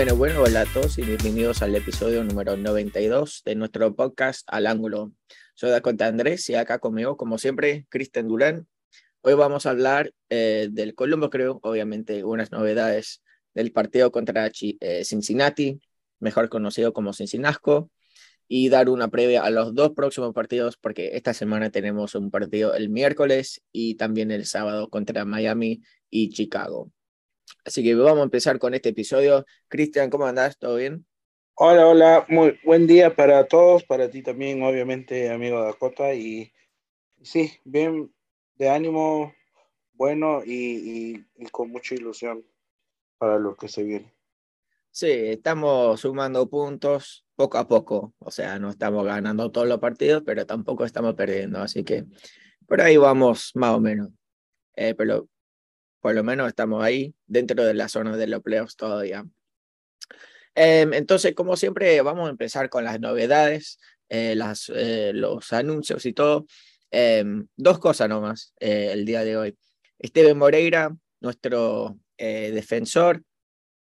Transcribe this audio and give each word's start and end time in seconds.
Bueno, 0.00 0.16
bueno, 0.16 0.40
hola 0.40 0.62
a 0.62 0.64
todos 0.64 0.96
y 0.96 1.02
bienvenidos 1.02 1.60
al 1.60 1.76
episodio 1.76 2.24
número 2.24 2.56
92 2.56 3.42
de 3.44 3.54
nuestro 3.54 3.94
podcast 3.94 4.48
Al 4.50 4.66
Ángulo. 4.66 5.12
Soy 5.52 5.68
Dakota 5.68 6.06
Andrés 6.06 6.48
y 6.48 6.54
acá 6.54 6.78
conmigo, 6.78 7.18
como 7.18 7.36
siempre, 7.36 7.84
Cristian 7.90 8.26
Durán. 8.26 8.66
Hoy 9.20 9.34
vamos 9.34 9.66
a 9.66 9.70
hablar 9.70 10.14
eh, 10.30 10.68
del 10.72 10.94
Colombo, 10.94 11.28
creo, 11.28 11.60
obviamente, 11.62 12.24
unas 12.24 12.50
novedades 12.50 13.22
del 13.52 13.72
partido 13.72 14.10
contra 14.10 14.50
eh, 14.80 15.04
Cincinnati, 15.04 15.82
mejor 16.18 16.48
conocido 16.48 16.94
como 16.94 17.12
Cincinasco, 17.12 17.90
y 18.48 18.70
dar 18.70 18.88
una 18.88 19.08
previa 19.08 19.42
a 19.42 19.50
los 19.50 19.74
dos 19.74 19.90
próximos 19.90 20.32
partidos, 20.32 20.78
porque 20.78 21.10
esta 21.12 21.34
semana 21.34 21.68
tenemos 21.68 22.14
un 22.14 22.30
partido 22.30 22.72
el 22.72 22.88
miércoles 22.88 23.60
y 23.70 23.96
también 23.96 24.30
el 24.30 24.46
sábado 24.46 24.88
contra 24.88 25.26
Miami 25.26 25.82
y 26.08 26.30
Chicago. 26.30 26.90
Así 27.64 27.82
que 27.82 27.94
vamos 27.94 28.20
a 28.20 28.24
empezar 28.24 28.58
con 28.58 28.74
este 28.74 28.90
episodio. 28.90 29.44
Cristian, 29.68 30.10
¿cómo 30.10 30.26
andás? 30.26 30.58
¿Todo 30.58 30.76
bien? 30.76 31.06
Hola, 31.54 31.86
hola, 31.86 32.26
muy 32.28 32.58
buen 32.64 32.86
día 32.86 33.14
para 33.14 33.46
todos, 33.46 33.84
para 33.84 34.10
ti 34.10 34.22
también, 34.22 34.62
obviamente, 34.62 35.30
amigo 35.30 35.62
Dakota. 35.62 36.14
Y 36.14 36.52
sí, 37.22 37.52
bien 37.64 38.12
de 38.56 38.70
ánimo, 38.70 39.34
bueno 39.92 40.42
y, 40.44 41.24
y 41.36 41.46
con 41.50 41.70
mucha 41.70 41.94
ilusión 41.94 42.44
para 43.18 43.38
lo 43.38 43.56
que 43.56 43.68
se 43.68 43.82
viene. 43.82 44.14
Sí, 44.92 45.10
estamos 45.10 46.00
sumando 46.00 46.48
puntos 46.48 47.24
poco 47.36 47.58
a 47.58 47.68
poco. 47.68 48.14
O 48.18 48.30
sea, 48.30 48.58
no 48.58 48.70
estamos 48.70 49.04
ganando 49.04 49.50
todos 49.52 49.68
los 49.68 49.78
partidos, 49.78 50.22
pero 50.24 50.46
tampoco 50.46 50.84
estamos 50.84 51.14
perdiendo. 51.14 51.60
Así 51.60 51.84
que 51.84 52.06
por 52.66 52.80
ahí 52.80 52.96
vamos 52.96 53.52
más 53.54 53.74
o 53.76 53.80
menos. 53.80 54.08
Eh, 54.74 54.94
pero 54.94 55.28
por 56.00 56.14
lo 56.14 56.24
menos 56.24 56.48
estamos 56.48 56.82
ahí 56.82 57.14
dentro 57.26 57.64
de 57.64 57.74
la 57.74 57.88
zona 57.88 58.16
de 58.16 58.26
los 58.26 58.42
playoffs 58.42 58.76
todavía. 58.76 59.24
Em, 60.54 60.92
entonces, 60.94 61.34
como 61.34 61.56
siempre, 61.56 62.00
vamos 62.02 62.26
a 62.26 62.30
empezar 62.30 62.68
con 62.68 62.84
las 62.84 63.00
novedades, 63.00 63.78
eh, 64.08 64.36
eh, 64.74 65.12
los 65.14 65.52
anuncios 65.52 66.04
y 66.06 66.12
todo. 66.12 66.46
Em, 66.90 67.46
dos 67.56 67.78
cosas 67.78 68.08
nomás 68.08 68.52
el 68.58 69.04
día 69.04 69.22
de 69.24 69.36
hoy. 69.36 69.58
Esteban 69.98 70.38
Moreira, 70.38 70.96
nuestro 71.20 71.98
defensor 72.18 73.22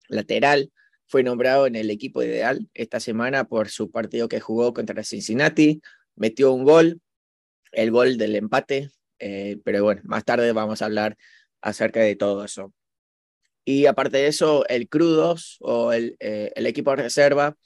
lateral, 0.08 0.70
fue 1.10 1.24
nombrado 1.24 1.66
en 1.66 1.74
el 1.74 1.90
equipo 1.90 2.22
ideal 2.22 2.68
esta 2.72 3.00
semana 3.00 3.42
por 3.42 3.68
su 3.68 3.90
partido 3.90 4.28
que 4.28 4.38
jugó 4.38 4.72
contra 4.72 5.02
Cincinnati. 5.02 5.82
Metió 6.14 6.52
un 6.52 6.62
gol, 6.62 7.00
el 7.72 7.90
gol 7.90 8.16
del 8.16 8.36
empate, 8.36 8.90
eh, 9.18 9.58
pero 9.64 9.82
bueno, 9.82 10.02
más 10.04 10.24
tarde 10.24 10.52
vamos 10.52 10.82
a 10.82 10.84
hablar 10.84 11.16
acerca 11.62 12.00
de 12.00 12.16
todo 12.16 12.44
eso. 12.44 12.72
Y 13.64 13.86
aparte 13.86 14.18
de 14.18 14.26
eso, 14.26 14.66
el 14.68 14.88
Crudos 14.88 15.58
o 15.60 15.92
el, 15.92 16.16
eh, 16.20 16.52
el 16.56 16.66
equipo 16.66 16.90
de 16.90 17.02
reserva 17.04 17.56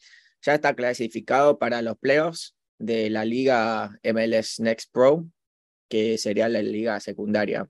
ya 0.42 0.54
está 0.54 0.74
clasificado 0.74 1.58
para 1.58 1.82
los 1.82 1.96
playoffs 1.98 2.54
de 2.78 3.10
la 3.10 3.24
liga 3.24 3.98
MLS 4.02 4.60
Next 4.60 4.92
Pro, 4.92 5.26
que 5.88 6.18
sería 6.18 6.48
la 6.48 6.62
liga 6.62 7.00
secundaria 7.00 7.68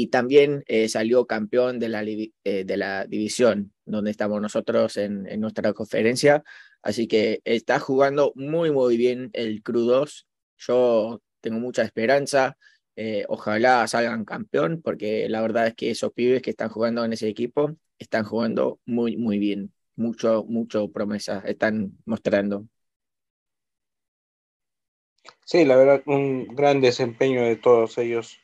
y 0.00 0.06
también 0.08 0.62
eh, 0.68 0.88
salió 0.88 1.26
campeón 1.26 1.80
de 1.80 1.88
la, 1.88 2.04
eh, 2.04 2.30
de 2.64 2.76
la 2.76 3.04
división 3.06 3.72
donde 3.84 4.12
estamos 4.12 4.40
nosotros 4.40 4.96
en, 4.96 5.26
en, 5.26 5.40
nuestra 5.40 5.72
conferencia. 5.72 6.44
Así 6.82 7.08
que 7.08 7.40
está 7.44 7.80
jugando 7.80 8.32
muy, 8.36 8.70
muy 8.70 8.96
bien 8.96 9.30
el 9.32 9.60
Crudos. 9.60 10.28
Yo 10.56 11.20
tengo 11.40 11.58
mucha 11.58 11.82
esperanza. 11.82 12.56
Eh, 13.00 13.24
ojalá 13.28 13.86
salgan 13.86 14.24
campeón, 14.24 14.82
porque 14.82 15.28
la 15.28 15.40
verdad 15.40 15.68
es 15.68 15.74
que 15.74 15.88
esos 15.90 16.12
pibes 16.12 16.42
que 16.42 16.50
están 16.50 16.68
jugando 16.68 17.04
en 17.04 17.12
ese 17.12 17.28
equipo 17.28 17.76
están 17.96 18.24
jugando 18.24 18.80
muy, 18.86 19.16
muy 19.16 19.38
bien. 19.38 19.72
Mucho, 19.94 20.44
mucho 20.48 20.90
promesa 20.90 21.40
están 21.46 21.96
mostrando. 22.06 22.66
Sí, 25.44 25.64
la 25.64 25.76
verdad, 25.76 26.02
un 26.06 26.48
gran 26.48 26.80
desempeño 26.80 27.42
de 27.42 27.54
todos 27.54 27.98
ellos 27.98 28.40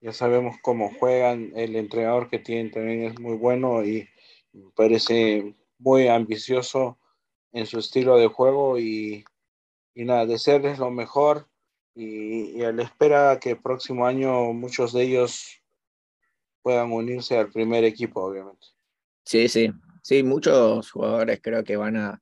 ya 0.00 0.12
sabemos 0.12 0.56
cómo 0.62 0.92
juegan, 0.98 1.52
el 1.54 1.76
entrenador 1.76 2.28
que 2.28 2.40
tienen 2.40 2.72
también 2.72 3.04
es 3.04 3.20
muy 3.20 3.36
bueno 3.36 3.84
y 3.84 4.08
parece 4.74 5.54
muy 5.78 6.08
ambicioso 6.08 6.98
en 7.52 7.66
su 7.66 7.78
estilo 7.78 8.16
de 8.18 8.26
juego 8.26 8.80
y, 8.80 9.24
y 9.94 10.04
nada, 10.04 10.26
desearles 10.26 10.80
lo 10.80 10.90
mejor 10.90 11.48
y, 11.96 12.58
y 12.58 12.62
a 12.62 12.70
la 12.70 12.82
espera 12.84 13.40
que 13.40 13.50
el 13.50 13.60
próximo 13.60 14.06
año 14.06 14.52
muchos 14.52 14.92
de 14.92 15.02
ellos 15.02 15.62
puedan 16.62 16.92
unirse 16.92 17.36
al 17.36 17.50
primer 17.50 17.84
equipo, 17.84 18.22
obviamente. 18.22 18.66
Sí, 19.24 19.48
sí, 19.48 19.72
sí, 20.02 20.22
muchos 20.22 20.90
jugadores 20.90 21.40
creo 21.42 21.64
que 21.64 21.76
van 21.76 21.96
a 21.96 22.20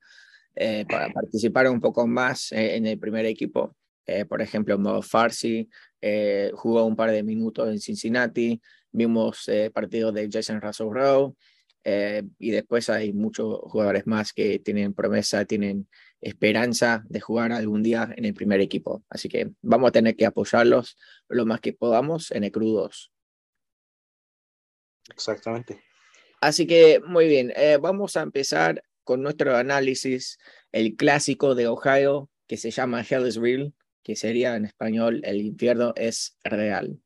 eh, 0.55 0.87
participar 0.89 1.69
un 1.69 1.81
poco 1.81 2.07
más 2.07 2.53
eh, 2.53 2.77
en 2.77 2.87
el 2.87 2.99
primer 2.99 3.27
equipo. 3.27 3.77
Eh, 4.07 4.25
por 4.27 4.43
ejemplo, 4.43 4.79
Mo 4.79 5.01
Farsi 5.03 5.69
eh, 6.01 6.51
jugó 6.55 6.85
un 6.85 6.95
par 6.95 7.11
de 7.11 7.23
minutos 7.23 7.69
en 7.69 7.81
Cincinnati, 7.81 8.61
vimos 8.93 9.49
eh, 9.49 9.71
partidos 9.71 10.13
de 10.15 10.29
Jason 10.31 10.61
Russell 10.61 10.91
Rowe, 10.91 11.35
y 12.39 12.51
después 12.51 12.89
hay 12.89 13.13
muchos 13.13 13.59
jugadores 13.65 14.07
más 14.07 14.33
que 14.33 14.59
tienen 14.59 14.95
promesa, 14.95 15.45
tienen 15.45 15.87
esperanza 16.25 17.05
de 17.09 17.21
jugar 17.21 17.53
algún 17.53 17.83
día 17.83 18.13
en 18.17 18.25
el 18.25 18.35
primer 18.35 18.61
equipo. 18.61 19.05
Así 19.09 19.29
que 19.29 19.51
vamos 19.63 19.89
a 19.89 19.93
tener 19.93 20.17
que 20.17 20.27
apoyarlos 20.27 20.97
lo 21.29 21.47
más 21.47 21.61
que 21.61 21.73
podamos 21.73 22.31
en 22.31 22.45
el 22.45 22.53
Crudos. 22.53 23.13
Exactamente. 25.11 25.83
Así 26.41 26.67
que 26.67 27.01
muy 27.07 27.29
bien, 27.29 27.53
vamos 27.81 28.17
a 28.17 28.23
empezar 28.23 28.83
con 29.05 29.23
nuestro 29.23 29.57
análisis, 29.57 30.39
el 30.73 30.97
clásico 30.97 31.55
de 31.55 31.69
Ohio 31.69 32.31
que 32.47 32.57
se 32.57 32.71
llama 32.71 33.05
Hell 33.09 33.27
is 33.27 33.37
Real 33.37 33.75
que 34.05 34.15
sería 34.15 34.55
en 34.55 34.67
español 34.67 35.21
El 35.25 35.41
infierno 35.41 35.93
es 35.97 36.37
real. 36.45 37.01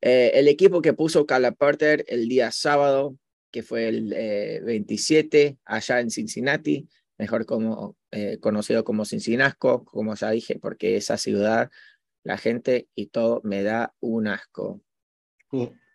Eh, 0.00 0.30
el 0.34 0.48
equipo 0.48 0.80
que 0.80 0.94
puso 0.94 1.26
Calaporter 1.26 2.06
el 2.08 2.28
día 2.28 2.50
sábado, 2.52 3.18
que 3.50 3.62
fue 3.62 3.88
el 3.88 4.62
27, 4.64 5.42
eh, 5.42 5.56
allá 5.66 6.00
en 6.00 6.10
Cincinnati, 6.10 6.88
mejor 7.20 7.44
como, 7.44 7.96
eh, 8.10 8.38
conocido 8.40 8.82
como 8.82 9.04
Cincinasco, 9.04 9.84
como 9.84 10.14
ya 10.14 10.30
dije, 10.30 10.58
porque 10.58 10.96
esa 10.96 11.18
ciudad, 11.18 11.70
la 12.24 12.38
gente 12.38 12.88
y 12.94 13.08
todo 13.08 13.42
me 13.44 13.62
da 13.62 13.94
un 14.00 14.26
asco. 14.26 14.80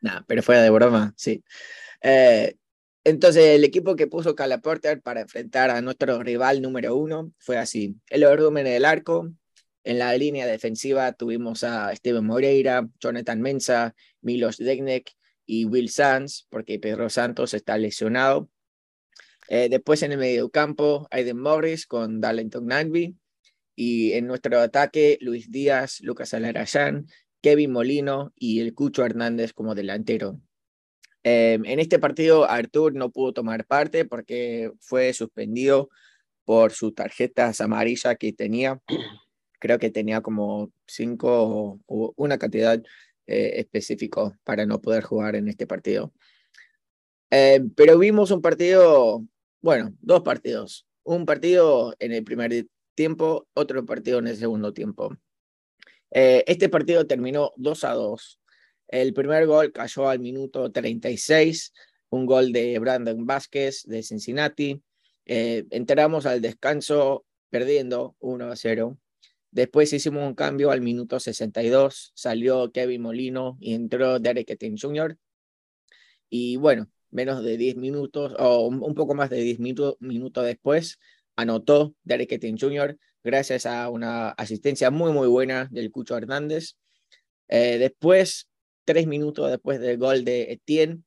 Nada, 0.02 0.24
pero 0.28 0.44
fuera 0.44 0.62
de 0.62 0.70
broma, 0.70 1.14
sí. 1.18 1.44
entonces, 3.04 3.44
el 3.56 3.64
equipo 3.64 3.96
que 3.96 4.08
puso 4.08 4.36
Calaporter 4.36 5.02
para 5.02 5.22
enfrentar 5.22 5.72
a 5.72 5.82
nuestro 5.82 6.22
rival 6.22 6.62
número 6.62 6.96
uno 6.96 7.32
fue 7.40 7.58
así. 7.58 7.96
El 8.10 8.24
orden 8.24 8.64
del 8.64 8.86
arco, 8.86 9.32
en 9.84 10.00
la 10.00 10.16
línea 10.18 10.48
defensiva 10.48 11.14
tuvimos 11.14 11.64
a 11.64 11.96
Steven 11.96 12.26
Moreira, 12.26 12.88
Jonathan 13.00 13.42
Mensa, 13.42 13.96
Milos 14.22 14.58
Degnek 14.58 15.12
y 15.46 15.66
Will 15.66 15.90
Sanz, 15.90 16.48
porque 16.50 16.80
Pedro 16.80 17.10
Santos 17.10 17.54
está 17.54 17.78
lesionado. 17.78 18.50
Eh, 19.48 19.70
después 19.70 20.02
en 20.04 20.12
el 20.12 20.18
medio 20.18 20.50
campo, 20.50 21.08
Aiden 21.12 21.40
Morris 21.40 21.86
con 21.86 22.22
Darlington 22.22 22.66
Nagby. 22.66 23.16
Y 23.76 24.14
en 24.14 24.28
nuestro 24.28 24.60
ataque, 24.60 25.18
Luis 25.22 25.52
Díaz, 25.52 26.00
Lucas 26.02 26.34
Alarayán, 26.34 27.08
Kevin 27.42 27.72
Molino 27.72 28.34
y 28.38 28.62
el 28.62 28.74
Cucho 28.74 29.06
Hernández 29.06 29.54
como 29.54 29.76
delantero. 29.76 30.40
Em, 31.24 31.66
en 31.66 31.80
este 31.80 32.00
partido, 32.00 32.50
Artur 32.50 32.94
no 32.94 33.12
pudo 33.12 33.34
tomar 33.34 33.66
parte 33.66 34.06
porque 34.06 34.72
fue 34.80 35.12
suspendido 35.14 35.90
por 36.46 36.72
su 36.72 36.92
tarjeta 36.94 37.52
amarilla 37.60 38.16
que 38.16 38.32
tenía 38.32 38.80
creo 39.60 39.80
que 39.80 39.90
tenía 39.90 40.22
como 40.22 40.72
cinco 40.86 41.80
o, 41.88 42.14
una 42.18 42.38
cantidad 42.38 42.82
eh, 43.26 43.54
específica 43.56 44.38
para 44.44 44.66
no 44.68 44.80
poder 44.80 45.04
jugar 45.04 45.36
en 45.36 45.48
este 45.48 45.66
partido. 45.66 46.14
Eh, 47.32 47.62
pero 47.76 47.98
vimos 47.98 48.30
un 48.30 48.42
partido, 48.42 49.26
bueno, 49.66 49.96
dos 50.00 50.22
partidos. 50.22 50.86
Un 51.02 51.26
partido 51.26 51.96
en 51.98 52.12
el 52.12 52.24
primer 52.24 52.68
tiempo, 52.94 53.48
otro 53.56 53.84
partido 53.84 54.20
en 54.20 54.28
el 54.28 54.38
segundo 54.38 54.74
tiempo. 54.74 55.18
Eh, 56.12 56.44
este 56.46 56.70
partido 56.70 57.08
terminó 57.08 57.52
2 57.56 57.84
a 57.84 57.94
2. 57.94 58.40
El 58.90 59.12
primer 59.16 59.48
gol 59.48 59.72
cayó 59.72 60.08
al 60.08 60.20
minuto 60.20 60.72
36, 60.72 61.74
un 62.10 62.28
gol 62.28 62.52
de 62.52 62.78
Brandon 62.78 63.26
Vázquez 63.26 63.82
de 63.88 64.04
Cincinnati. 64.04 64.84
entramos 65.26 66.28
al 66.28 66.42
descanso 66.42 67.26
perdiendo 67.50 68.16
1 68.20 68.52
a 68.52 68.56
0. 68.56 69.00
Después 69.50 69.92
hicimos 69.94 70.28
un 70.28 70.36
cambio 70.36 70.70
al 70.70 70.82
minuto 70.82 71.20
62, 71.20 72.12
salió 72.14 72.72
Kevin 72.72 73.02
Molino 73.02 73.58
y 73.60 73.74
entró 73.74 74.20
Derek 74.20 74.52
Etting 74.52 74.78
Jr. 74.78 75.18
Y 76.30 76.58
bueno, 76.58 76.88
menos 77.16 77.44
de 77.44 77.58
10 77.58 77.78
minutos 77.78 78.36
o 78.38 78.68
un 78.68 78.94
poco 78.94 79.16
más 79.16 79.30
de 79.30 79.42
10 79.42 79.60
minutos 79.60 80.46
después, 80.46 81.00
anotó 81.36 81.96
Derek 82.04 82.34
Etting 82.34 82.58
Jr. 82.60 82.98
gracias 83.24 83.66
a 83.66 83.90
una 83.90 84.30
asistencia 84.30 84.92
muy, 84.92 85.12
muy 85.12 85.28
buena 85.28 85.68
del 85.72 85.92
Cucho 85.92 86.18
Hernández. 86.18 86.76
Eh, 87.48 87.78
después, 87.80 88.48
tres 88.84 89.08
minutos 89.08 89.50
después 89.50 89.80
del 89.80 89.98
gol 89.98 90.26
de 90.26 90.52
Etienne, 90.52 91.04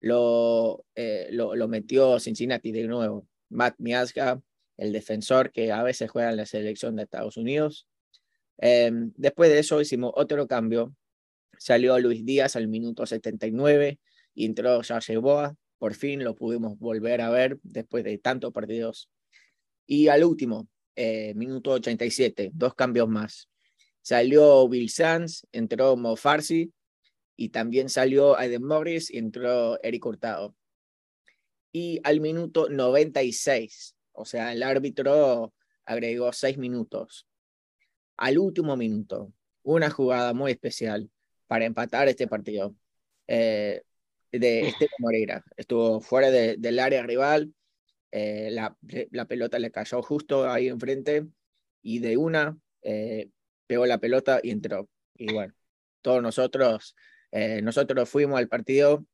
lo, 0.00 0.84
eh, 0.94 1.28
lo, 1.30 1.54
lo, 1.54 1.68
metió 1.68 2.18
Cincinnati 2.18 2.72
de 2.72 2.84
nuevo. 2.84 3.26
Matt 3.50 3.74
Miazga, 3.78 4.40
el 4.78 4.92
defensor 4.92 5.52
que 5.52 5.72
a 5.72 5.82
veces 5.82 6.10
juega 6.10 6.30
en 6.30 6.38
la 6.38 6.46
selección 6.46 6.96
de 6.96 7.02
Estados 7.02 7.36
Unidos. 7.36 7.86
Em, 8.58 9.12
después 9.16 9.50
de 9.50 9.58
eso 9.58 9.80
hicimos 9.80 10.12
otro 10.16 10.46
cambio. 10.46 10.94
Salió 11.58 11.98
Luis 11.98 12.24
Díaz 12.24 12.56
al 12.56 12.68
minuto 12.68 13.04
79 13.04 13.98
y 14.40 14.46
entró 14.46 14.80
Jorge 14.82 15.18
Boa. 15.18 15.54
Por 15.76 15.94
fin 15.94 16.24
lo 16.24 16.34
pudimos 16.34 16.78
volver 16.78 17.20
a 17.20 17.28
ver 17.28 17.58
después 17.62 18.04
de 18.04 18.16
tantos 18.16 18.54
partidos. 18.54 19.10
Y 19.86 20.08
al 20.08 20.24
último, 20.24 20.66
eh, 20.96 21.34
minuto 21.34 21.72
87, 21.72 22.50
dos 22.54 22.74
cambios 22.74 23.06
más. 23.06 23.50
Salió 24.00 24.66
Bill 24.66 24.88
Sanz, 24.88 25.46
entró 25.52 25.94
Mo 25.96 26.16
Farsi 26.16 26.72
y 27.36 27.50
también 27.50 27.90
salió 27.90 28.34
Aiden 28.38 28.64
Morris 28.64 29.10
y 29.10 29.18
entró 29.18 29.78
Eric 29.82 30.06
Hurtado. 30.06 30.56
Y 31.70 32.00
al 32.02 32.20
minuto 32.20 32.70
96, 32.70 33.94
o 34.12 34.24
sea, 34.24 34.52
el 34.54 34.62
árbitro 34.62 35.52
agregó 35.84 36.32
seis 36.32 36.56
minutos. 36.56 37.26
Al 38.16 38.38
último 38.38 38.74
minuto, 38.74 39.34
una 39.62 39.90
jugada 39.90 40.32
muy 40.32 40.52
especial 40.52 41.10
para 41.46 41.66
empatar 41.66 42.08
este 42.08 42.26
partido. 42.26 42.74
Eh, 43.26 43.82
de 44.32 44.68
Esteban 44.68 44.94
Moreira. 44.98 45.44
Estuvo 45.56 46.00
fuera 46.00 46.30
del 46.30 46.78
área 46.78 47.02
rival, 47.02 47.52
eh, 48.12 48.50
la, 48.50 48.76
la, 49.10 49.24
pelota 49.26 49.58
le 49.58 49.70
cayó 49.70 50.02
justo 50.02 50.50
ahí 50.50 50.68
enfrente 50.68 51.26
y 51.80 52.00
de 52.00 52.16
una 52.16 52.58
eh, 52.82 53.30
pegó 53.66 53.86
la 53.86 53.98
pelota 53.98 54.40
y 54.42 54.50
entró. 54.50 54.88
Y 55.14 55.32
bueno, 55.32 55.54
todos 56.02 56.22
nosotros 56.22 56.96
eh, 57.32 57.62
nosotros 57.62 58.08
fuimos 58.08 58.38
al 58.38 58.48
partido 58.48 59.06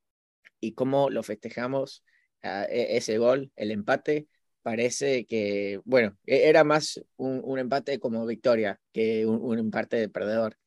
y 0.60 0.72
cómo 0.74 1.10
lo 1.10 1.22
festejamos, 1.22 2.04
e, 2.42 2.96
ese 2.96 3.18
gol, 3.18 3.52
el 3.56 3.70
empate, 3.70 4.28
parece 4.62 5.26
que, 5.26 5.80
bueno, 5.84 6.16
e, 6.26 6.48
era 6.48 6.64
más 6.64 7.00
un, 7.16 7.40
un 7.44 7.58
empate 7.58 7.98
como 8.00 8.24
victoria 8.26 8.80
que 8.92 9.26
un, 9.26 9.40
un, 9.42 9.58
empate 9.58 9.96
de 9.96 10.08
perdedor. 10.08 10.58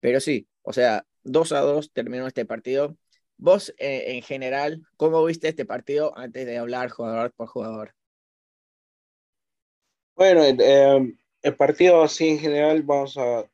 Pero 0.00 0.20
sí, 0.20 0.48
o 0.62 0.72
sea, 0.72 1.06
2 1.24 1.52
a 1.52 1.60
2 1.60 1.92
terminó 1.92 2.26
este 2.26 2.44
partido. 2.46 2.96
Vos, 3.36 3.74
eh, 3.78 4.16
en 4.16 4.22
general, 4.22 4.86
¿cómo 4.96 5.24
viste 5.24 5.48
este 5.48 5.64
partido 5.64 6.16
antes 6.16 6.46
de 6.46 6.58
hablar 6.58 6.90
jugador 6.90 7.32
por 7.32 7.48
jugador? 7.48 7.94
Bueno, 10.16 10.42
eh, 10.44 11.16
el 11.42 11.56
partido 11.56 12.02
así 12.02 12.28
en 12.28 12.38
general 12.38 12.82
vamos 12.82 13.16
a 13.18 13.50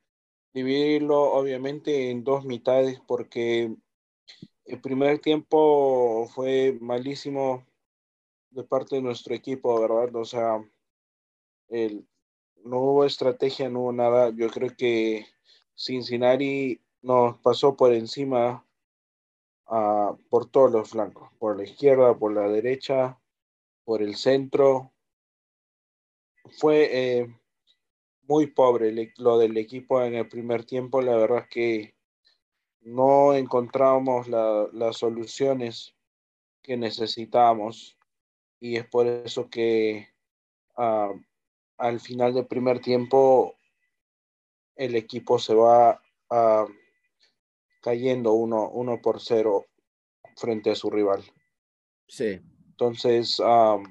dividirlo 0.53 1.33
obviamente 1.33 2.11
en 2.11 2.23
dos 2.23 2.45
mitades 2.45 3.01
porque 3.07 3.75
el 4.65 4.81
primer 4.81 5.19
tiempo 5.19 6.29
fue 6.35 6.77
malísimo 6.81 7.67
de 8.51 8.65
parte 8.65 8.97
de 8.97 9.03
nuestro 9.03 9.35
equipo, 9.35 9.81
¿verdad? 9.81 10.15
O 10.17 10.25
sea, 10.25 10.63
el, 11.69 12.07
no 12.65 12.79
hubo 12.79 13.05
estrategia, 13.05 13.69
no 13.69 13.81
hubo 13.81 13.93
nada. 13.93 14.31
Yo 14.31 14.49
creo 14.49 14.71
que 14.77 15.27
Cincinnati 15.75 16.81
nos 17.03 17.39
pasó 17.39 17.77
por 17.77 17.93
encima 17.93 18.65
uh, 19.71 20.17
por 20.29 20.51
todos 20.51 20.71
los 20.71 20.91
flancos, 20.91 21.31
por 21.39 21.57
la 21.57 21.65
izquierda, 21.65 22.17
por 22.19 22.33
la 22.33 22.49
derecha, 22.49 23.19
por 23.85 24.03
el 24.03 24.17
centro. 24.17 24.93
Fue 26.59 26.89
eh, 26.93 27.37
muy 28.23 28.49
pobre 28.49 29.13
lo 29.17 29.39
del 29.39 29.57
equipo 29.57 30.03
en 30.03 30.15
el 30.15 30.29
primer 30.29 30.65
tiempo. 30.65 31.01
La 31.01 31.17
verdad 31.17 31.45
es 31.45 31.49
que 31.49 31.95
no 32.81 33.35
encontramos 33.35 34.29
la, 34.29 34.69
las 34.73 34.99
soluciones 34.99 35.95
que 36.63 36.77
necesitábamos 36.77 37.97
y 38.59 38.77
es 38.77 38.87
por 38.87 39.07
eso 39.07 39.49
que 39.49 40.09
uh, 40.77 41.19
al 41.79 42.01
final 42.01 42.35
del 42.35 42.47
primer 42.47 42.81
tiempo 42.81 43.55
el 44.77 44.95
equipo 44.97 45.39
se 45.39 45.55
va 45.55 46.01
uh, 46.31 46.71
cayendo 47.81 48.33
uno, 48.33 48.71
uno 48.71 49.01
por 49.01 49.21
cero 49.21 49.67
frente 50.37 50.71
a 50.71 50.75
su 50.75 50.91
rival. 50.91 51.23
Sí. 52.09 52.41
Entonces, 52.71 53.39
um, 53.41 53.85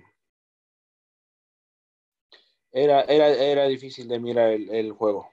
era, 2.72 3.02
era, 3.02 3.30
era 3.30 3.68
difícil 3.68 4.08
de 4.08 4.20
mirar 4.20 4.52
el, 4.52 4.70
el 4.70 4.92
juego. 4.92 5.30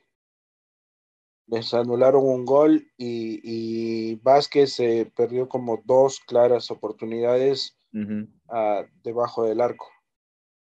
Les 1.49 1.73
anularon 1.75 2.25
un 2.25 2.45
gol 2.45 2.91
y, 2.97 3.41
y 3.43 4.17
Vázquez 4.17 4.73
se 4.73 5.07
perdió 5.15 5.49
como 5.49 5.81
dos 5.85 6.19
claras 6.21 6.71
oportunidades 6.71 7.79
uh 7.93 7.99
-huh. 7.99 8.29
uh, 8.49 8.89
debajo 9.03 9.45
del 9.45 9.61
arco. 9.61 9.89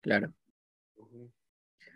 Claro. 0.01 0.33
Uh 0.95 1.05
-huh. 1.05 1.31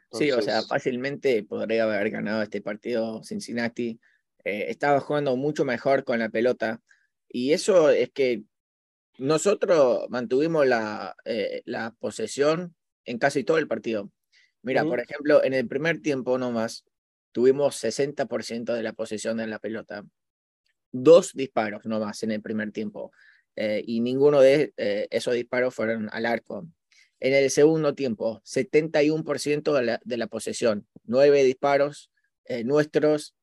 Entonces, 0.04 0.28
sí, 0.28 0.32
o 0.32 0.42
sea, 0.42 0.62
fácilmente 0.64 1.44
podría 1.44 1.86
haber 1.86 2.10
ganado 2.12 2.42
este 2.44 2.62
partido 2.62 3.24
Cincinnati. 3.24 4.00
Eh, 4.44 4.66
estaba 4.70 5.00
jugando 5.00 5.36
mucho 5.36 5.66
mejor 5.66 6.04
con 6.04 6.20
la 6.20 6.30
pelota. 6.30 6.82
Y 7.30 7.54
eso 7.54 7.90
es 7.90 8.12
que 8.12 8.44
nosotros 9.18 10.10
mantuvimos 10.10 10.68
la, 10.68 11.16
eh, 11.26 11.62
la 11.66 11.96
posesión 12.00 12.76
en 13.06 13.18
casi 13.20 13.44
todo 13.44 13.58
el 13.58 13.68
partido. 13.68 14.12
Mira, 14.62 14.84
uh 14.84 14.88
-huh. 14.88 14.90
por 14.90 15.00
ejemplo, 15.00 15.44
en 15.44 15.54
el 15.54 15.68
primer 15.68 16.02
tiempo 16.02 16.38
nomás 16.38 16.86
tuvimos 17.32 17.76
60% 17.76 18.74
de 18.74 18.84
la 18.84 18.94
posesión 18.94 19.38
de 19.38 19.48
la 19.48 19.60
pelota. 19.60 20.06
Dos 20.92 21.34
disparos 21.34 21.86
nomás 21.86 22.24
en 22.24 22.32
el 22.32 22.42
primer 22.42 22.72
tiempo. 22.72 23.12
Eh, 23.56 23.84
y 23.86 24.00
ninguno 24.00 24.42
de 24.42 24.74
esos 25.12 25.34
disparos 25.36 25.74
fueron 25.76 26.10
al 26.12 26.26
arco. 26.26 26.68
En 27.20 27.34
el 27.34 27.50
segundo 27.50 27.96
tiempo, 27.96 28.42
71% 28.46 29.74
de 29.74 29.84
la, 29.84 30.02
de 30.04 30.18
la 30.18 30.28
posesión. 30.28 30.88
Nueve 31.04 31.44
disparos 31.44 32.12
nuestros, 32.66 33.36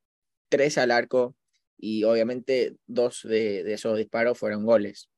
tres 0.51 0.77
al 0.77 0.91
arco. 0.91 1.35
Y 1.79 2.05
obviamente 2.05 2.77
dos 2.87 3.23
de, 3.23 3.73
esos 3.73 3.97
disparos 3.97 4.39
fueron 4.39 4.67
goles. 4.67 5.09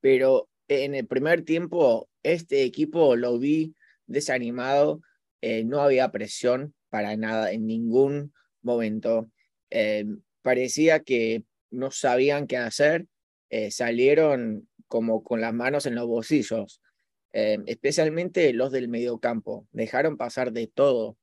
Pero 0.00 0.50
en 0.68 0.94
el 0.94 1.06
primer 1.06 1.42
tiempo, 1.42 2.10
este 2.22 2.64
equipo 2.64 3.16
lo 3.16 3.38
vi 3.38 3.74
desanimado, 4.06 5.00
eh, 5.40 5.64
no 5.64 5.80
había 5.80 6.10
presión 6.10 6.74
para 6.90 7.16
nada 7.16 7.52
en 7.52 7.66
ningún 7.66 8.34
momento. 8.62 9.30
Eh, 9.70 10.04
parecía 10.42 11.00
que 11.00 11.44
no 11.70 11.90
sabían 11.90 12.46
qué 12.46 12.58
hacer, 12.58 13.06
eh, 13.48 13.70
salieron 13.70 14.68
como 14.86 15.22
con 15.22 15.40
las 15.40 15.54
manos 15.54 15.86
en 15.86 15.94
los 15.94 16.06
bolsillos, 16.06 16.80
especialmente 17.32 18.52
los 18.52 18.70
del 18.70 18.86
mediocampo, 18.86 19.66
dejaron 19.72 20.16
pasar 20.16 20.52
de 20.52 20.68
todo. 20.68 21.16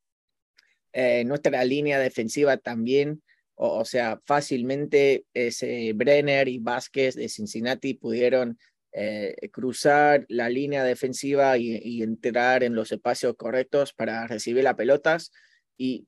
Nuestra 1.25 1.63
línea 1.63 1.99
defensiva 1.99 2.57
también, 2.57 3.21
o, 3.55 3.85
sea, 3.85 4.19
fácilmente 4.25 5.25
ese 5.33 5.93
Brenner 5.93 6.47
y 6.47 6.57
Vázquez 6.57 7.15
de 7.15 7.29
Cincinnati 7.29 7.93
pudieron 7.93 8.57
eh, 8.93 9.35
cruzar 9.51 10.25
la 10.29 10.49
línea 10.49 10.83
defensiva 10.83 11.57
y, 11.57 12.01
entrar 12.01 12.63
en 12.63 12.75
los 12.75 12.91
espacios 12.91 13.35
correctos 13.37 13.93
para 13.93 14.27
recibir 14.27 14.63
las 14.63 14.75
pelotas. 14.75 15.31
Y 15.77 16.07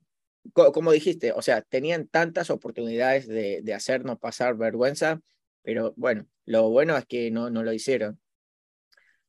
co 0.52 0.72
como 0.72 0.92
dijiste, 0.92 1.32
o 1.32 1.42
sea, 1.42 1.62
tenían 1.62 2.08
tantas 2.08 2.50
oportunidades 2.50 3.26
de, 3.28 3.60
de, 3.62 3.74
hacernos 3.74 4.18
pasar 4.18 4.56
vergüenza, 4.56 5.20
pero 5.62 5.94
bueno, 5.96 6.26
lo 6.44 6.70
bueno 6.70 6.96
es 6.96 7.06
que 7.06 7.30
no, 7.30 7.50
no 7.50 7.62
lo 7.62 7.72
hicieron. 7.72 8.20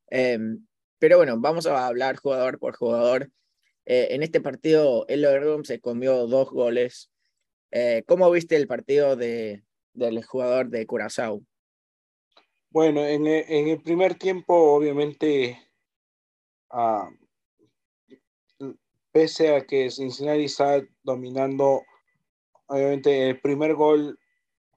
Eh, 0.10 0.40
pero 1.00 1.18
bueno, 1.18 1.40
vamos 1.40 1.68
a 1.68 1.88
hablar 1.88 2.18
jugador 2.18 2.60
por 2.60 2.76
jugador. 2.76 3.32
Eh, 3.86 4.08
en 4.12 4.24
este 4.24 4.42
partido, 4.42 5.06
el 5.08 5.24
Room 5.42 5.64
se 5.64 5.80
comió 5.80 6.28
dos 6.28 6.50
goles. 6.50 7.12
Eh, 7.72 8.04
¿Cómo 8.08 8.30
viste 8.32 8.56
el 8.56 8.68
partido 8.68 9.16
de, 9.16 9.64
del 9.94 10.24
jugador 10.24 10.70
de 10.70 10.86
Curazao? 10.86 11.42
Bueno, 12.70 13.06
en 13.06 13.26
el, 13.26 13.82
primer 13.82 14.16
tiempo, 14.16 14.54
obviamente, 14.76 15.58
uh, 16.72 17.10
pese 19.12 19.56
a 19.56 19.62
que 19.62 19.90
Cincinnati 19.90 20.44
está 20.44 20.82
dominando, 21.02 21.84
obviamente 22.66 23.30
el 23.30 23.40
primer 23.40 23.76
gol, 23.76 24.20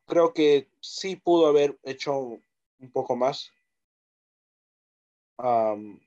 creo 0.07 0.33
que 0.33 0.69
sí 0.81 1.17
pudo 1.17 1.49
haber 1.49 1.77
hecho 1.83 2.17
un 2.19 2.93
poco 2.93 3.17
más. 3.17 3.51
Um, 5.39 5.99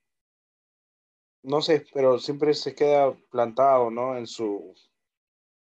no 1.43 1.62
sé, 1.62 1.86
pero 1.93 2.19
siempre 2.19 2.53
se 2.53 2.75
queda 2.75 3.13
plantado, 3.29 3.89
¿no? 3.89 4.17
En 4.17 4.27
su, 4.27 4.74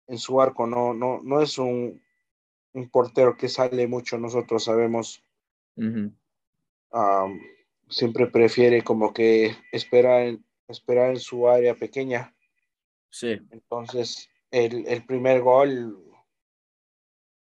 en 0.07 0.17
su 0.17 0.41
arco, 0.41 0.67
no, 0.67 0.93
no, 0.93 1.21
no 1.23 1.41
es 1.41 1.57
un, 1.57 2.01
un 2.73 2.89
portero 2.89 3.35
que 3.37 3.49
sale 3.49 3.87
mucho, 3.87 4.17
nosotros 4.17 4.63
sabemos 4.63 5.23
Uh 5.75 5.81
-huh. 5.81 6.13
um, 6.91 7.39
siempre 7.89 8.27
prefiere 8.27 8.83
como 8.83 9.11
que 9.13 9.55
esperar, 9.71 10.37
esperar 10.67 11.11
en 11.11 11.19
su 11.19 11.47
área 11.47 11.75
pequeña. 11.75 12.35
Sí. 13.09 13.39
Entonces, 13.51 14.29
el, 14.51 14.87
el 14.87 15.05
primer 15.05 15.41
gol 15.41 15.99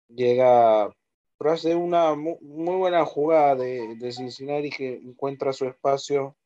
llega 0.08 0.92
tras 1.38 1.62
de 1.62 1.74
una 1.74 2.14
muy, 2.14 2.38
buena 2.40 3.04
jugada 3.04 3.56
de, 3.56 3.96
de, 3.96 4.12
Cincinnati 4.12 4.70
que 4.70 4.94
encuentra 4.94 5.52
su 5.52 5.66
espacio 5.66 6.36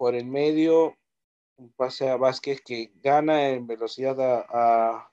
por 0.00 0.14
el 0.14 0.24
medio, 0.24 0.96
un 1.58 1.70
pase 1.72 2.08
a 2.08 2.16
Vázquez 2.16 2.62
que 2.62 2.90
gana 3.02 3.50
en 3.50 3.66
velocidad 3.66 4.18
a, 4.18 5.12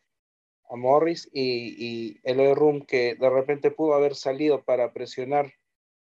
a, 0.70 0.76
Morris 0.78 1.30
y, 1.34 1.76
y 1.78 2.22
el 2.24 2.56
Room 2.56 2.86
que 2.86 3.16
de 3.16 3.30
repente 3.30 3.70
pudo 3.70 3.96
haber 3.96 4.16
salido 4.16 4.64
para 4.64 4.94
presionar 4.94 5.52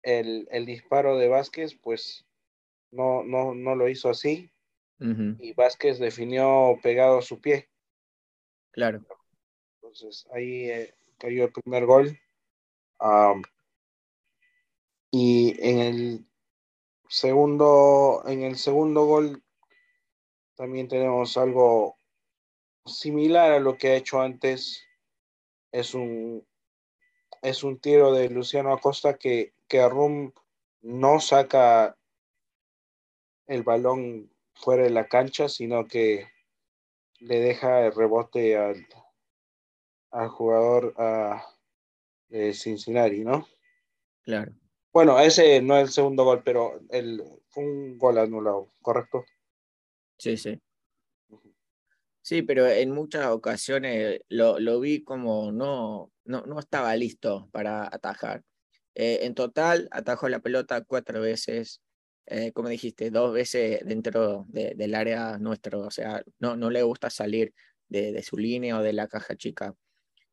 el, 0.03 0.47
el 0.51 0.67
disparo 0.67 1.17
de 1.17 1.29
Vázquez, 1.29 1.79
pues 1.81 2.27
no, 2.91 3.23
no, 3.23 3.55
no 3.55 3.75
lo 3.75 3.89
hizo 3.89 4.07
así. 4.07 4.51
Y 4.99 5.53
Vázquez 5.53 5.97
definió 5.97 6.77
pegado 6.83 7.17
a 7.17 7.23
su 7.23 7.41
pie. 7.41 7.69
Claro. 8.69 9.03
Entonces 9.81 10.27
ahí 10.31 10.69
eh, 10.69 10.93
cayó 11.17 11.45
el 11.45 11.51
primer 11.51 11.87
gol. 11.87 12.19
y 15.09 15.55
en 15.59 15.79
el 15.79 16.28
segundo, 17.09 18.23
en 18.27 18.43
el 18.43 18.55
segundo 18.55 19.05
gol 19.05 19.43
también 20.55 20.87
tenemos 20.87 21.37
algo 21.37 21.97
similar 22.85 23.51
a 23.51 23.59
lo 23.59 23.77
que 23.77 23.89
ha 23.89 23.95
hecho 23.95 24.21
antes. 24.21 24.85
Es 25.71 25.93
un, 25.93 26.45
es 27.41 27.63
un 27.63 27.79
tiro 27.79 28.13
de 28.13 28.29
Luciano 28.29 28.73
Acosta 28.73 29.17
que, 29.17 29.53
que 29.67 29.87
Rum 29.87 30.31
no 30.81 31.19
saca 31.19 31.97
el 33.47 33.63
balón 33.63 34.31
fuera 34.53 34.83
de 34.83 34.89
la 34.89 35.07
cancha, 35.07 35.49
sino 35.49 35.87
que 35.87 36.27
le 37.19 37.39
deja 37.39 37.85
el 37.85 37.93
rebote 37.93 38.57
al, 38.57 38.87
al 40.11 40.29
jugador 40.29 40.93
de 42.27 42.53
Cincinnati, 42.53 43.23
¿no? 43.23 43.47
Claro. 44.23 44.53
Bueno, 44.91 45.19
ese 45.19 45.61
no 45.61 45.77
es 45.77 45.83
el 45.83 45.93
segundo 45.93 46.23
gol, 46.23 46.41
pero 46.43 46.79
el, 46.89 47.21
fue 47.49 47.63
un 47.63 47.97
gol 47.97 48.17
anulado, 48.17 48.71
¿correcto? 48.81 49.23
Sí, 50.17 50.35
sí. 50.35 50.59
Sí, 52.21 52.41
pero 52.41 52.67
en 52.67 52.91
muchas 52.91 53.27
ocasiones 53.27 54.21
lo, 54.29 54.59
lo 54.59 54.79
vi 54.79 55.03
como 55.03 55.51
no, 55.51 56.11
no, 56.25 56.41
no, 56.45 56.59
estaba 56.59 56.95
listo 56.95 57.49
para 57.51 57.85
atajar. 57.85 58.43
Eh, 58.93 59.19
en 59.23 59.33
total 59.33 59.87
atajó 59.91 60.29
la 60.29 60.39
pelota 60.39 60.83
cuatro 60.83 61.21
veces, 61.21 61.81
eh, 62.25 62.51
como 62.51 62.69
dijiste, 62.69 63.09
dos 63.09 63.33
veces 63.33 63.81
dentro 63.85 64.45
del 64.49 64.95
área 64.95 65.37
nuestro, 65.39 65.81
o 65.81 65.91
sea, 65.91 66.21
no, 66.39 66.55
no 66.55 66.69
le 66.69 66.83
gusta 66.83 67.09
salir 67.09 67.53
de, 67.87 68.21
su 68.21 68.37
línea 68.37 68.77
o 68.77 68.83
de 68.83 68.93
la 68.93 69.07
caja 69.07 69.35
chica. 69.35 69.73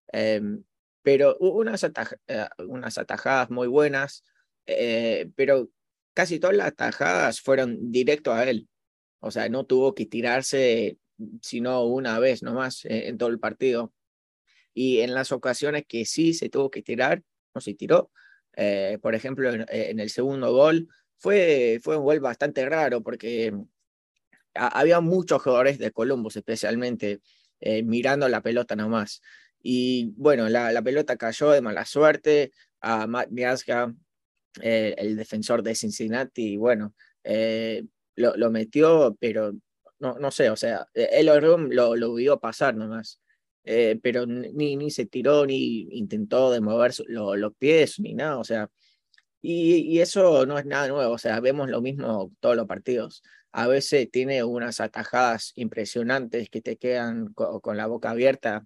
Em, 0.08 0.64
pero 1.02 1.36
hubo 1.40 1.60
unas, 1.60 1.84
eh, 1.84 2.48
unas 2.68 2.98
atajadas 2.98 3.50
muy 3.50 3.68
buenas, 3.68 4.22
eh, 4.66 5.30
pero 5.36 5.70
casi 6.14 6.38
todas 6.40 6.56
las 6.56 6.68
atajadas 6.68 7.40
fueron 7.40 7.92
directo 7.92 8.32
a 8.32 8.44
él. 8.44 8.68
O 9.20 9.30
sea, 9.30 9.48
no 9.48 9.64
tuvo 9.64 9.94
que 9.94 10.06
tirarse 10.06 10.98
sino 11.40 11.84
una 11.84 12.18
vez 12.18 12.42
nomás 12.42 12.84
en 12.84 13.16
todo 13.18 13.30
el 13.30 13.38
partido. 13.38 13.92
Y 14.74 15.00
en 15.00 15.14
las 15.14 15.32
ocasiones 15.32 15.84
que 15.88 16.04
sí 16.04 16.34
se 16.34 16.50
tuvo 16.50 16.70
que 16.70 16.82
tirar, 16.82 17.22
no 17.54 17.60
se 17.60 17.74
tiró. 17.74 18.10
por 19.00 19.14
ejemplo, 19.14 19.50
en, 19.52 20.00
el 20.00 20.10
segundo 20.10 20.52
gol, 20.52 20.88
fue, 21.18 21.80
fue 21.82 21.96
un 21.96 22.04
gol 22.04 22.20
bastante 22.20 22.68
raro 22.68 23.02
porque 23.02 23.52
había 24.54 25.00
muchos 25.00 25.42
jugadores 25.42 25.78
de 25.78 25.90
Columbus 25.90 26.36
especialmente 26.36 27.20
eh, 27.60 27.82
mirando 27.82 28.28
la 28.28 28.42
pelota 28.42 28.76
nomás. 28.76 29.22
Y 29.62 30.12
bueno, 30.16 30.48
la, 30.48 30.72
la, 30.72 30.82
pelota 30.82 31.16
cayó 31.16 31.50
de 31.50 31.60
mala 31.60 31.84
suerte 31.84 32.52
a 32.80 33.06
Matt 33.06 33.30
Miazga, 33.30 33.94
eh, 34.62 34.94
el 34.98 35.16
defensor 35.16 35.62
de 35.62 35.74
Cincinnati, 35.74 36.54
y 36.54 36.56
bueno, 36.56 36.94
eh, 37.24 37.84
lo, 38.16 38.36
lo, 38.36 38.50
metió, 38.50 39.16
pero 39.20 39.52
no, 39.98 40.18
no 40.18 40.30
sé, 40.30 40.50
o 40.50 40.56
sea, 40.56 40.86
el 40.94 41.28
Room 41.40 41.68
lo, 41.70 41.96
lo 41.96 42.14
vio 42.14 42.38
pasar 42.40 42.74
nomás. 42.76 43.20
pero 43.64 44.26
ni, 44.26 44.76
ni 44.76 44.90
se 44.90 45.06
tiró, 45.06 45.44
ni 45.46 45.88
intentó 45.92 46.50
de 46.50 46.60
mover 46.60 46.92
los 47.08 47.54
pies, 47.56 47.98
ni 48.00 48.14
nada, 48.14 48.38
o 48.38 48.44
sea, 48.44 48.70
y, 49.48 50.00
eso 50.00 50.44
no 50.44 50.58
es 50.58 50.66
nada 50.66 50.88
nuevo, 50.88 51.12
o 51.14 51.18
sea, 51.18 51.38
vemos 51.40 51.68
lo 51.68 51.80
mismo 51.80 52.32
todos 52.40 52.56
los 52.56 52.66
partidos. 52.66 53.22
A 53.52 53.68
veces 53.68 54.10
tiene 54.10 54.42
unas 54.42 54.80
atajadas 54.80 55.52
impresionantes 55.54 56.50
que 56.50 56.60
te 56.60 56.76
quedan 56.76 57.32
con, 57.32 57.76
la 57.76 57.86
boca 57.86 58.10
abierta, 58.10 58.64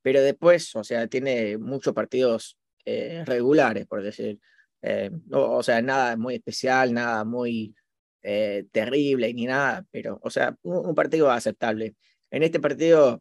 pero 0.00 0.22
después, 0.22 0.74
o 0.76 0.84
sea, 0.84 1.08
tiene 1.08 1.58
muchos 1.58 1.92
partidos 1.92 2.56
eh, 2.86 3.22
regulares, 3.26 3.86
por 3.86 4.02
decir. 4.02 4.40
Eh, 4.88 5.10
o 5.32 5.64
sea, 5.64 5.82
nada 5.82 6.16
muy 6.16 6.36
especial, 6.36 6.94
nada 6.94 7.24
muy 7.24 7.74
eh, 8.22 8.66
terrible 8.70 9.34
ni 9.34 9.46
nada, 9.46 9.84
pero, 9.90 10.20
o 10.22 10.30
sea, 10.30 10.56
un, 10.62 10.86
un, 10.86 10.94
partido 10.94 11.28
aceptable. 11.28 11.96
En 12.30 12.44
este 12.44 12.60
partido 12.60 13.20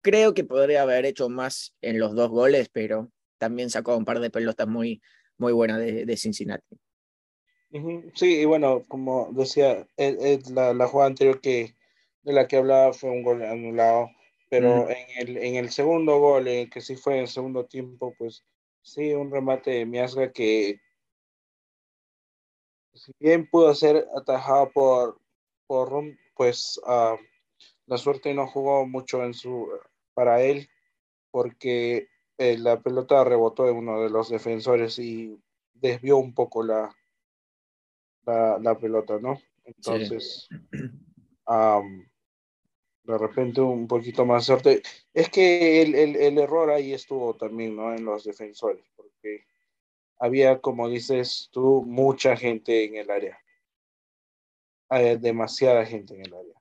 creo 0.00 0.34
que 0.34 0.42
podría 0.42 0.82
haber 0.82 1.04
hecho 1.04 1.28
más 1.28 1.72
en 1.82 2.00
los 2.00 2.16
dos 2.16 2.30
goles, 2.30 2.68
pero 2.68 3.12
también 3.38 3.70
sacó 3.70 3.96
un 3.96 4.04
par 4.04 4.18
de 4.18 4.30
pelotas 4.30 4.66
muy, 4.66 5.00
muy 5.38 5.52
buena 5.52 5.78
de, 5.78 6.04
de 6.04 6.16
Cincinnati. 6.16 6.76
Sí, 8.14 8.40
y 8.40 8.44
bueno, 8.44 8.82
como 8.88 9.30
decía, 9.32 9.86
la, 9.96 10.74
la, 10.74 10.86
jugada 10.88 11.10
anterior 11.10 11.40
que, 11.40 11.76
de 12.22 12.32
la 12.32 12.48
que 12.48 12.56
hablaba 12.56 12.92
fue 12.92 13.10
un 13.10 13.22
gol 13.22 13.44
anulado, 13.44 14.10
pero 14.50 14.90
en, 14.90 15.06
el, 15.16 15.36
en 15.36 15.54
el 15.54 15.70
segundo 15.70 16.18
gol, 16.18 16.48
en 16.48 16.68
que 16.68 16.80
sí 16.80 16.96
fue 16.96 17.14
en 17.14 17.20
el 17.20 17.28
segundo 17.28 17.66
tiempo, 17.66 18.14
pues 18.18 18.44
sí, 18.82 19.14
un 19.14 19.30
remate 19.30 19.70
de 19.70 19.86
Miasga 19.86 20.32
que 20.32 20.80
si 22.94 23.12
bien 23.18 23.48
pudo 23.48 23.74
ser 23.74 24.06
atajado 24.16 24.70
por, 24.70 25.20
por 25.66 25.90
Rum, 25.90 26.16
pues 26.36 26.80
uh, 26.84 27.16
la 27.86 27.98
suerte 27.98 28.34
no 28.34 28.46
jugó 28.46 28.86
mucho 28.86 29.24
en 29.24 29.34
su, 29.34 29.68
para 30.14 30.42
él, 30.42 30.68
porque 31.30 32.08
eh, 32.38 32.58
la 32.58 32.80
pelota 32.80 33.24
rebotó 33.24 33.64
de 33.64 33.72
uno 33.72 34.02
de 34.02 34.10
los 34.10 34.28
defensores 34.28 34.98
y 34.98 35.40
desvió 35.74 36.18
un 36.18 36.34
poco 36.34 36.62
la, 36.62 36.94
la, 38.24 38.58
la 38.58 38.78
pelota, 38.78 39.18
¿no? 39.18 39.40
Entonces, 39.64 40.48
de 43.04 43.18
repente 43.18 43.60
un 43.60 43.86
poquito 43.86 44.24
más 44.24 44.46
suerte. 44.46 44.82
Es 45.12 45.28
que 45.28 45.82
el, 45.82 45.94
el, 45.94 46.16
el, 46.16 46.38
error 46.38 46.70
ahí 46.70 46.92
estuvo 46.92 47.34
también, 47.34 47.76
¿no? 47.76 47.94
En 47.94 48.04
los 48.04 48.24
defensores, 48.24 48.84
porque 48.96 49.44
había, 50.18 50.60
como 50.60 50.88
dices 50.88 51.48
tú, 51.52 51.84
mucha 51.86 52.36
gente 52.36 52.84
en 52.84 52.96
el 52.96 53.10
área. 53.10 53.38
Hay 54.88 55.16
demasiada 55.18 55.84
gente 55.86 56.14
en 56.14 56.26
el 56.26 56.34
área. 56.34 56.54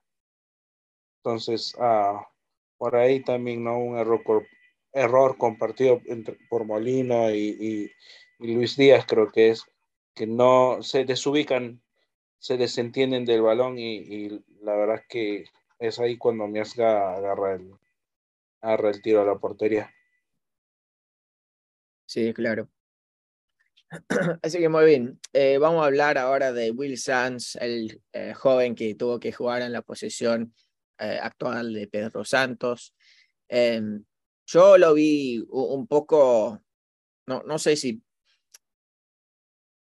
Entonces, 1.18 1.76
ah, 1.80 2.28
por 2.78 2.96
ahí 2.96 3.24
también, 3.24 3.64
¿no? 3.64 3.78
Un 3.78 3.98
error 3.98 4.22
error 4.94 5.38
compartido 5.38 6.02
entre, 6.06 6.38
por 6.50 6.66
Molina 6.66 7.32
y, 7.32 7.92
y, 8.40 8.54
Luis 8.54 8.76
Díaz, 8.76 9.06
creo 9.08 9.32
que 9.32 9.52
es 9.52 9.64
que 10.16 10.28
no 10.28 10.82
se 10.82 11.06
desubican, 11.06 11.82
se 12.40 12.58
desentienden 12.58 13.24
del 13.24 13.44
balón 13.44 13.78
y, 13.78 13.98
y 13.98 14.44
la 14.62 14.76
verdad 14.76 14.96
es 14.98 15.08
que 15.08 15.46
es 15.82 16.00
ahí 16.00 16.16
cuando 16.18 16.48
Miasga 16.48 17.16
agarra 17.16 17.56
el, 17.56 17.74
agarra 18.62 18.92
el 18.92 19.02
tiro 19.02 19.22
a 19.22 19.26
la 19.26 19.40
portería. 19.40 19.92
Sí, 22.06 22.34
claro. 22.34 22.70
Así 24.44 24.60
que 24.60 24.70
muy 24.70 24.86
bien. 24.86 25.20
Eh, 25.34 25.58
vamos 25.58 25.82
a 25.82 25.88
hablar 25.88 26.20
ahora 26.20 26.54
de 26.54 26.70
Will 26.70 27.00
Sanz, 27.00 27.56
el 27.56 28.00
eh, 28.14 28.34
joven 28.36 28.76
que 28.76 28.94
tuvo 28.94 29.20
que 29.20 29.32
jugar 29.32 29.64
en 29.64 29.74
la 29.74 29.82
posición 29.82 30.54
eh, 31.00 31.18
actual 31.20 31.74
de 31.74 31.88
Pedro 31.88 32.24
Santos. 32.26 32.94
Em, 33.50 34.06
yo 34.46 34.78
lo 34.78 34.94
vi 34.94 35.44
un 35.50 35.88
poco, 35.88 36.62
no, 37.26 37.42
no 37.42 37.58
sé 37.58 37.76
si... 37.76 38.04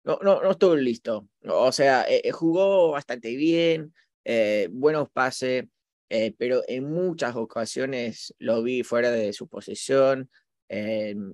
No, 0.06 0.20
no, 0.22 0.42
no 0.42 0.52
estuvo 0.52 0.76
listo. 0.76 1.28
O 1.44 1.72
sea, 1.72 2.06
jugó 2.32 2.92
bastante 2.92 3.36
bien, 3.36 3.94
buenos 4.72 5.10
pases, 5.12 5.66
pero 6.38 6.62
en 6.68 6.92
muchas 6.92 7.36
ocasiones 7.36 8.34
lo 8.40 8.64
vi 8.64 8.84
fuera 8.84 9.12
de 9.12 9.34
su 9.34 9.48
posición. 9.48 10.30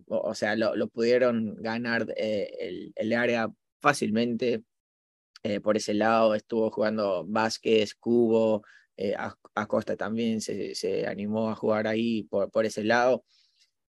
o, 0.08 0.34
sea, 0.36 0.56
lo, 0.56 0.88
pudieron 0.90 1.56
ganar 1.62 2.06
el, 2.18 2.94
el, 2.96 3.14
área 3.14 3.50
fácilmente. 3.82 4.64
por 5.64 5.78
ese 5.78 5.94
lado 5.94 6.36
estuvo 6.36 6.72
jugando 6.72 7.26
Vázquez, 7.28 7.96
Cubo, 7.96 8.64
eh, 8.98 9.16
Acosta 9.56 9.96
también 9.96 10.42
se, 10.42 11.06
animó 11.08 11.50
a 11.52 11.56
jugar 11.56 11.88
ahí 11.88 12.24
por, 12.24 12.50
por 12.52 12.66
ese 12.66 12.84
lado, 12.84 13.24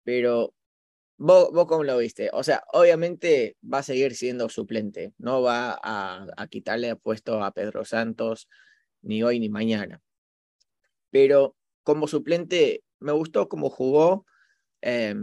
pero 0.04 0.54
¿vos, 1.18 1.52
¿vos 1.54 1.68
cómo 1.68 1.84
lo 1.84 1.98
viste? 1.98 2.30
O 2.34 2.44
sea, 2.44 2.64
obviamente 2.74 3.58
va 3.64 3.80
a 3.80 3.84
seguir 3.84 4.16
siendo 4.16 4.50
suplente, 4.50 5.14
no 5.20 5.42
va 5.44 5.80
a, 5.84 6.28
a 6.38 6.48
quitarle 6.48 6.96
puesto 6.96 7.44
a 7.44 7.52
Pedro 7.54 7.86
Santos 7.86 8.50
ni 9.02 9.24
hoy 9.24 9.40
ni 9.40 9.50
mañana, 9.50 10.02
pero 11.16 11.56
como 11.84 12.10
suplente 12.10 12.84
me 13.00 13.14
gustó 13.14 13.48
cómo 13.48 13.70
jugó. 13.70 14.26
Eh, 14.82 15.16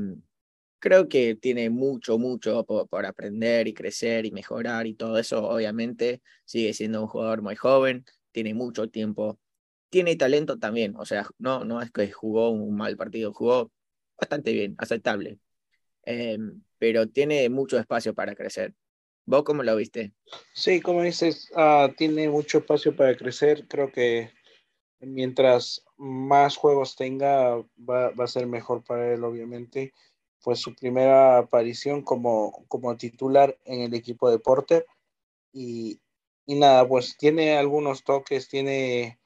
creo 0.79 1.07
que 1.07 1.35
tiene 1.35 1.69
mucho, 1.69 2.17
mucho 2.17 2.65
por, 2.65 3.05
aprender 3.05 3.69
y 3.69 3.75
crecer 3.75 4.25
y 4.25 4.31
mejorar 4.31 4.87
y 4.87 4.95
todo 4.95 5.19
eso, 5.19 5.47
obviamente, 5.47 6.23
sigue 6.47 6.73
siendo 6.73 7.03
un 7.03 7.09
jugador 7.09 7.43
muy 7.43 7.57
joven, 7.57 8.07
tiene 8.31 8.55
mucho 8.55 8.89
tiempo, 8.89 9.39
tiene 9.91 10.17
talento 10.17 10.59
también, 10.59 10.97
o 10.97 11.05
sea, 11.05 11.27
no, 11.37 11.63
no 11.63 11.83
es 11.83 11.91
que 11.91 12.11
jugó 12.11 12.49
un 12.49 12.75
mal 12.75 12.97
partido, 12.97 13.35
jugó 13.35 13.71
bastante 14.19 14.55
bien, 14.55 14.75
aceptable, 14.79 15.41
em, 16.05 16.63
pero 16.79 17.07
tiene 17.07 17.51
mucho 17.51 17.79
espacio 17.79 18.15
para 18.15 18.35
crecer. 18.35 18.73
¿Vos 19.27 19.43
cómo 19.43 19.63
lo 19.63 19.77
viste? 19.77 20.15
Sí, 20.55 20.81
como 20.81 21.03
dices, 21.03 21.51
ah, 21.55 21.91
tiene 21.99 22.31
mucho 22.31 22.59
espacio 22.59 22.97
para 22.97 23.15
crecer, 23.15 23.67
creo 23.69 23.93
que 23.93 24.31
mientras 25.03 25.85
más 25.97 26.57
juegos 26.57 26.97
tenga, 26.97 27.57
va, 27.79 28.11
va 28.11 28.25
a 28.25 28.29
ser 28.29 28.47
mejor 28.47 28.83
para 28.83 29.13
él, 29.13 29.25
obviamente 29.25 29.93
fue 30.43 30.57
su 30.57 30.75
primera 30.75 31.39
aparición 31.39 32.03
como, 32.03 32.65
como 32.67 32.97
titular 32.97 33.57
en 33.65 33.83
el 33.83 33.95
equipo 33.95 34.29
de 34.29 34.41
Porter. 34.41 34.87
Y, 35.53 36.01
y 36.47 36.57
nada, 36.57 36.87
pues 36.87 37.17
tiene 37.17 37.57
algunos 37.57 38.03
toques, 38.03 38.49
tiene 38.49 39.21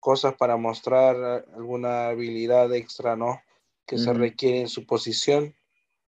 cosas 0.00 0.34
para 0.36 0.56
mostrar, 0.56 1.44
alguna 1.54 2.08
habilidad 2.08 2.72
extra, 2.74 3.14
¿no? 3.14 3.42
Que 3.86 3.98
se 3.98 4.14
requiere 4.14 4.62
en 4.62 4.68
su 4.68 4.86
posición. 4.86 5.54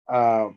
Uh, 0.07 0.55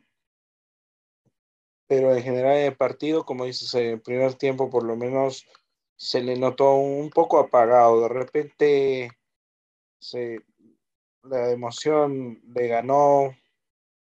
pero 1.88 2.14
en 2.14 2.22
general 2.22 2.58
en 2.58 2.66
el 2.66 2.76
partido, 2.76 3.24
como 3.24 3.46
dices, 3.46 3.74
en 3.74 3.86
el 3.86 4.00
primer 4.00 4.34
tiempo 4.34 4.70
por 4.70 4.84
lo 4.84 4.94
menos 4.94 5.44
se 5.98 6.22
le 6.22 6.36
notó 6.36 6.76
un 6.76 7.10
poco 7.10 7.40
apagado. 7.40 8.02
De 8.02 8.08
repente 8.08 9.10
se, 9.98 10.40
la 11.24 11.50
emoción 11.50 12.40
le 12.54 12.68
ganó, 12.68 13.36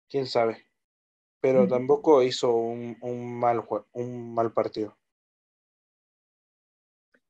quién 0.10 0.28
sabe. 0.28 0.66
Pero 1.42 1.68
tampoco 1.70 2.22
hizo 2.22 2.54
un, 2.54 2.98
un, 3.00 3.40
mal, 3.40 3.64
un 3.94 4.34
mal 4.34 4.52
partido. 4.52 4.98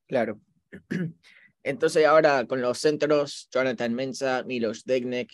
Claro. 0.07 0.41
Entonces 1.63 2.05
ahora 2.05 2.45
con 2.47 2.59
los 2.59 2.79
centros, 2.79 3.47
Jonathan 3.51 3.93
Mensa, 3.93 4.43
Milos 4.43 4.83
Degnek, 4.83 5.31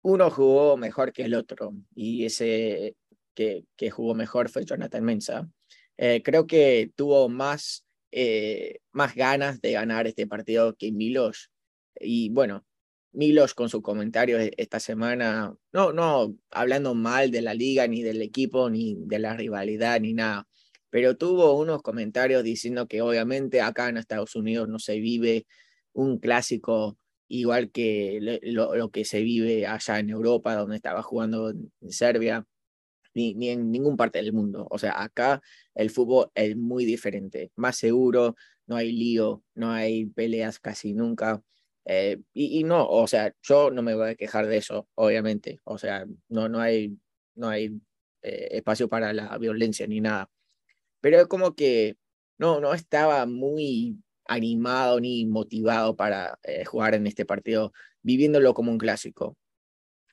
uno 0.00 0.30
jugó 0.30 0.78
mejor 0.78 1.12
que 1.12 1.24
el 1.24 1.34
otro 1.34 1.74
y 1.94 2.24
ese 2.24 2.96
que, 3.34 3.66
que 3.76 3.90
jugó 3.90 4.14
mejor 4.14 4.48
fue 4.48 4.64
Jonathan 4.64 5.04
Mensa. 5.04 5.48
Eh, 5.98 6.22
creo 6.24 6.46
que 6.46 6.90
tuvo 6.96 7.28
más, 7.28 7.83
eh, 8.16 8.78
más 8.92 9.16
ganas 9.16 9.60
de 9.60 9.72
ganar 9.72 10.06
este 10.06 10.26
partido 10.28 10.76
que 10.76 10.92
Milos. 10.92 11.50
Y 12.00 12.30
bueno, 12.30 12.64
Milos 13.12 13.54
con 13.54 13.68
su 13.68 13.82
comentario 13.82 14.38
e-, 14.38 14.52
esta 14.56 14.78
semana, 14.80 15.54
no, 15.72 15.92
no 15.92 16.36
hablando 16.50 16.94
mal 16.94 17.32
de 17.32 17.42
la 17.42 17.54
liga, 17.54 17.88
ni 17.88 18.02
del 18.02 18.22
equipo, 18.22 18.70
ni 18.70 18.96
de 18.98 19.18
la 19.18 19.36
rivalidad, 19.36 20.00
ni 20.00 20.14
nada, 20.14 20.46
pero 20.90 21.16
tuvo 21.16 21.58
unos 21.58 21.82
comentarios 21.82 22.44
diciendo 22.44 22.86
que 22.86 23.02
obviamente 23.02 23.60
acá 23.60 23.88
en 23.88 23.96
Estados 23.96 24.36
Unidos 24.36 24.68
no 24.68 24.78
se 24.78 25.00
vive 25.00 25.46
un 25.92 26.18
clásico 26.20 26.98
igual 27.26 27.72
que 27.72 28.40
lo, 28.42 28.90
que 28.90 29.04
se 29.04 29.22
vive 29.22 29.66
allá 29.66 29.98
en 29.98 30.10
Europa, 30.10 30.54
donde 30.54 30.76
estaba 30.76 31.02
jugando 31.02 31.50
en 31.50 31.72
Serbia, 31.90 32.46
ni, 33.14 33.34
ni 33.34 33.50
en 33.50 33.70
ninguna 33.70 33.96
parte 33.96 34.18
del 34.18 34.32
mundo. 34.32 34.66
O 34.70 34.78
sea, 34.78 35.02
acá 35.02 35.40
el 35.74 35.90
fútbol 35.90 36.30
es 36.34 36.56
muy 36.56 36.84
diferente, 36.84 37.50
más 37.56 37.76
seguro, 37.76 38.36
no 38.66 38.76
hay 38.76 38.92
lío, 38.92 39.42
no 39.54 39.70
hay 39.72 40.06
peleas 40.06 40.58
casi 40.58 40.94
nunca. 40.94 41.42
Eh, 41.86 42.20
y, 42.32 42.64
no, 42.64 42.88
o 42.88 43.06
sea, 43.06 43.34
yo 43.42 43.70
no 43.70 43.82
me 43.82 43.94
voy 43.94 44.10
a 44.10 44.14
quejar 44.14 44.46
de 44.46 44.56
eso, 44.56 44.88
obviamente. 44.94 45.60
O 45.64 45.78
sea, 45.78 46.06
no, 46.28 46.48
no 46.48 46.60
hay, 46.60 46.96
no 47.34 47.48
hay 47.48 47.78
eh, 48.22 48.48
espacio 48.52 48.88
para 48.88 49.12
la 49.12 49.36
violencia 49.38 49.86
ni 49.86 50.00
nada. 50.00 50.30
Pero 51.00 51.20
es 51.20 51.26
como 51.26 51.54
que 51.54 51.96
no, 52.38 52.60
no 52.60 52.74
estaba 52.74 53.26
muy 53.26 53.98
animado 54.26 55.00
ni 55.00 55.26
motivado 55.26 55.96
para 55.96 56.38
eh, 56.42 56.64
jugar 56.64 56.94
en 56.94 57.06
este 57.06 57.26
partido, 57.26 57.72
viviéndolo 58.02 58.54
como 58.54 58.72
un 58.72 58.78
clásico. 58.78 59.36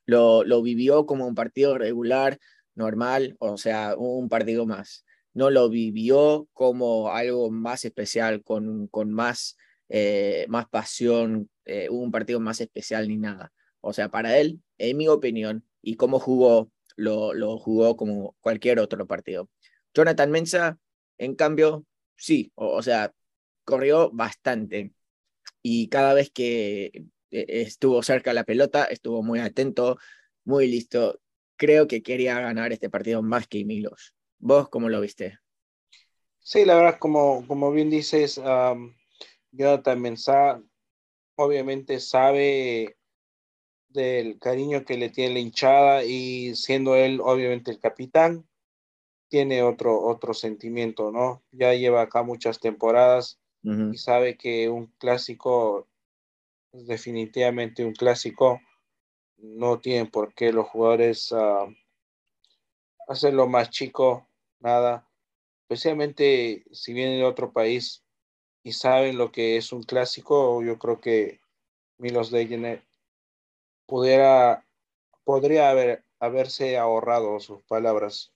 Lo, 0.06 0.44
lo 0.44 0.62
vivió 0.62 1.06
como 1.06 1.28
un 1.28 1.36
partido 1.36 1.78
regular, 1.78 2.40
normal, 2.76 3.36
o 3.40 3.58
sea, 3.58 3.96
un 3.98 4.30
partido 4.30 4.66
más. 4.66 5.06
No 5.34 5.50
lo 5.50 5.70
vivió 5.70 6.48
como 6.54 7.10
algo 7.10 7.52
más 7.52 7.86
especial, 7.86 8.44
con, 8.44 8.88
con 8.88 9.12
más, 9.12 9.58
más 10.48 10.68
pasión, 10.70 11.50
eh, 11.66 11.90
un 11.90 12.12
partido 12.12 12.40
más 12.40 12.62
especial 12.62 13.08
ni 13.08 13.18
nada. 13.18 13.52
O 13.82 13.94
sea, 13.94 14.10
para 14.10 14.38
él, 14.38 14.62
en 14.78 14.98
mi 14.98 15.08
opinión, 15.08 15.66
y 15.82 15.96
cómo 15.96 16.20
jugó, 16.20 16.72
lo, 16.96 17.34
lo 17.34 17.58
jugó 17.58 17.96
como 17.98 18.36
cualquier 18.42 18.80
otro 18.80 19.08
partido. 19.08 19.50
Jonathan 19.94 20.32
Mensa, 20.32 20.80
en 21.18 21.36
cambio, 21.36 21.86
sí, 22.16 22.52
o, 22.56 22.82
sea, 22.84 23.14
corrió 23.64 24.12
bastante 24.12 24.94
y 25.62 25.90
cada 25.90 26.14
vez 26.14 26.32
que 26.32 26.86
eh, 27.32 27.46
estuvo 27.48 28.04
cerca 28.04 28.32
de 28.32 28.36
la 28.36 28.44
pelota, 28.44 28.86
estuvo 28.86 29.24
muy 29.24 29.40
atento, 29.40 29.98
muy 30.44 30.68
listo. 30.68 31.20
Creo 31.62 31.88
que 31.88 32.02
quería 32.02 32.40
ganar 32.40 32.74
este 32.74 32.90
partido 32.90 33.22
más 33.22 33.46
que 33.46 33.64
Milos. 33.64 34.16
¿Vos 34.40 34.68
cómo 34.68 34.90
lo 34.90 35.00
viste? 35.00 35.38
Sí, 36.40 36.66
la 36.66 36.74
verdad, 36.74 36.98
como, 36.98 37.46
como 37.46 37.72
bien 37.72 37.92
dices, 37.92 38.40
um, 38.40 38.96
Jonathan 39.52 40.02
Mensah 40.02 40.60
obviamente 41.36 42.00
sabe 42.00 42.98
del 43.90 44.40
cariño 44.40 44.84
que 44.86 44.98
le 44.98 45.10
tiene 45.10 45.36
la 45.36 45.40
hinchada 45.40 46.04
y 46.04 46.56
siendo 46.56 46.96
él 46.96 47.22
obviamente 47.24 47.70
el 47.70 47.78
capitán, 47.78 48.50
tiene 49.30 49.62
otro, 49.62 50.02
otro 50.02 50.34
sentimiento, 50.34 51.12
¿no? 51.12 51.44
Ya 51.52 51.76
lleva 51.76 52.02
acá 52.02 52.24
muchas 52.24 52.60
temporadas 52.60 53.40
y 53.62 53.98
sabe 53.98 54.36
que 54.36 54.68
un 54.68 54.88
clásico 54.98 55.88
es 56.72 56.88
definitivamente 56.88 57.86
un 57.86 57.94
clásico. 57.94 58.60
No 59.42 59.80
tienen 59.80 60.10
por 60.10 60.34
qué 60.34 60.54
los 60.54 60.68
jugadores 60.68 61.32
uh, 61.32 61.74
hacerlo 63.08 63.48
más 63.48 63.70
chico, 63.70 64.28
nada. 64.60 65.08
Especialmente 65.64 66.64
si 66.72 66.94
vienen 66.94 67.20
de 67.20 67.26
otro 67.26 67.52
país, 67.52 68.04
y 68.64 68.74
saben 68.74 69.18
lo 69.18 69.32
que 69.32 69.58
es 69.58 69.72
un 69.72 69.84
clásico, 69.84 70.62
yo 70.64 70.78
creo 70.78 71.00
que 71.02 71.42
Milos 71.98 72.32
Degener 72.32 72.86
pudiera, 73.86 74.66
podría 75.24 75.70
haber, 75.70 76.06
haberse 76.20 76.78
ahorrado 76.78 77.40
sus 77.40 77.64
palabras. 77.64 78.32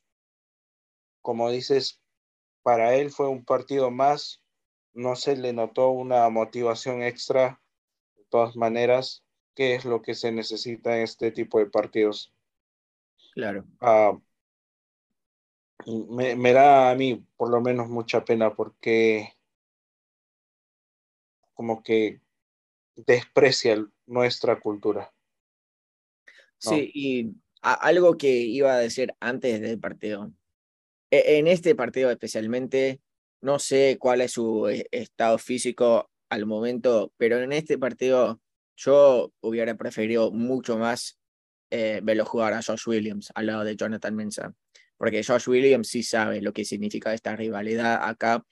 Como 1.21 1.49
dices, 1.51 2.01
para 2.63 2.95
él 2.95 3.11
fue 3.11 3.27
un 3.27 3.45
partido 3.45 3.91
más, 3.91 4.41
no 4.93 5.15
se 5.15 5.35
le 5.35 5.53
notó 5.53 5.89
una 5.89 6.27
motivación 6.29 7.03
extra, 7.03 7.61
de 8.15 8.23
todas 8.25 8.55
maneras, 8.55 9.24
que 9.55 9.75
es 9.75 9.85
lo 9.85 10.01
que 10.01 10.13
se 10.13 10.31
necesita 10.31 10.97
en 10.97 11.03
este 11.03 11.31
tipo 11.31 11.59
de 11.59 11.67
partidos. 11.67 12.33
Claro. 13.33 13.65
Ah, 13.79 14.17
me, 16.09 16.35
me 16.35 16.53
da 16.53 16.91
a 16.91 16.95
mí 16.95 17.25
por 17.37 17.49
lo 17.49 17.61
menos 17.61 17.89
mucha 17.89 18.23
pena 18.23 18.53
porque 18.53 19.33
como 21.53 21.81
que 21.81 22.21
desprecia 22.95 23.85
nuestra 24.05 24.59
cultura. 24.59 25.11
Sí, 26.57 26.91
y 26.93 27.35
algo 27.61 28.17
que 28.17 28.29
iba 28.29 28.73
a 28.73 28.79
decir 28.79 29.13
antes 29.19 29.61
del 29.61 29.79
partido. 29.79 30.31
E, 31.11 31.37
en 31.37 31.47
este 31.47 31.75
partido 31.75 32.09
especialmente, 32.11 33.01
no 33.41 33.59
sé 33.59 33.97
cuál 33.99 34.21
es 34.21 34.31
su 34.31 34.67
e, 34.67 34.87
estado 34.91 35.37
físico 35.37 36.09
al 36.29 36.45
momento, 36.45 37.13
pero 37.17 37.39
en 37.39 37.51
este 37.51 37.77
partido 37.77 38.41
yo 38.75 39.31
hubiera 39.41 39.75
preferido 39.75 40.31
mucho 40.31 40.77
más 40.77 41.19
eh, 41.71 41.99
verlo 42.03 42.25
jugar 42.25 42.53
a 42.53 42.61
Josh 42.61 42.87
Williams 42.87 43.31
al 43.35 43.47
lado 43.47 43.63
de 43.63 43.75
Jonathan 43.75 44.15
Mensah, 44.15 44.53
porque 44.97 45.23
Josh 45.23 45.47
Williams 45.47 45.87
sí 45.87 46.03
sabe 46.03 46.41
lo 46.41 46.53
que 46.53 46.65
significa 46.65 47.13
esta 47.13 47.35
rivalidad 47.35 48.07
acá 48.07 48.43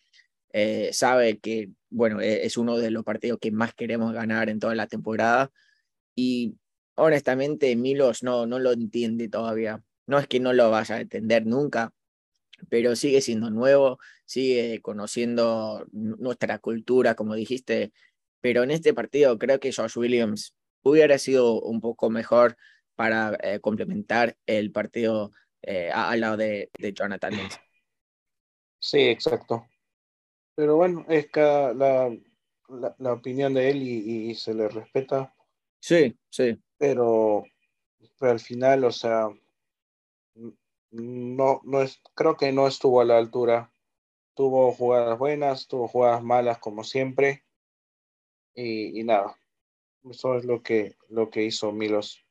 eh, 0.53 0.91
sabe 0.93 1.39
que, 1.39 1.71
bueno, 1.89 2.21
e-, 2.21 2.45
es 2.45 2.57
uno 2.57 2.77
de 2.77 2.91
los 2.91 3.03
partidos 3.03 3.39
que 3.39 3.51
más 3.51 3.73
queremos 3.73 4.13
ganar 4.13 4.49
en 4.49 4.59
toda 4.59 4.75
la 4.75 4.87
temporada 4.87 5.51
y 6.15 6.55
honestamente 6.95 7.75
Milos 7.75 8.23
no, 8.23 8.45
no 8.45 8.59
lo 8.59 8.71
entiende 8.71 9.27
todavía. 9.29 9.83
No 10.05 10.19
es 10.19 10.27
que 10.27 10.39
no 10.39 10.53
lo 10.53 10.69
vaya 10.69 10.95
a 10.95 11.01
entender 11.01 11.45
nunca, 11.45 11.91
pero 12.69 12.95
sigue 12.95 13.21
siendo 13.21 13.49
nuevo, 13.49 13.99
sigue 14.25 14.81
conociendo 14.81 15.87
nuestra 15.91 16.59
cultura, 16.59 17.15
como 17.15 17.35
dijiste, 17.35 17.93
pero 18.43 18.61
en 18.61 18.71
este 18.71 18.93
partido 18.93 19.39
creo 19.39 19.57
que 19.61 19.71
Josh 19.71 19.97
Williams 19.97 20.53
hubiera 20.81 21.17
sido 21.17 21.61
un 21.61 21.79
poco 21.79 22.09
mejor 22.09 22.57
para 22.93 23.37
eh, 23.41 23.61
complementar 23.61 24.35
el 24.45 24.69
partido 24.73 25.31
eh, 25.61 25.89
al 25.93 26.19
lado 26.19 26.35
de, 26.35 26.69
de 26.77 26.91
Jonathan 26.91 27.31
Sí, 28.79 28.99
exacto. 28.99 29.65
Pero 30.55 30.75
bueno, 30.75 31.05
es 31.07 31.29
cada, 31.31 31.73
la, 31.73 32.13
la, 32.97 33.13
opinión 33.13 33.53
de 33.53 33.69
él 33.69 33.81
y, 33.81 34.35
se 34.35 34.53
le 34.53 34.67
respeta. 34.67 35.33
Sí, 35.79 36.13
sí. 36.29 36.61
Pero, 36.77 37.45
pero 38.19 38.33
al 38.33 38.41
final, 38.41 38.83
o 38.83 38.91
sea, 38.91 39.29
no, 40.91 41.61
no 41.63 41.81
es, 41.81 42.01
creo 42.13 42.35
que 42.35 42.51
no 42.51 42.67
estuvo 42.67 42.99
a 42.99 43.05
la 43.05 43.17
altura. 43.17 43.71
Tuvo 44.33 44.73
jugadas 44.73 45.17
buenas, 45.17 45.67
tuvo 45.67 45.87
jugadas 45.87 46.21
malas 46.21 46.59
como 46.59 46.83
siempre. 46.83 47.45
Y, 48.55 48.99
y 48.99 49.03
nada, 49.03 49.37
eso 50.09 50.37
es 50.37 50.45
lo 50.45 50.61
que, 50.61 50.95
lo 51.09 51.29
que 51.29 51.43
hizo 51.43 51.71
Milos. 51.71 52.25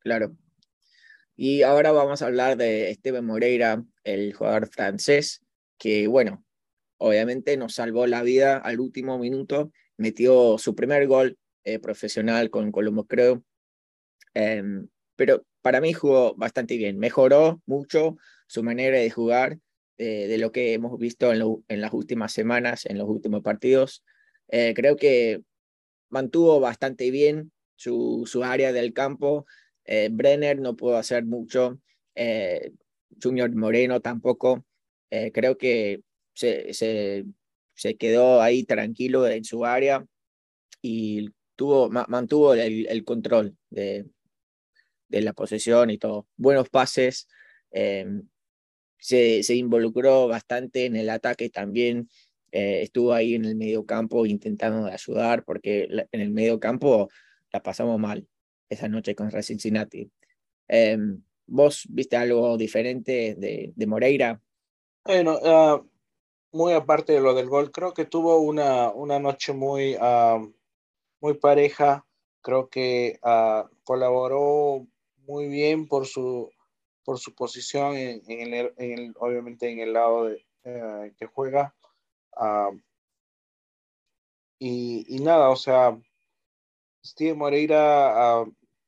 Claro. 0.00 0.36
Y 1.36 1.62
ahora 1.62 1.92
vamos 1.92 2.22
a 2.22 2.26
hablar 2.26 2.56
de 2.56 2.90
Esteban 2.90 3.24
Moreira, 3.24 3.84
el 4.04 4.32
jugador 4.32 4.68
francés, 4.68 5.44
que 5.78 6.08
bueno, 6.08 6.44
obviamente 6.96 7.56
nos 7.56 7.74
salvó 7.74 8.06
la 8.06 8.22
vida 8.22 8.56
al 8.56 8.80
último 8.80 9.18
minuto, 9.18 9.72
metió 9.96 10.58
su 10.58 10.74
primer 10.74 11.06
gol 11.06 11.38
eh, 11.64 11.78
profesional 11.78 12.50
con 12.50 12.72
Colombo 12.72 13.06
Creo, 13.06 13.44
em, 14.34 14.88
pero 15.14 15.44
para 15.62 15.80
mí 15.80 15.92
jugó 15.92 16.34
bastante 16.34 16.76
bien, 16.76 16.98
mejoró 16.98 17.62
mucho 17.66 18.16
su 18.46 18.62
manera 18.62 18.98
de 18.98 19.10
jugar 19.10 19.58
eh, 19.96 20.26
de 20.28 20.38
lo 20.38 20.50
que 20.50 20.72
hemos 20.72 20.98
visto 20.98 21.32
en, 21.32 21.42
en, 21.68 21.80
las 21.80 21.92
últimas 21.92 22.32
semanas, 22.32 22.86
en 22.86 22.98
los 22.98 23.08
últimos 23.08 23.42
partidos. 23.42 24.04
Eh, 24.48 24.72
creo 24.74 24.96
que 24.96 25.42
mantuvo 26.10 26.60
bastante 26.60 27.10
bien 27.10 27.52
su, 27.76 28.24
su 28.26 28.44
área 28.44 28.72
del 28.72 28.92
campo. 28.92 29.46
Brenner 30.10 30.60
no 30.60 30.76
pudo 30.76 30.98
hacer 30.98 31.24
mucho, 31.24 31.80
Junior 33.22 33.54
Moreno 33.54 34.00
tampoco. 34.00 34.66
creo 35.08 35.56
que 35.56 36.02
se, 36.38 37.24
se, 37.74 37.96
quedó 37.96 38.40
ahí 38.40 38.64
tranquilo 38.64 39.26
en 39.26 39.44
su 39.44 39.64
área 39.64 40.06
y 40.80 41.30
tuvo, 41.56 41.90
mantuvo 41.90 42.54
el, 42.54 43.04
control 43.04 43.56
de, 43.70 44.06
de, 45.08 45.20
la 45.20 45.32
posesión 45.32 45.90
y 45.90 45.98
todo. 45.98 46.28
Buenos 46.36 46.68
pases, 46.68 47.26
eh, 47.72 48.06
se, 48.98 49.42
se, 49.42 49.56
involucró 49.56 50.28
bastante 50.28 50.86
en 50.86 50.94
el 50.94 51.10
ataque 51.10 51.50
también. 51.50 52.08
Eh, 52.50 52.82
estuvo 52.82 53.12
ahí 53.12 53.34
en 53.34 53.44
el 53.44 53.56
medio 53.56 53.84
campo 53.84 54.24
intentando 54.26 54.86
ayudar 54.86 55.44
porque 55.44 55.88
en 56.12 56.20
el 56.20 56.30
medio 56.30 56.58
campo 56.58 57.08
la 57.52 57.62
pasamos 57.62 57.98
mal 57.98 58.26
esa 58.68 58.88
noche 58.88 59.14
contra 59.14 59.42
Cincinnati. 59.42 60.10
Eh, 60.68 60.98
¿Vos 61.46 61.86
viste 61.88 62.16
algo 62.16 62.56
diferente 62.56 63.34
de, 63.34 63.72
de 63.74 63.86
Moreira? 63.86 64.40
Bueno, 65.04 65.38
uh, 65.38 65.88
muy 66.52 66.74
aparte 66.74 67.14
de 67.14 67.20
lo 67.20 67.32
del 67.34 67.48
gol, 67.48 67.70
creo 67.70 67.94
que 67.94 68.04
tuvo 68.04 68.40
una, 68.40 68.90
una 68.90 69.18
noche 69.18 69.54
muy, 69.54 69.96
uh, 69.96 70.52
muy 71.20 71.34
pareja. 71.38 72.04
Creo 72.42 72.68
que 72.68 73.18
uh, 73.22 73.66
colaboró 73.82 74.86
muy 75.26 75.48
bien 75.48 75.86
por 75.86 76.06
su, 76.06 76.50
por 77.02 77.18
su 77.18 77.34
posición, 77.34 77.96
en, 77.96 78.22
en, 78.28 78.54
el, 78.54 78.72
en 78.76 78.98
el, 78.98 79.14
obviamente 79.18 79.70
en 79.70 79.80
el 79.80 79.94
lado 79.94 80.26
de, 80.26 80.44
uh, 80.64 81.14
que 81.16 81.26
juega. 81.26 81.74
Y, 84.58 85.04
y, 85.08 85.20
nada, 85.20 85.50
o 85.50 85.56
sea, 85.56 85.98
Steve 87.04 87.34
Moreira 87.34 88.44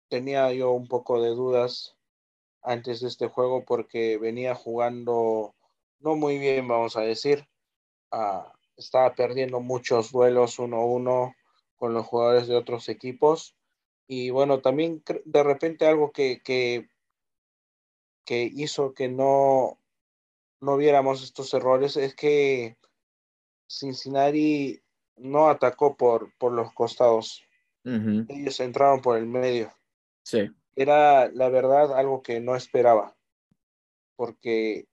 tenía 0.09 0.53
yo 0.53 0.73
un 0.73 0.89
poco 0.89 1.23
de 1.23 1.31
dudas 1.31 1.97
antes 2.63 3.01
de 3.01 3.09
este 3.09 3.29
juego 3.29 3.65
porque 3.65 4.19
venía 4.19 4.55
jugando 4.55 5.55
no 6.01 6.17
muy 6.17 6.39
bien, 6.39 6.67
vamos 6.67 6.97
a 6.97 7.03
decir. 7.03 7.47
Uh, 8.11 8.43
estaba 8.77 9.15
perdiendo 9.15 9.61
muchos 9.61 10.11
duelos 10.11 10.59
uno 10.59 10.79
a 10.79 10.85
uno 10.85 11.35
con 11.77 11.95
los 11.95 12.07
jugadores 12.07 12.49
de 12.49 12.57
otros 12.57 12.89
equipos. 12.89 13.55
Y 14.07 14.31
bueno, 14.31 14.61
también 14.61 15.03
de 15.25 15.43
repente 15.43 15.87
algo 15.87 16.11
que, 16.11 16.41
que, 16.43 16.89
que 18.25 18.43
hizo 18.43 18.95
que 18.95 19.09
no, 19.09 19.79
no 20.61 20.77
viéramos 20.77 21.23
estos 21.23 21.55
errores 21.55 21.97
es 21.97 22.15
que 22.15 22.77
Cincinnati 23.71 24.83
no 25.17 25.49
atacó 25.49 25.97
por, 25.97 26.37
por 26.39 26.53
los 26.53 26.73
costados. 26.73 27.43
Uh 27.85 27.91
-huh. 27.91 28.27
Ellos 28.29 28.59
entraron 28.59 29.01
por 29.01 29.17
el 29.17 29.27
medio. 29.27 29.73
Sí. 30.25 30.51
Era 30.75 31.29
la 31.31 31.49
verdad 31.49 31.97
algo 31.97 32.23
que 32.23 32.41
no 32.41 32.57
esperaba. 32.57 33.17
Porque 34.17 34.89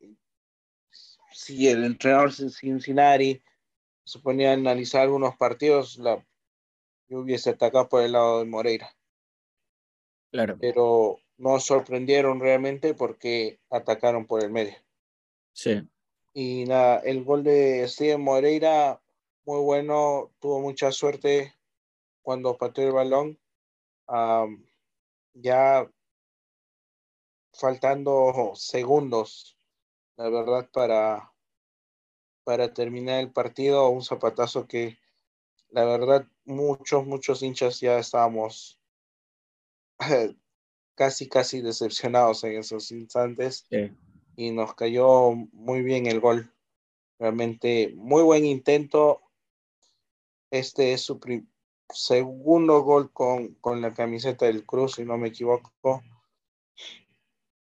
si 1.34 1.68
el 1.68 1.84
entrenador 1.84 2.34
de 2.34 2.50
Cincinnati 2.50 3.42
se 4.06 4.20
ponía 4.20 4.52
a 4.52 4.54
analizar 4.54 5.02
algunos 5.02 5.36
partidos, 5.36 5.98
la, 5.98 6.24
yo 7.10 7.20
hubiese 7.20 7.50
atacado 7.50 7.90
por 7.90 8.04
el 8.04 8.12
lado 8.12 8.40
de 8.40 8.46
Moreira. 8.46 8.96
Claro. 10.32 10.58
Pero 10.60 11.20
nos 11.38 11.66
sorprendieron 11.66 12.40
realmente 12.40 12.94
porque 12.94 13.60
atacaron 13.70 14.28
por 14.28 14.44
el 14.44 14.52
medio. 14.52 14.76
Sí. 15.54 15.82
Y 16.39 16.65
nada, 16.65 17.00
el 17.00 17.23
gol 17.23 17.43
de 17.43 17.88
Steven 17.88 18.21
Moreira, 18.21 19.02
muy 19.43 19.60
bueno, 19.60 20.32
tuvo 20.38 20.62
mucha 20.62 20.91
suerte 20.91 21.56
cuando 22.21 22.56
pateó 22.60 22.86
el 22.86 22.93
balón. 22.93 23.39
Um, 24.08 24.63
ya 25.34 25.89
faltando 27.54 28.52
segundos 28.54 29.58
la 30.15 30.30
verdad, 30.30 30.69
para, 30.71 31.34
para 32.43 32.71
terminar 32.71 33.21
el 33.21 33.32
partido, 33.32 33.89
un 33.89 34.04
zapatazo 34.04 34.67
que 34.67 35.00
la 35.71 35.86
verdad 35.86 36.28
muchos, 36.45 37.04
muchos 37.08 37.41
hinchas 37.41 37.80
ya 37.80 37.97
estábamos 37.97 38.80
casi, 40.93 41.28
casi 41.28 41.62
decepcionados 41.62 42.43
en 42.43 42.60
esos 42.60 42.91
instantes 42.91 43.65
sí. 43.71 43.91
Y 44.38 44.52
nos 44.52 44.76
cayó 44.76 45.32
muy 45.52 45.82
bien 45.82 46.06
el 46.06 46.21
gol. 46.21 46.54
Realmente 47.19 47.91
muy 47.95 48.21
buen 48.21 48.45
intento. 48.45 49.23
Este 50.52 50.93
es 50.93 51.02
su 51.02 51.19
segundo 51.89 52.82
gol 52.82 53.12
con, 53.12 53.56
con 53.56 53.82
la 53.82 53.93
camiseta 53.93 54.45
del 54.45 54.63
Cruz, 54.63 54.93
si 54.93 55.06
no 55.06 55.17
me 55.17 55.30
equivoco. 55.30 56.04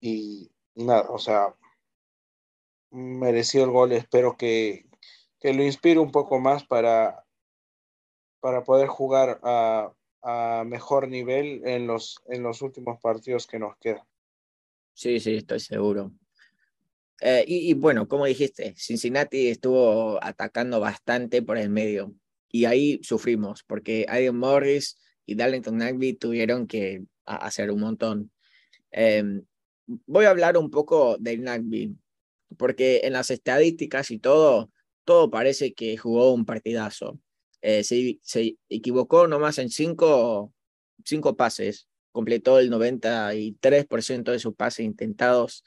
Y, 0.01 0.53
nada, 0.75 1.07
o 1.09 1.19
sea, 1.19 1.57
mereció 2.91 3.65
el 3.65 3.71
gol. 3.71 3.93
Espero 3.93 4.37
que, 4.37 4.87
que 5.41 5.55
lo 5.55 5.65
inspire 5.65 5.99
un 5.99 6.13
poco 6.13 6.39
más 6.39 6.67
para, 6.67 7.25
para 8.41 8.63
poder 8.63 8.89
jugar 8.89 9.41
a, 9.43 9.91
a, 10.21 10.65
mejor 10.67 11.09
nivel 11.09 11.67
en 11.67 11.87
los, 11.87 12.21
en 12.27 12.43
los 12.43 12.61
últimos 12.61 13.01
partidos 13.01 13.47
que 13.47 13.59
nos 13.59 13.75
quedan. 13.79 14.07
Sí, 14.93 15.19
sí, 15.19 15.37
estoy 15.37 15.61
seguro. 15.61 16.13
Eh, 17.21 17.45
y, 17.47 17.75
bueno, 17.75 18.07
como 18.07 18.27
dijiste, 18.27 18.75
Cincinnati 18.77 19.49
estuvo 19.49 20.23
atacando 20.23 20.79
bastante 20.79 21.43
por 21.43 21.59
el 21.59 21.69
medio 21.69 22.15
y 22.51 22.65
ahí 22.65 23.01
sufrimos 23.03 23.65
porque 23.65 24.07
Aiden 24.09 24.37
Morris 24.37 24.99
y 25.27 25.35
Darlington 25.35 25.79
Nagby 25.79 26.15
tuvieron 26.15 26.67
que 26.67 27.05
hacer 27.25 27.71
un 27.71 27.81
montón. 27.81 28.31
Eh, 28.93 29.43
voy 30.07 30.27
a 30.27 30.31
hablar 30.31 30.57
un 30.57 30.71
poco 30.71 31.17
de 31.19 31.39
Nagby 31.39 31.97
porque 32.57 33.01
en 33.05 33.13
las 33.13 33.31
estadísticas 33.31 34.11
y 34.11 34.19
todo, 34.19 34.71
todo 35.05 35.31
parece 35.31 35.75
que 35.75 35.97
jugó 35.97 36.33
un 36.33 36.45
partidazo. 36.45 37.19
Eh, 37.61 37.83
se, 37.83 38.21
se, 38.23 38.57
equivocó 38.69 39.27
nomás 39.27 39.59
en 39.59 39.69
cinco, 39.71 40.53
cinco 41.05 41.37
pases, 41.37 41.89
completó 42.13 42.59
el 42.59 42.71
93% 42.71 44.31
de 44.31 44.39
sus 44.39 44.55
pases 44.55 44.87
intentados, 44.87 45.65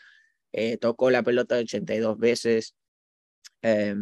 eh, 0.53 0.77
tocó 0.77 1.11
la 1.11 1.23
pelota 1.23 1.57
82 1.57 2.17
veces. 2.17 2.75
Eh, 3.61 3.95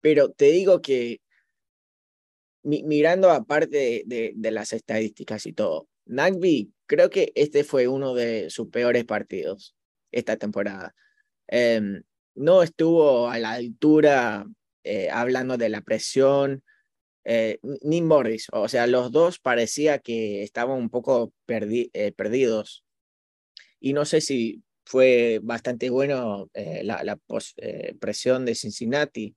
pero 0.00 0.30
te 0.30 0.46
digo 0.46 0.80
que 0.80 1.20
mi, 2.62 2.82
mirando 2.82 3.30
aparte 3.30 4.04
de, 4.06 4.32
de, 4.34 4.50
las 4.50 4.72
estadísticas 4.72 5.46
y 5.46 5.52
todo, 5.52 5.88
Nagby 6.06 6.72
creo 6.86 7.10
que 7.10 7.32
este 7.34 7.64
fue 7.64 7.88
uno 7.88 8.14
de 8.14 8.50
sus 8.50 8.68
peores 8.68 9.04
partidos 9.04 9.74
esta 10.12 10.36
temporada. 10.36 10.94
Eh, 11.48 11.80
no 12.34 12.62
estuvo 12.62 13.28
a 13.28 13.38
la 13.38 13.52
altura 13.52 14.46
eh, 14.84 15.10
hablando 15.10 15.56
de 15.56 15.68
la 15.68 15.80
presión, 15.80 16.62
eh, 17.24 17.58
ni 17.82 18.02
Morris, 18.02 18.46
o 18.52 18.68
sea, 18.68 18.86
los 18.86 19.10
dos 19.10 19.40
parecía 19.40 19.98
que 19.98 20.42
estaban 20.42 20.78
un 20.78 20.90
poco 20.90 21.32
perdi 21.44 21.90
perdidos. 22.16 22.84
Y 23.80 23.92
no 23.92 24.04
sé 24.04 24.20
si 24.20 24.62
fue 24.86 25.40
bastante 25.42 25.90
bueno 25.90 26.48
eh, 26.54 26.82
la, 26.84 27.02
la 27.04 27.18
presión 28.00 28.46
de 28.46 28.54
Cincinnati, 28.54 29.36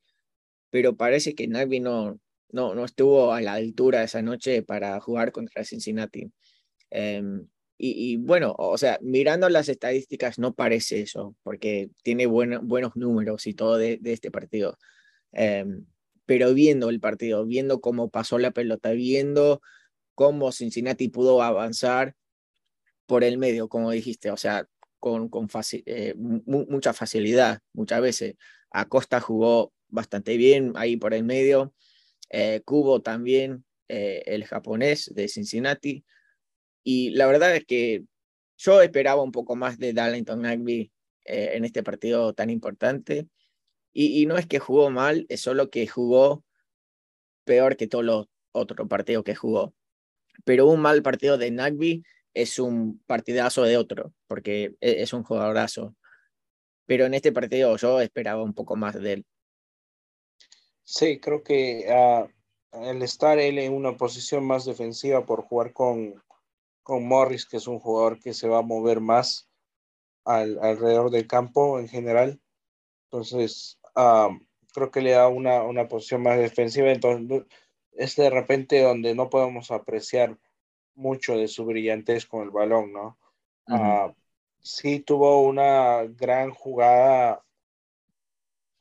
pero 0.70 0.96
parece 0.96 1.34
que 1.34 1.48
Nagby 1.48 1.80
no, 1.80 2.20
no, 2.52 2.76
no 2.76 2.86
estuvo 2.86 3.34
a 3.34 3.42
la 3.42 3.54
altura 3.54 4.04
esa 4.04 4.22
noche 4.22 4.62
para 4.62 5.00
jugar 5.02 5.32
contra 5.32 5.66
Cincinnati. 5.66 6.32
Um, 6.92 7.48
y, 7.82 8.18
bueno, 8.18 8.54
o 8.58 8.78
sea, 8.78 9.00
mirando 9.02 9.48
las 9.48 9.70
estadísticas 9.70 10.38
no 10.38 10.54
parece 10.54 11.00
eso, 11.00 11.36
porque 11.44 11.90
tiene 12.04 12.26
buen, 12.26 12.68
buenos 12.68 12.98
números 12.98 13.48
y 13.48 13.54
todo 13.54 13.78
de, 13.78 13.98
de 14.02 14.12
este 14.12 14.32
partido. 14.32 14.78
Eh, 15.32 15.66
pero 16.26 16.54
viendo 16.54 16.90
el 16.90 17.00
partido, 17.00 17.46
viendo 17.46 17.80
cómo 17.80 18.10
pasó 18.10 18.38
la 18.38 18.52
pelota, 18.52 18.92
viendo 18.92 19.62
cómo 20.14 20.52
Cincinnati 20.52 21.08
pudo 21.08 21.42
avanzar 21.42 22.16
por 23.06 23.24
el 23.24 23.38
medio, 23.38 23.70
como 23.70 23.92
dijiste, 23.92 24.30
o 24.30 24.38
sea, 24.38 24.68
con, 25.00 25.30
eh, 25.86 26.14
mucha 26.16 26.94
facilidad 26.94 27.62
muchas 27.74 28.02
veces. 28.02 28.36
Acosta 28.72 29.20
jugó 29.20 29.74
bastante 29.88 30.38
bien 30.38 30.74
ahí 30.76 30.98
por 30.98 31.14
el 31.14 31.24
medio. 31.24 31.74
Eh, 32.30 32.62
Kubo 32.66 33.02
también, 33.02 33.66
eh, 33.88 34.24
el 34.28 34.46
japonés 34.46 35.12
de 35.14 35.28
Cincinnati. 35.28 36.06
Y 36.84 37.12
la 37.12 37.28
verdad 37.28 37.56
es 37.56 37.66
que 37.66 38.04
yo 38.58 38.82
esperaba 38.82 39.24
un 39.24 39.32
poco 39.32 39.56
más 39.56 39.80
de 39.80 39.94
Darlington 39.94 40.42
Nagby 40.42 40.92
eh, 41.26 41.52
en 41.54 41.66
este 41.66 41.84
partido 41.84 42.34
tan 42.34 42.50
importante. 42.50 43.28
Y, 43.92 44.22
y, 44.22 44.26
no 44.28 44.38
es 44.38 44.46
que 44.46 44.60
jugó 44.60 44.92
mal, 44.92 45.26
es 45.30 45.42
solo 45.42 45.70
que 45.72 45.88
jugó 45.88 46.44
peor 47.44 47.76
que 47.76 47.88
todos 47.88 48.06
los 48.06 48.28
otros 48.52 48.88
partidos 48.88 49.24
que 49.24 49.36
jugó. 49.36 49.74
Pero 50.46 50.68
un 50.68 50.82
mal 50.82 51.02
partido 51.02 51.38
de 51.38 51.52
Nagby 51.52 52.04
es 52.34 52.60
un 52.60 53.02
partidazo 53.06 53.64
de 53.64 53.78
otro, 53.78 54.14
porque 54.28 54.76
e, 54.82 55.02
es 55.02 55.14
un 55.14 55.24
jugadorazo. 55.24 55.96
Pero 56.86 57.06
en 57.06 57.14
este 57.14 57.32
partido 57.32 57.76
yo 57.78 58.02
esperaba 58.02 58.44
un 58.44 58.54
poco 58.54 58.76
más 58.76 59.00
de 59.00 59.14
él. 59.14 59.26
Sí, 60.84 61.20
creo 61.20 61.44
que 61.44 61.86
uh, 61.88 62.28
el 62.84 63.02
estar 63.04 63.38
él 63.38 63.60
en 63.60 63.74
una 63.74 63.96
posición 63.96 64.44
más 64.46 64.66
defensiva 64.66 65.26
por 65.26 65.44
jugar 65.44 65.72
con, 65.72 66.16
con 66.82 67.08
Morris, 67.08 67.46
que 67.46 67.58
es 67.58 67.68
un 67.68 67.80
jugador 67.80 68.20
que 68.20 68.34
se 68.34 68.48
va 68.48 68.60
a 68.60 68.64
mover 68.64 69.00
más 69.00 69.50
al, 70.26 70.58
alrededor 70.62 71.12
del 71.12 71.28
campo 71.28 71.80
en 71.80 71.88
general. 71.88 72.42
Entonces, 73.06 73.80
uh, 73.96 74.36
creo 74.74 74.90
que 74.90 75.02
le 75.02 75.12
da 75.12 75.28
una, 75.28 75.64
una 75.64 75.88
posición 75.88 76.24
más 76.24 76.40
defensiva. 76.40 76.92
Entonces, 76.92 77.44
es 77.92 78.16
de 78.16 78.30
repente 78.30 78.82
donde 78.82 79.14
no 79.14 79.30
podemos 79.30 79.72
apreciar 79.72 80.40
mucho 81.00 81.38
de 81.38 81.48
su 81.48 81.66
brillantez 81.66 82.26
con 82.26 82.44
el 82.44 82.52
balón, 82.52 82.92
¿no? 82.92 83.18
Uh, 83.68 84.14
sí 84.62 85.00
tuvo 85.00 85.42
una 85.44 86.04
gran 86.04 86.52
jugada 86.52 87.44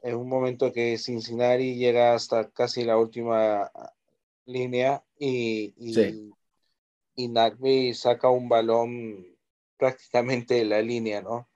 en 0.02 0.14
un 0.16 0.28
momento 0.28 0.72
que 0.72 0.98
Cincinnati 0.98 1.76
llega 1.76 2.14
hasta 2.14 2.50
casi 2.50 2.84
la 2.84 2.96
última 2.96 3.70
línea 4.46 5.04
y, 5.18 5.74
y, 5.76 6.32
y 7.14 7.94
saca 7.94 8.30
un 8.30 8.48
balón 8.48 9.26
prácticamente 9.76 10.54
de 10.54 10.64
la 10.64 10.82
línea, 10.82 11.22
¿no? 11.22 11.48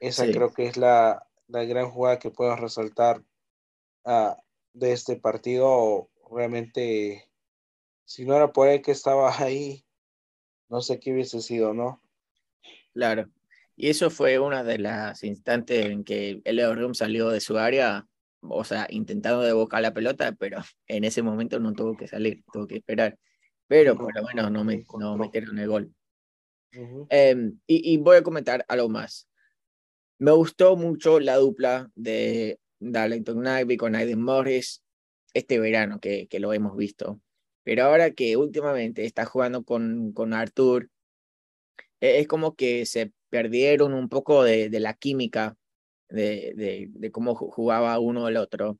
Esa 0.00 0.26
creo 0.26 0.52
que 0.52 0.66
es 0.66 0.76
la, 0.76 1.26
la, 1.48 1.64
gran 1.64 1.90
jugada 1.90 2.18
que 2.18 2.30
puedo 2.30 2.54
resaltar 2.56 3.22
uh, 4.04 4.34
de 4.72 4.92
este 4.92 5.16
partido. 5.16 6.08
Realmente, 6.30 7.28
si 8.04 8.24
no 8.24 8.34
era 8.36 8.52
por 8.52 8.68
él 8.68 8.82
que 8.82 8.92
estaba 8.92 9.32
ahí, 9.38 9.84
no 10.72 10.80
sé 10.80 10.98
qué 10.98 11.12
hubiese 11.12 11.42
sido, 11.42 11.74
¿no? 11.74 12.00
Claro. 12.94 13.30
Y 13.76 13.90
eso 13.90 14.08
fue 14.08 14.38
una 14.38 14.64
de 14.64 14.78
las 14.78 15.22
instantes 15.22 15.84
en 15.84 16.02
que 16.02 16.40
el 16.44 16.76
Room 16.76 16.94
salió 16.94 17.28
de 17.28 17.40
su 17.40 17.58
área, 17.58 18.08
o 18.40 18.64
sea, 18.64 18.86
intentando 18.88 19.42
devocar 19.42 19.82
la 19.82 19.92
pelota, 19.92 20.32
pero 20.32 20.62
en 20.86 21.04
ese 21.04 21.20
momento 21.20 21.60
no 21.60 21.74
tuvo 21.74 21.94
que 21.94 22.08
salir, 22.08 22.42
tuvo 22.50 22.66
que 22.66 22.76
esperar. 22.76 23.18
Pero 23.66 23.96
por 23.96 24.14
lo 24.16 24.22
menos 24.22 24.50
no, 24.50 24.64
me, 24.64 24.86
no 24.98 25.18
metieron 25.18 25.58
el 25.58 25.68
gol. 25.68 25.94
Em, 27.10 27.58
y, 27.66 27.92
y, 27.92 27.98
voy 27.98 28.16
a 28.16 28.22
comentar 28.22 28.64
algo 28.66 28.88
más. 28.88 29.28
Me 30.18 30.30
gustó 30.30 30.74
mucho 30.76 31.20
la 31.20 31.36
dupla 31.36 31.90
de 31.94 32.58
Darlington 32.80 33.42
Nagby 33.42 33.76
con 33.76 33.94
Aiden 33.94 34.22
Morris 34.22 34.82
este 35.34 35.58
verano 35.58 36.00
que, 36.00 36.28
que 36.28 36.40
lo 36.40 36.54
hemos 36.54 36.74
visto. 36.78 37.20
Pero 37.64 37.84
ahora 37.84 38.12
que 38.12 38.36
últimamente 38.36 39.04
está 39.04 39.24
jugando 39.26 39.64
con, 39.64 40.12
con 40.12 40.34
Arthur, 40.34 40.90
e, 42.00 42.20
es 42.20 42.26
como 42.28 42.54
que 42.56 42.86
se 42.86 43.12
perdieron 43.30 43.94
un 43.94 44.08
poco 44.08 44.44
de, 44.44 44.68
de 44.68 44.80
la 44.80 44.94
química 44.94 45.56
de, 46.12 46.90
de, 46.94 47.10
cómo 47.12 47.34
jugaba 47.34 47.98
uno 47.98 48.28
el 48.28 48.36
otro. 48.36 48.78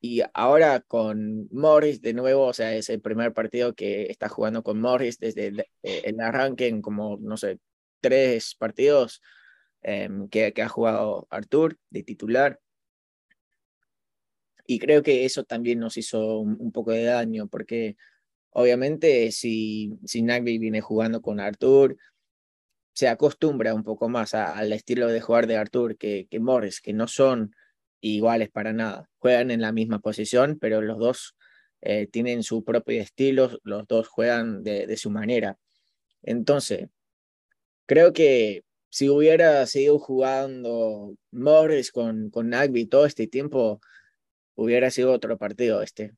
Y 0.00 0.22
ahora 0.34 0.80
con 0.80 1.48
Morris 1.52 2.02
de 2.02 2.14
nuevo, 2.14 2.46
o 2.46 2.52
sea, 2.52 2.74
es 2.74 2.90
el 2.90 3.00
primer 3.00 3.32
partido 3.32 3.74
que 3.74 4.04
está 4.10 4.28
jugando 4.28 4.62
con 4.62 4.80
Morris 4.80 5.18
desde 5.18 5.48
el, 5.48 5.60
eh, 5.82 6.14
arranque 6.20 6.68
en 6.68 6.82
como, 6.82 7.18
no 7.20 7.36
sé, 7.36 7.60
tres 8.00 8.56
partidos 8.56 9.22
em, 9.82 10.28
que, 10.28 10.52
que, 10.52 10.62
ha 10.62 10.68
jugado 10.68 11.28
Artur 11.30 11.78
de 11.90 12.02
titular. 12.02 12.60
Y 14.66 14.78
creo 14.78 15.02
que 15.02 15.24
eso 15.24 15.44
también 15.44 15.80
nos 15.80 15.96
hizo 15.96 16.38
un, 16.38 16.72
poco 16.72 16.92
de 16.92 17.04
daño, 17.04 17.48
porque 17.48 17.96
obviamente 18.50 19.32
si, 19.32 19.98
si 20.04 20.22
Nagby 20.22 20.58
viene 20.58 20.80
jugando 20.80 21.20
con 21.20 21.40
Artur, 21.40 21.96
se 22.94 23.08
acostumbra 23.08 23.74
un 23.74 23.84
poco 23.84 24.08
más 24.08 24.34
al 24.34 24.72
estilo 24.72 25.08
de 25.08 25.20
jugar 25.20 25.46
de 25.46 25.56
Artur 25.56 25.96
que, 25.96 26.26
que 26.30 26.40
Morris, 26.40 26.80
que 26.80 26.92
no 26.92 27.08
son 27.08 27.54
iguales 28.00 28.50
para 28.50 28.72
nada. 28.72 29.08
Juegan 29.18 29.50
en 29.50 29.62
la 29.62 29.72
misma 29.72 30.00
posición, 30.00 30.58
pero 30.60 30.82
los 30.82 30.98
dos 30.98 31.36
eh, 31.80 32.06
tienen 32.06 32.42
su 32.42 32.64
propio 32.64 33.00
estilo, 33.00 33.58
los 33.64 33.86
dos 33.88 34.08
juegan 34.08 34.62
de, 34.62 34.86
de, 34.86 34.96
su 34.96 35.10
manera. 35.10 35.58
Entonces, 36.22 36.88
creo 37.86 38.12
que 38.12 38.62
si 38.90 39.08
hubiera 39.08 39.66
seguido 39.66 39.98
jugando 39.98 41.16
Morris 41.30 41.90
con, 41.90 42.30
con 42.30 42.50
Nagby 42.50 42.86
todo 42.86 43.06
este 43.06 43.26
tiempo, 43.26 43.80
hubiera 44.62 44.90
sido 44.90 45.12
otro 45.12 45.36
partido 45.36 45.82
este. 45.82 46.14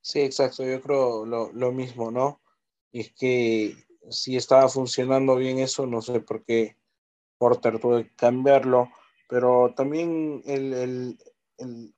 Sí, 0.00 0.20
exacto, 0.20 0.64
yo 0.64 0.80
creo 0.80 1.26
lo, 1.26 1.52
lo 1.52 1.72
mismo, 1.72 2.10
¿no? 2.10 2.40
Es 2.92 3.12
que 3.12 3.76
si 4.10 4.36
estaba 4.36 4.68
funcionando 4.68 5.36
bien 5.36 5.58
eso, 5.58 5.86
no 5.86 6.00
sé 6.00 6.20
por 6.20 6.44
qué 6.44 6.76
Porter 7.36 7.78
tuvo 7.78 7.98
que 7.98 8.14
cambiarlo, 8.14 8.88
pero 9.28 9.74
también 9.76 10.42
el, 10.46 10.72
el, 10.72 11.18
el 11.58 11.94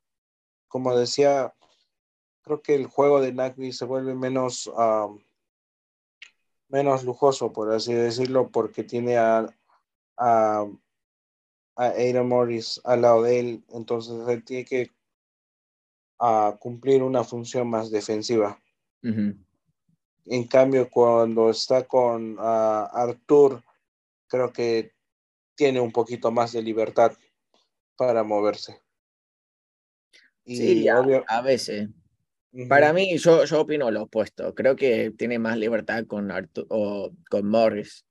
como 0.70 0.96
decía, 0.96 1.52
creo 2.42 2.62
que 2.62 2.74
el 2.74 2.86
juego 2.86 3.20
de 3.20 3.32
Nagby 3.32 3.72
se 3.72 3.84
vuelve 3.84 4.14
menos, 4.14 4.70
menos 6.68 7.04
lujoso, 7.04 7.52
por 7.52 7.72
así 7.72 7.92
decirlo, 7.92 8.48
porque 8.50 8.84
tiene 8.84 9.18
a, 9.18 9.46
a 11.76 11.86
Ada 11.86 12.22
Morris 12.22 12.80
al 12.84 13.02
lado 13.02 13.22
de 13.22 13.40
él, 13.40 13.64
entonces 13.70 14.14
él 14.28 14.44
tiene 14.44 14.64
que 14.64 14.90
cumplir 16.58 17.02
una 17.02 17.24
función 17.24 17.68
más 17.68 17.90
defensiva. 17.90 18.60
Uh 19.02 19.08
-huh. 19.08 19.46
En 20.26 20.44
cambio, 20.46 20.88
cuando 20.90 21.50
está 21.50 21.86
con 21.86 22.38
uh, 22.38 22.86
Artur, 22.92 23.62
creo 24.28 24.52
que 24.52 24.92
tiene 25.54 25.80
un 25.80 25.90
poquito 25.90 26.30
más 26.30 26.52
de 26.52 26.62
libertad 26.62 27.12
para 27.96 28.22
moverse. 28.22 28.80
Y 30.44 30.56
sí, 30.56 30.88
a, 30.88 31.00
obvio... 31.00 31.24
a 31.26 31.40
veces. 31.40 31.88
Uh 32.52 32.60
-huh. 32.60 32.68
Para 32.68 32.92
mí, 32.92 33.16
yo, 33.16 33.44
yo 33.44 33.60
opino 33.60 33.90
lo 33.90 34.02
opuesto. 34.02 34.54
Creo 34.54 34.76
que 34.76 35.12
tiene 35.16 35.38
más 35.38 35.56
libertad 35.56 36.04
con 36.06 36.30
Artur 36.30 36.66
o 36.68 37.10
con 37.30 37.46
Morris. 37.46 38.04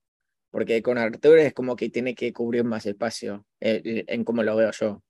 Porque 0.51 0.81
con 0.81 0.97
Artur 0.97 1.37
es 1.37 1.53
como 1.53 1.75
que 1.75 1.89
tiene 1.89 2.15
que 2.15 2.33
cubrir 2.33 2.63
más 2.63 2.85
espacio, 2.85 3.45
en, 3.59 3.81
eh, 3.85 4.05
en 4.07 4.23
como 4.23 4.41
lo 4.41 4.55
veo 4.55 4.71
yo. 4.71 5.03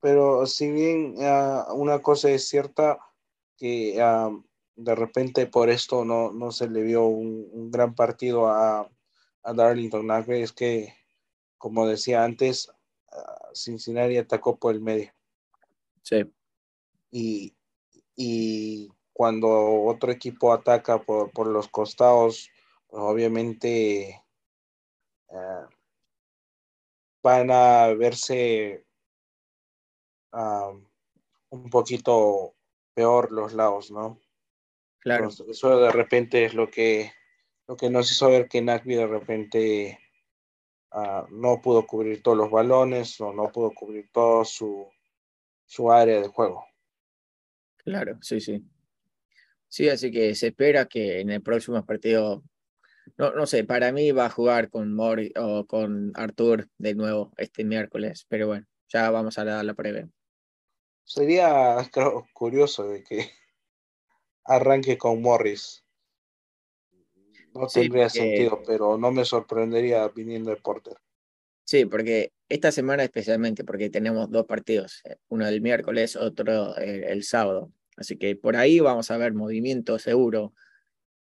Pero 0.00 0.44
si 0.46 0.72
bien 0.72 1.14
uh, 1.18 1.72
una 1.74 2.00
cosa 2.02 2.30
es 2.30 2.48
cierta, 2.48 2.98
que 3.56 3.96
uh, 4.02 4.44
de 4.74 4.94
repente 4.96 5.46
por 5.46 5.70
esto 5.70 6.04
no, 6.04 6.32
no 6.32 6.50
se 6.50 6.68
le 6.68 6.82
vio 6.82 7.06
un, 7.06 7.48
un 7.52 7.70
gran 7.70 7.94
partido 7.94 8.48
a, 8.48 8.90
a 9.44 9.52
Darlington 9.54 10.08
Nagbe, 10.08 10.42
es 10.42 10.52
que, 10.52 10.92
como 11.56 11.86
decía 11.86 12.24
antes, 12.24 12.68
uh, 13.12 13.54
Cincinnati 13.54 14.16
atacó 14.16 14.56
por 14.56 14.74
el 14.74 14.80
medio. 14.80 15.12
Sí. 16.02 16.24
Y, 17.12 17.54
y 18.16 18.90
cuando 19.12 19.48
otro 19.84 20.10
equipo 20.10 20.52
ataca 20.52 21.00
por, 21.00 21.30
por 21.30 21.46
los 21.46 21.68
costados, 21.68 22.50
obviamente 22.94 24.22
uh, 25.28 25.66
van 27.22 27.50
a 27.50 27.94
verse 27.94 28.84
uh, 30.32 30.80
un 31.50 31.70
poquito 31.70 32.54
peor 32.94 33.32
los 33.32 33.52
lados, 33.52 33.90
¿no? 33.90 34.20
Claro. 35.00 35.24
Entonces, 35.24 35.48
eso 35.48 35.78
de 35.78 35.90
repente 35.90 36.44
es 36.44 36.54
lo 36.54 36.70
que, 36.70 37.12
lo 37.66 37.76
que 37.76 37.90
nos 37.90 38.10
hizo 38.10 38.28
ver 38.28 38.48
que 38.48 38.62
Nagby 38.62 38.94
de 38.94 39.06
repente 39.06 39.98
uh, 40.92 41.26
no 41.30 41.60
pudo 41.60 41.86
cubrir 41.86 42.22
todos 42.22 42.36
los 42.36 42.50
balones 42.50 43.20
o 43.20 43.32
no 43.32 43.50
pudo 43.50 43.72
cubrir 43.72 44.08
todo 44.12 44.44
su, 44.44 44.88
su 45.66 45.90
área 45.90 46.20
de 46.20 46.28
juego. 46.28 46.66
Claro, 47.76 48.18
sí, 48.22 48.40
sí. 48.40 48.64
Sí, 49.68 49.88
así 49.88 50.10
que 50.10 50.34
se 50.34 50.48
espera 50.48 50.86
que 50.86 51.20
en 51.20 51.30
el 51.30 51.42
próximo 51.42 51.84
partido, 51.84 52.42
no, 53.16 53.32
no 53.32 53.46
sé, 53.46 53.64
para 53.64 53.92
mí 53.92 54.10
va 54.12 54.26
a 54.26 54.30
jugar 54.30 54.70
con 54.70 54.94
Mori 54.94 55.32
o 55.36 55.66
con 55.66 56.12
Artur 56.14 56.68
de 56.78 56.94
nuevo 56.94 57.32
este 57.36 57.64
miércoles, 57.64 58.26
pero 58.28 58.46
bueno, 58.46 58.66
ya 58.88 59.10
vamos 59.10 59.38
a 59.38 59.44
dar 59.44 59.64
la 59.64 59.74
previa. 59.74 60.08
Sería 61.04 61.76
creo, 61.92 62.26
curioso 62.32 62.88
de 62.88 63.04
que 63.04 63.30
arranque 64.44 64.98
con 64.98 65.20
Morris. 65.22 65.84
no 67.54 67.66
tendría 67.66 68.08
sentido, 68.08 68.62
pero 68.66 68.98
no 68.98 69.12
me 69.12 69.24
sorprendería 69.24 70.08
viniendo 70.08 70.50
de 70.50 70.56
Porter. 70.56 70.96
Sí, 71.64 71.86
porque 71.86 72.32
esta 72.48 72.72
semana 72.72 73.04
especialmente, 73.04 73.64
porque 73.64 73.88
tenemos 73.88 74.30
dos 74.30 74.44
partidos, 74.46 75.00
eh, 75.04 75.16
uno 75.28 75.46
el 75.46 75.60
miércoles, 75.60 76.16
otro 76.16 76.76
eh, 76.78 77.06
el, 77.10 77.24
sábado. 77.24 77.72
Así 77.96 78.16
que 78.16 78.36
por 78.36 78.56
ahí 78.56 78.80
vamos 78.80 79.10
a 79.10 79.16
ver 79.16 79.32
movimiento 79.32 79.98
seguro, 79.98 80.52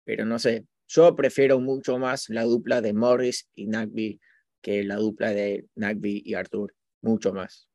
pero 0.03 0.25
no 0.25 0.39
sé, 0.39 0.65
yo 0.93 1.15
prefiero 1.15 1.59
mucho 1.59 1.97
más 1.97 2.29
la 2.29 2.43
dupla 2.43 2.81
de 2.81 2.93
Morris 2.93 3.49
y 3.55 3.65
Nagby 3.65 4.19
que 4.61 4.83
la 4.83 4.95
dupla 4.95 5.31
de 5.31 5.65
Nagby 5.75 6.21
y 6.23 6.35
Arthur, 6.35 6.75
mucho 7.01 7.33
más. 7.33 7.67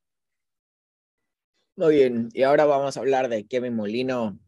Muy 1.76 1.96
bien, 1.96 2.28
y 2.32 2.42
ahora 2.42 2.64
vamos 2.64 2.96
a 2.96 3.00
hablar 3.00 3.28
de 3.28 3.46
Kevin 3.46 3.74
Molino. 3.74 4.38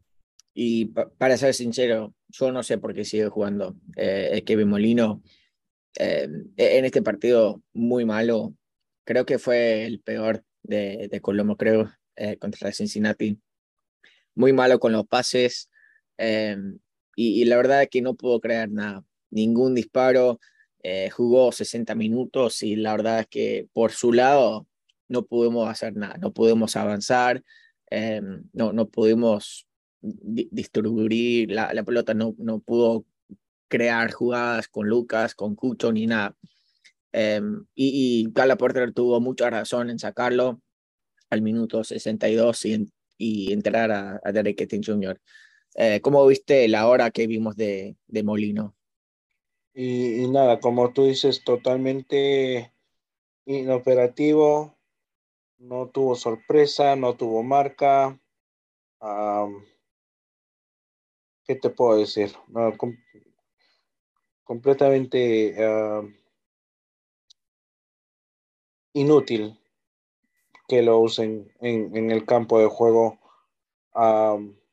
Y 0.54 0.86
para 1.18 1.36
ser 1.36 1.54
sincero, 1.54 2.14
yo 2.28 2.50
no 2.50 2.62
sé 2.62 2.78
por 2.78 2.94
qué 2.94 3.04
sigue 3.04 3.28
jugando 3.28 3.76
eh, 3.96 4.42
Kevin 4.44 4.68
Molino 4.68 5.22
eh, 5.98 6.28
en 6.56 6.84
este 6.84 7.02
partido 7.02 7.62
muy 7.72 8.04
malo. 8.04 8.54
Creo 9.04 9.26
que 9.26 9.38
fue 9.38 9.84
el 9.84 10.00
peor 10.00 10.44
de, 10.62 11.08
de 11.10 11.20
Colombo, 11.20 11.56
creo, 11.56 11.90
eh, 12.16 12.36
contra 12.36 12.72
Cincinnati. 12.72 13.38
Muy 14.34 14.52
malo 14.52 14.78
con 14.78 14.92
los 14.92 15.06
pases. 15.06 15.70
Eh, 17.16 17.22
y, 17.22 17.44
la 17.44 17.56
verdad 17.56 17.82
es 17.82 17.88
que 17.88 18.02
no 18.02 18.14
puedo 18.14 18.40
creer 18.40 18.70
nada. 18.70 19.04
Ningún 19.30 19.74
disparo. 19.74 20.40
jugó 21.12 21.52
60 21.52 21.94
minutos 21.94 22.62
y 22.62 22.76
la 22.76 22.92
verdad 22.92 23.20
es 23.20 23.26
que 23.28 23.68
por 23.72 23.92
su 23.92 24.12
lado 24.12 24.66
no 25.08 25.24
pudimos 25.26 25.68
hacer 25.68 25.94
nada. 25.96 26.16
No 26.18 26.32
pudimos 26.32 26.76
avanzar. 26.76 27.42
no, 28.52 28.72
no 28.72 28.88
pudimos 28.88 29.66
distribuir 30.02 31.50
la, 31.50 31.74
la 31.74 31.82
pelota, 31.82 32.14
no, 32.14 32.34
no 32.38 32.60
pudo 32.60 33.04
crear 33.68 34.10
jugadas 34.12 34.68
con 34.68 34.88
Lucas, 34.88 35.34
con 35.34 35.54
Cucho, 35.54 35.92
ni 35.92 36.06
nada. 36.06 36.36
Em, 37.12 37.64
y, 37.74 38.24
y 38.26 38.32
Carla 38.32 38.56
Porter 38.56 38.92
tuvo 38.92 39.20
mucha 39.20 39.50
razón 39.50 39.90
en 39.90 39.98
sacarlo 39.98 40.60
al 41.30 41.42
minuto 41.42 41.84
62 41.84 42.64
y, 42.66 42.92
y 43.18 43.52
entrar 43.52 43.90
a, 43.90 44.20
a 44.22 44.32
Derek 44.32 44.68
Jr. 44.84 45.20
Eh, 45.82 46.02
¿Cómo 46.02 46.26
viste 46.26 46.68
la 46.68 46.86
hora 46.88 47.10
que 47.10 47.26
vimos 47.26 47.56
de, 47.56 47.96
de 48.06 48.22
Molino? 48.22 48.76
Y, 49.72 50.28
nada, 50.28 50.60
como 50.60 50.92
tú 50.92 51.06
dices, 51.06 51.42
totalmente 51.42 52.70
inoperativo, 53.46 54.76
no 55.56 55.88
tuvo 55.88 56.16
sorpresa, 56.16 56.96
no 56.96 57.14
tuvo 57.14 57.42
marca. 57.42 58.20
¿Qué 61.46 61.54
te 61.54 61.70
puedo 61.70 61.98
decir? 61.98 62.30
Completamente 64.44 65.56
inútil 68.92 69.58
que 70.68 70.82
lo 70.82 70.98
usen 70.98 71.50
en, 71.62 72.10
el 72.10 72.26
campo 72.26 72.58
de 72.58 72.66
juego. 72.66 73.18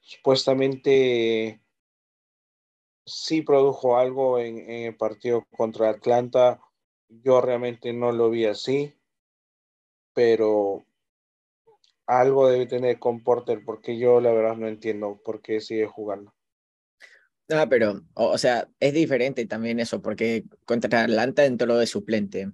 Supuestamente 0.07 1.61
sí 3.05 3.41
produjo 3.41 3.97
algo 3.97 4.39
en, 4.39 4.69
el 4.69 4.95
partido 4.95 5.45
contra 5.51 5.89
Atlanta. 5.89 6.61
Yo 7.09 7.41
realmente 7.41 7.91
no 7.91 8.13
lo 8.13 8.29
vi 8.29 8.45
así, 8.45 8.93
pero 10.13 10.85
algo 12.05 12.47
debe 12.47 12.67
tener 12.67 12.99
con 12.99 13.21
Porter 13.21 13.63
porque 13.65 13.97
yo 13.97 14.21
la 14.21 14.31
verdad 14.31 14.55
no 14.55 14.67
entiendo 14.67 15.21
por 15.23 15.41
qué 15.41 15.59
sigue 15.59 15.87
jugando. 15.87 16.33
No, 17.49 17.67
pero, 17.69 18.01
o, 18.13 18.37
sea, 18.37 18.69
es 18.79 18.93
diferente 18.93 19.45
también 19.45 19.79
eso, 19.79 20.01
porque 20.01 20.45
contra 20.65 21.03
Atlanta 21.03 21.45
entró 21.45 21.77
de 21.77 21.87
suplente. 21.87 22.51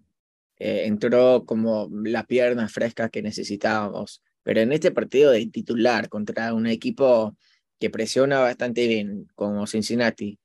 Eh, 0.58 0.86
entró 0.86 1.46
como 1.46 1.90
la 1.92 2.26
pierna 2.26 2.68
fresca 2.68 3.10
que 3.10 3.24
necesitábamos. 3.24 4.24
Pero 4.44 4.62
en 4.62 4.72
este 4.72 4.92
partido 4.92 5.32
de 5.32 5.46
titular 5.48 6.10
contra 6.10 6.54
un 6.54 6.68
equipo 6.68 7.38
que 7.80 7.90
presiona 7.90 8.40
bastante 8.40 8.88
bien, 8.88 9.28
como 9.36 9.68
Cincinnati, 9.68 10.40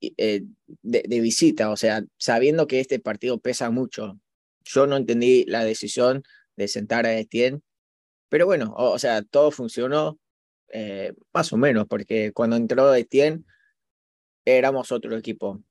eh, 0.00 0.44
de, 0.82 1.20
visita, 1.20 1.70
o 1.70 1.76
sea, 1.76 2.04
sabiendo 2.18 2.66
que 2.66 2.80
este 2.80 3.00
partido 3.00 3.38
pesa 3.40 3.70
mucho, 3.70 4.18
yo 4.64 4.86
no 4.86 4.96
entendí 4.96 5.44
la 5.46 5.64
decisión 5.64 6.22
de 6.56 6.68
sentar 6.68 7.06
a 7.06 7.18
Etienne, 7.18 7.62
pero 8.28 8.46
bueno, 8.46 8.74
o, 8.76 8.98
sea, 8.98 9.22
todo 9.22 9.50
funcionó 9.50 10.18
eh, 10.68 11.14
más 11.32 11.52
o 11.52 11.56
menos, 11.56 11.86
porque 11.88 12.32
cuando 12.32 12.56
entró 12.56 12.94
Etienne 12.94 13.44
éramos 14.56 14.92
otro 14.92 15.16
equipo. 15.16 15.62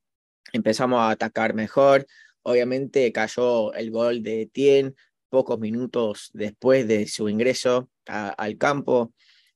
Empezamos 0.53 0.99
a 0.99 1.11
atacar 1.11 1.53
mejor. 1.53 2.05
Obviamente 2.43 3.11
cayó 3.11 3.73
el 3.73 3.91
gol 3.91 4.23
de 4.23 4.43
Etienne 4.43 4.93
pocos 5.29 5.59
minutos 5.59 6.29
después 6.33 6.87
de 6.87 7.07
su 7.07 7.29
ingreso 7.29 7.89
al 8.05 8.57
campo. 8.57 9.13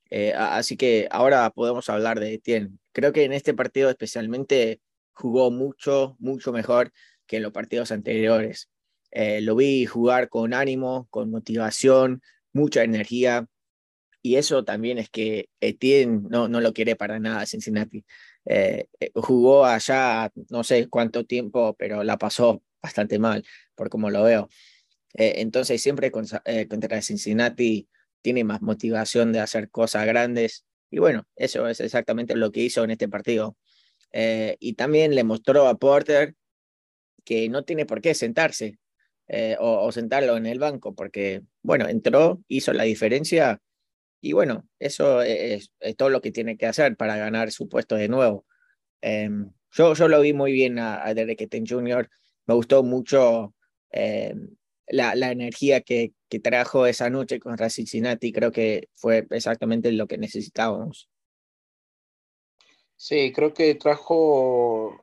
Eh, 0.10 0.34
así 0.34 0.78
que 0.78 1.08
ahora 1.12 1.50
podemos 1.52 1.90
hablar 1.90 2.20
de 2.20 2.34
Etienne. 2.34 2.78
Creo 2.92 3.14
que 3.14 3.24
en 3.24 3.34
este 3.34 3.54
partido 3.54 3.90
especialmente 3.90 4.82
jugó 5.14 5.52
mucho, 5.52 6.16
mucho 6.20 6.52
mejor 6.52 6.92
que 7.26 7.38
en 7.38 7.44
los 7.44 7.52
partidos 7.52 7.92
anteriores. 7.92 8.70
Eh, 9.12 9.42
lo 9.42 9.56
vi 9.56 9.86
jugar 9.86 10.30
con 10.30 10.54
ánimo, 10.54 11.08
con 11.10 11.30
motivación, 11.30 12.22
mucha 12.54 12.84
energía. 12.84 13.48
Y 14.22 14.36
eso 14.36 14.64
también 14.64 14.98
es 15.00 15.10
que 15.10 15.50
Etienne 15.62 16.24
no, 16.30 16.48
no 16.48 16.62
lo 16.62 16.74
quiere 16.74 16.96
para 16.96 17.20
nada 17.20 17.46
Cincinnati. 17.46 18.06
Eh, 18.46 18.88
eh, 19.00 19.12
jugó 19.16 19.66
allá 19.66 20.32
no 20.50 20.64
sé 20.64 20.88
cuánto 20.90 21.26
tiempo, 21.26 21.76
pero 21.78 22.04
la 22.04 22.18
pasó 22.18 22.64
bastante 22.82 23.20
mal, 23.20 23.46
por 23.76 23.90
como 23.90 24.10
lo 24.10 24.24
veo. 24.24 24.50
Eh, 25.14 25.36
entonces 25.38 25.82
siempre 25.82 26.12
contra 26.12 27.02
Cincinnati 27.02 27.88
tiene 28.22 28.44
más 28.44 28.62
motivación 28.62 29.32
de 29.32 29.40
hacer 29.40 29.70
cosas 29.70 30.06
grandes. 30.06 30.66
Y 30.90 31.00
bueno, 31.00 31.28
eso 31.36 31.68
es 31.68 31.80
exactamente 31.80 32.36
lo 32.36 32.52
que 32.52 32.62
hizo 32.62 32.84
en 32.84 32.92
este 32.92 33.08
partido. 33.10 33.58
y 34.14 34.74
también 34.74 35.16
le 35.16 35.24
mostró 35.24 35.68
a 35.68 35.78
Porter 35.78 36.36
que 37.24 37.50
no 37.50 37.64
tiene 37.64 37.86
por 37.86 38.02
qué 38.02 38.14
sentarse 38.14 38.78
o, 39.60 39.92
sentarlo 39.92 40.36
en 40.38 40.46
el 40.46 40.60
banco, 40.60 40.94
porque, 40.94 41.44
bueno, 41.64 41.88
entró, 41.88 42.42
hizo 42.50 42.74
la 42.74 42.84
diferencia 42.84 43.62
y 44.22 44.34
bueno, 44.34 44.68
eso 44.80 45.24
es, 45.24 45.72
todo 45.98 46.10
lo 46.10 46.22
que 46.22 46.32
tiene 46.32 46.56
que 46.56 46.68
hacer 46.68 46.96
para 46.96 47.18
ganar 47.18 47.52
su 47.52 47.68
puesto 47.68 47.96
de 47.96 48.08
nuevo. 48.08 48.46
Em, 49.02 49.52
yo, 49.72 49.96
yo 49.96 50.08
lo 50.08 50.22
vi 50.22 50.34
muy 50.34 50.52
bien 50.52 50.78
a, 50.78 51.12
Derek 51.16 51.42
Etten 51.42 51.66
Jr. 51.68 52.08
Me 52.46 52.54
gustó 52.54 52.84
mucho 52.84 53.56
em, 53.90 54.56
la, 54.92 55.16
la, 55.16 55.32
energía 55.32 55.82
que, 55.82 56.14
que 56.30 56.40
trajo 56.40 56.86
esa 56.86 57.10
noche 57.10 57.40
contra 57.40 57.70
Cincinnati. 57.70 58.32
Creo 58.32 58.52
que 58.52 58.90
fue 58.96 59.26
exactamente 59.32 59.92
lo 59.92 60.08
que 60.08 60.18
necesitábamos. 60.18 61.10
Sí, 62.96 63.32
creo 63.34 63.54
que 63.54 63.74
trajo 63.76 65.02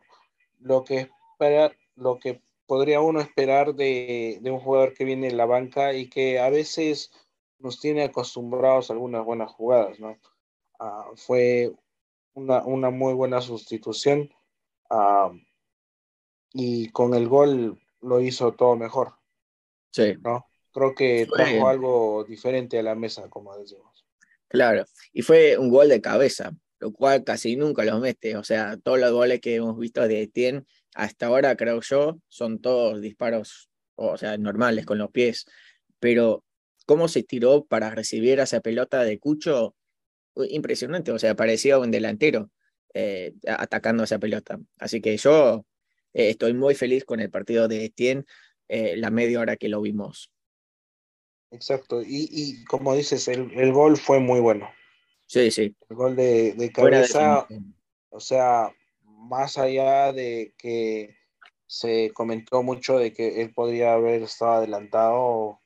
lo 0.61 0.85
que 0.85 1.09
espera, 1.33 1.73
lo 1.97 2.19
que 2.19 2.41
podría 2.67 3.01
uno 3.01 3.21
esperar 3.21 3.75
de, 3.75 4.39
de 4.41 4.51
un 4.51 4.61
jugador 4.61 4.95
que 4.95 5.05
viene 5.05 5.27
en 5.27 5.37
la 5.37 5.47
banca 5.47 5.95
y 5.95 6.09
que 6.09 6.39
a 6.39 6.51
veces 6.51 7.11
nos 7.59 7.81
tiene 7.81 8.05
acostumbrados 8.05 8.91
a 8.91 8.93
algunas 8.93 9.25
buenas 9.25 9.51
jugadas, 9.51 9.99
¿no? 9.99 10.17
Ah, 10.79 11.11
fue 11.17 11.73
una, 12.35 12.63
una, 12.65 12.91
muy 12.91 13.15
buena 13.15 13.41
sustitución 13.41 14.33
ah, 14.91 15.33
y 16.53 16.91
con 16.91 17.15
el 17.15 17.29
gol 17.29 17.81
lo 18.01 18.21
hizo 18.21 18.53
todo 18.53 18.77
mejor. 18.77 19.18
Sí. 20.03 20.15
¿no? 20.23 20.47
Creo 20.73 20.95
que 20.95 21.27
trajo 21.27 21.69
algo 21.69 22.25
diferente 22.25 22.79
a 22.79 22.83
la 22.83 22.95
mesa, 22.95 23.29
como 23.29 23.57
decimos. 23.57 24.05
Claro, 24.49 24.85
y 25.13 25.23
fue 25.23 25.59
un 25.59 25.71
gol 25.71 25.89
de 25.89 26.01
cabeza, 26.01 26.53
lo 26.79 26.93
cual 26.93 27.25
casi 27.25 27.57
nunca 27.57 27.85
lo 27.85 27.99
mete. 27.99 28.37
O 28.37 28.45
sea, 28.45 28.77
todos 28.77 28.99
los 28.99 29.13
goles 29.13 29.41
que 29.41 29.57
hemos 29.57 29.79
visto 29.79 30.07
de 30.07 30.23
Etienne 30.23 30.65
hasta 30.95 31.27
ahora, 31.27 31.57
creo 31.57 31.81
yo, 31.81 32.19
son 32.29 32.61
todos 32.61 33.01
disparos, 33.01 33.71
o 33.97 34.17
sea, 34.17 34.39
normales 34.39 34.87
con 34.87 34.99
los 34.99 35.11
pies. 35.11 35.47
Pero 35.99 36.45
cómo 36.87 37.09
se 37.09 37.23
tiró 37.23 37.65
para 37.65 37.91
recibir 37.91 38.41
esa 38.41 38.61
pelota 38.61 39.05
de 39.05 39.19
Cucho, 39.19 39.75
impresionante, 40.49 41.11
o 41.11 41.19
sea, 41.19 41.35
parecía 41.35 41.79
un 41.79 41.91
delantero 41.91 42.51
eh, 42.95 43.35
atacando 43.47 44.05
esa 44.05 44.19
pelota. 44.19 44.59
Así 44.79 45.01
que 45.01 45.17
yo 45.17 45.67
eh, 46.15 46.31
estoy 46.31 46.55
muy 46.55 46.75
feliz 46.75 47.05
con 47.05 47.21
el 47.21 47.31
partido 47.31 47.69
de 47.69 47.85
Etienne, 47.85 48.25
eh, 48.69 48.97
la 48.97 49.11
media 49.11 49.41
hora 49.41 49.57
que 49.57 49.69
lo 49.69 49.81
vimos. 49.81 50.31
Exacto, 51.51 52.03
y, 52.03 52.63
como 52.65 52.95
dices, 52.95 53.27
el, 53.29 53.73
gol 53.73 53.97
fue 53.97 54.21
muy 54.21 54.41
bueno. 54.41 54.69
Sí, 55.27 55.51
sí. 55.51 55.75
El 55.89 55.97
gol 55.97 56.15
de, 56.15 56.53
de 56.53 56.71
cabeza, 56.71 57.47
o 58.11 58.21
sea, 58.21 58.71
más 59.03 59.57
allá 59.57 60.13
de 60.13 60.55
que 60.59 61.17
se 61.67 62.11
comentó 62.15 62.63
mucho 62.63 62.99
de 62.99 63.13
que 63.13 63.43
él 63.43 63.53
podría 63.53 63.95
haber 63.95 64.23
estado 64.23 64.53
adelantado 64.53 65.61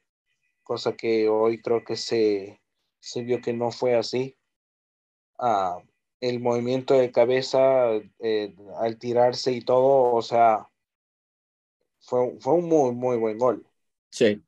cosa 0.62 0.94
que 0.94 1.28
hoy 1.28 1.60
creo 1.60 1.84
que 1.84 1.96
se, 1.96 2.60
se 3.00 3.22
vio 3.22 3.40
que 3.40 3.52
no 3.52 3.70
fue 3.70 3.94
así. 3.94 4.36
Ah, 5.38 5.78
el 6.20 6.40
movimiento 6.40 6.94
de 6.94 7.10
cabeza 7.10 7.90
eh, 8.20 8.54
al 8.78 8.98
tirarse 8.98 9.52
y 9.52 9.60
todo, 9.60 10.14
o 10.14 10.22
sea, 10.22 10.68
fue, 12.02 12.36
fue 12.40 12.54
un 12.54 12.68
muy, 12.68 12.92
muy 12.92 13.16
buen 13.16 13.38
gol. 13.38 13.66
Sí. 14.10 14.42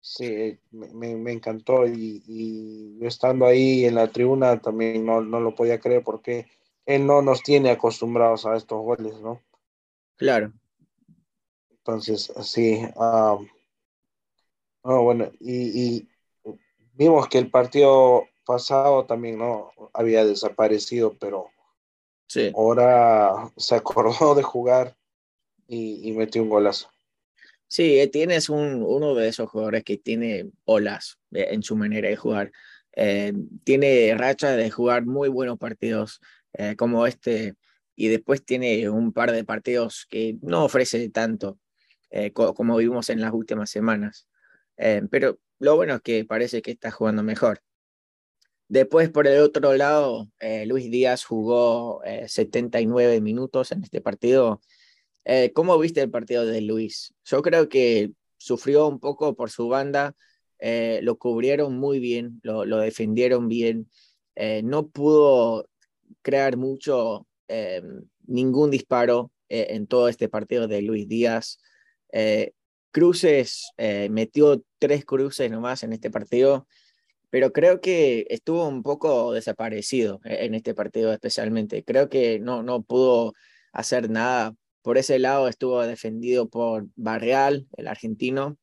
Sí, 0.00 0.58
me, 0.72 1.14
me 1.14 1.32
encantó 1.32 1.86
y, 1.86 2.22
y, 2.26 3.06
estando 3.06 3.46
ahí 3.46 3.84
en 3.84 3.94
la 3.94 4.08
tribuna 4.08 4.60
también 4.60 5.06
no, 5.06 5.20
no 5.20 5.38
lo 5.38 5.54
podía 5.54 5.78
creer 5.78 6.02
porque 6.02 6.48
él 6.86 7.06
no 7.06 7.22
nos 7.22 7.42
tiene 7.42 7.70
acostumbrados 7.70 8.44
a 8.44 8.56
estos 8.56 8.82
goles, 8.82 9.20
¿no? 9.20 9.40
Claro. 10.16 10.52
Entonces, 11.70 12.32
sí. 12.42 12.80
Um, 12.96 13.48
bueno, 14.82 15.30
y, 15.38 15.98
y, 15.98 16.08
vimos 16.94 17.28
que 17.28 17.38
el 17.38 17.50
partido 17.50 18.24
pasado 18.44 19.06
también 19.06 19.38
no 19.38 19.70
había 19.92 20.24
desaparecido, 20.24 21.16
pero 21.18 21.50
sí. 22.26 22.50
ahora 22.56 23.52
se 23.56 23.76
acordó 23.76 24.34
de 24.34 24.42
jugar 24.42 24.96
y, 25.66 26.08
y 26.08 26.12
metió 26.12 26.42
un 26.42 26.48
golazo. 26.48 26.88
Sí, 27.72 27.98
eh, 27.98 28.06
tienes 28.06 28.50
un, 28.50 28.82
uno 28.86 29.14
de 29.14 29.28
esos 29.28 29.48
jugadores 29.48 29.82
que 29.82 29.96
tiene 29.96 30.50
olas 30.66 31.18
eh, 31.30 31.46
en 31.52 31.62
su 31.62 31.74
manera 31.74 32.06
de 32.06 32.16
jugar. 32.16 32.52
Eh, 32.94 33.32
tiene 33.64 34.14
racha 34.14 34.54
de 34.54 34.70
jugar 34.70 35.06
muy 35.06 35.30
buenos 35.30 35.56
partidos 35.58 36.20
como 36.76 37.06
este 37.06 37.54
y 37.96 38.08
después 38.08 38.44
tiene 38.44 38.90
un 38.90 39.14
par 39.14 39.32
de 39.32 39.42
partidos 39.42 40.06
que 40.10 40.36
no 40.42 40.64
ofrece 40.66 41.08
tanto 41.08 41.58
co 42.34 42.52
como 42.52 42.76
vimos 42.76 43.08
en 43.08 43.22
las 43.22 43.32
últimas 43.32 43.70
semanas. 43.70 44.28
Pero 44.76 45.38
lo 45.58 45.76
bueno 45.76 45.94
es 45.94 46.02
que 46.02 46.26
parece 46.26 46.60
que 46.60 46.72
está 46.72 46.90
jugando 46.90 47.22
mejor. 47.22 47.62
Después, 48.68 49.08
por 49.08 49.26
el 49.26 49.40
otro 49.40 49.72
lado, 49.74 50.28
Luis 50.66 50.90
Díaz 50.90 51.24
jugó 51.24 52.02
79 52.26 53.22
minutos 53.22 53.72
en 53.72 53.82
este 53.82 54.02
partido 54.02 54.60
eh, 55.24 55.52
¿Cómo 55.54 55.78
viste 55.78 56.00
el 56.00 56.10
partido 56.10 56.44
de 56.44 56.60
Luis? 56.60 57.14
Yo 57.24 57.42
creo 57.42 57.68
que 57.68 58.10
sufrió 58.38 58.88
un 58.88 58.98
poco 58.98 59.36
por 59.36 59.50
su 59.50 59.68
banda, 59.68 60.14
eh, 60.58 61.00
lo 61.02 61.16
cubrieron 61.16 61.78
muy 61.78 62.00
bien, 62.00 62.40
lo, 62.42 62.64
defendieron 62.78 63.48
bien, 63.48 63.88
eh, 64.34 64.62
no 64.64 64.88
pudo 64.88 65.68
crear 66.22 66.56
mucho, 66.56 67.26
ningún 68.26 68.70
disparo 68.70 69.30
en 69.48 69.86
todo 69.86 70.08
este 70.08 70.30
partido 70.30 70.66
de 70.68 70.80
Luis 70.80 71.06
Díaz. 71.06 71.58
Cruces, 72.90 73.72
metió 74.10 74.62
tres 74.78 75.04
cruces 75.04 75.50
nomás 75.50 75.82
en 75.82 75.92
este 75.92 76.10
partido, 76.10 76.66
pero 77.28 77.52
creo 77.52 77.80
que 77.82 78.26
estuvo 78.30 78.66
un 78.66 78.82
poco 78.82 79.32
desaparecido 79.32 80.20
en 80.24 80.54
este 80.54 80.74
partido 80.74 81.12
especialmente. 81.12 81.84
Creo 81.84 82.08
que 82.08 82.38
no, 82.38 82.62
no 82.62 82.82
pudo 82.82 83.34
hacer 83.72 84.08
nada 84.08 84.54
por 84.82 84.98
ese 84.98 85.18
lado 85.18 85.48
estuvo 85.48 85.80
defendido 85.82 86.48
por 86.48 86.86
Barreal, 86.96 87.68
el 87.76 87.88
argentino, 87.88 88.58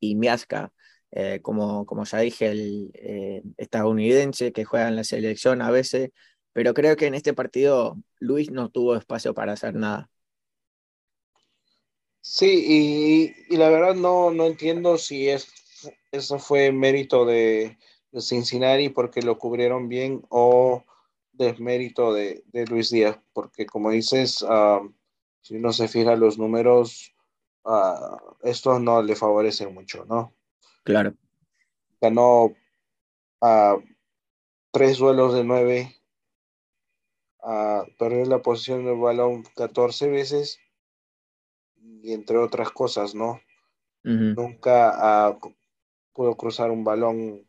y 0.00 0.14
Miazca, 0.14 0.72
eh, 1.10 1.40
como, 1.42 1.86
como 1.86 2.04
ya 2.04 2.18
dije, 2.18 2.48
el 2.48 2.90
eh, 2.94 3.42
estadounidense 3.56 4.52
que 4.52 4.64
juega 4.64 4.88
en 4.88 4.96
la 4.96 5.04
selección 5.04 5.62
a 5.62 5.70
veces, 5.70 6.10
pero 6.52 6.74
creo 6.74 6.96
que 6.96 7.06
en 7.06 7.14
este 7.14 7.34
partido 7.34 7.96
Luis 8.18 8.50
no 8.50 8.70
tuvo 8.70 8.96
espacio 8.96 9.34
para 9.34 9.52
hacer 9.52 9.74
nada. 9.74 10.10
Sí, 12.20 13.34
y, 13.48 13.56
la 13.56 13.70
verdad 13.70 13.94
no, 13.94 14.30
no 14.30 14.46
entiendo 14.46 14.98
si 14.98 15.28
es, 15.28 15.48
eso 16.12 16.38
fue 16.38 16.72
mérito 16.72 17.24
de, 17.24 17.78
Cincinnati 18.20 18.88
porque 18.88 19.22
lo 19.22 19.38
cubrieron 19.38 19.88
bien 19.88 20.22
o 20.30 20.82
desmérito 21.32 22.12
de, 22.12 22.42
de 22.46 22.64
Luis 22.66 22.90
Díaz, 22.90 23.18
porque 23.32 23.66
como 23.66 23.90
dices, 23.90 24.42
si 25.40 25.56
uno 25.56 25.72
se 25.72 25.88
fija 25.88 26.16
los 26.16 26.38
números, 26.38 27.14
uh, 27.64 28.16
esto 28.42 28.78
no 28.78 29.02
le 29.02 29.16
favorece 29.16 29.66
mucho, 29.66 30.04
¿no? 30.04 30.34
Claro. 30.84 31.14
Ganó 32.00 32.44
uh, 33.40 33.82
tres 34.70 34.98
duelos 34.98 35.34
de 35.34 35.44
nueve, 35.44 35.96
uh, 37.42 37.82
perdió 37.98 38.24
la 38.26 38.42
posición 38.42 38.84
del 38.84 38.98
balón 38.98 39.44
14 39.56 40.08
veces, 40.08 40.60
y 41.76 42.12
entre 42.12 42.38
otras 42.38 42.70
cosas, 42.70 43.14
¿no? 43.14 43.40
-huh. 44.04 44.34
Nunca 44.34 45.38
pudo 46.12 46.36
cruzar 46.36 46.70
un 46.70 46.84
balón 46.84 47.46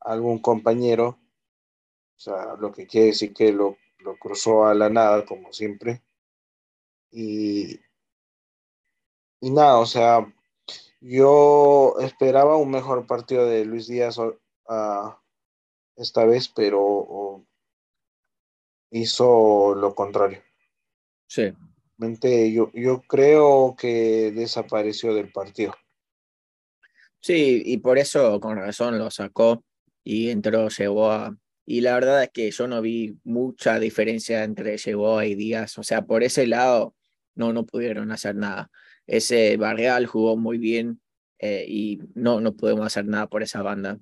a 0.00 0.12
algún 0.12 0.38
compañero, 0.40 1.18
o 2.16 2.20
sea, 2.20 2.54
lo 2.58 2.72
que 2.72 2.86
quiere 2.86 3.08
decir 3.08 3.32
que 3.32 3.52
lo, 3.52 3.76
lo 3.98 4.16
cruzó 4.16 4.66
a 4.66 4.74
la 4.74 4.88
nada, 4.88 5.24
como 5.24 5.52
siempre. 5.52 6.02
Y, 7.10 7.80
y 9.40 9.50
nada, 9.50 9.78
o 9.78 9.86
sea, 9.86 10.32
yo 11.00 11.94
esperaba 12.00 12.56
un 12.56 12.70
mejor 12.70 13.06
partido 13.06 13.46
de 13.46 13.64
Luis 13.64 13.86
Díaz 13.86 14.18
uh, 14.18 14.34
esta 15.96 16.24
vez, 16.24 16.48
pero 16.48 16.80
uh, 16.82 17.46
hizo 18.90 19.74
lo 19.74 19.94
contrario. 19.94 20.42
Sí. 21.28 21.52
Yo, 22.52 22.70
yo 22.74 23.02
creo 23.02 23.74
que 23.76 24.30
desapareció 24.32 25.14
del 25.14 25.32
partido. 25.32 25.74
Sí, 27.20 27.62
y 27.64 27.78
por 27.78 27.98
eso 27.98 28.38
con 28.40 28.56
razón 28.56 28.98
lo 28.98 29.10
sacó 29.10 29.64
y 30.04 30.30
entró, 30.30 30.68
llegó 30.68 31.10
a... 31.10 31.36
Y 31.66 31.80
la 31.80 31.94
verdad 31.94 32.22
es 32.22 32.30
que 32.30 32.50
yo 32.50 32.66
no 32.66 32.80
vi 32.80 33.18
mucha 33.24 33.78
diferencia 33.78 34.44
entre 34.44 34.78
Llevó 34.78 35.22
y 35.22 35.34
Díaz. 35.34 35.76
O 35.76 35.82
sea, 35.82 36.06
por 36.06 36.22
ese 36.22 36.46
lado 36.46 36.94
no, 37.38 37.52
no 37.52 37.64
pudieron 37.64 38.10
hacer 38.12 38.34
nada. 38.34 38.70
Ese 39.06 39.56
Barreal 39.56 40.06
jugó 40.06 40.36
muy 40.36 40.58
bien 40.58 41.00
eh, 41.38 41.64
y 41.66 42.00
no, 42.14 42.40
no 42.40 42.54
podemos 42.56 42.86
hacer 42.86 43.06
nada 43.06 43.28
por 43.28 43.42
esa 43.42 43.62
banda. 43.62 43.98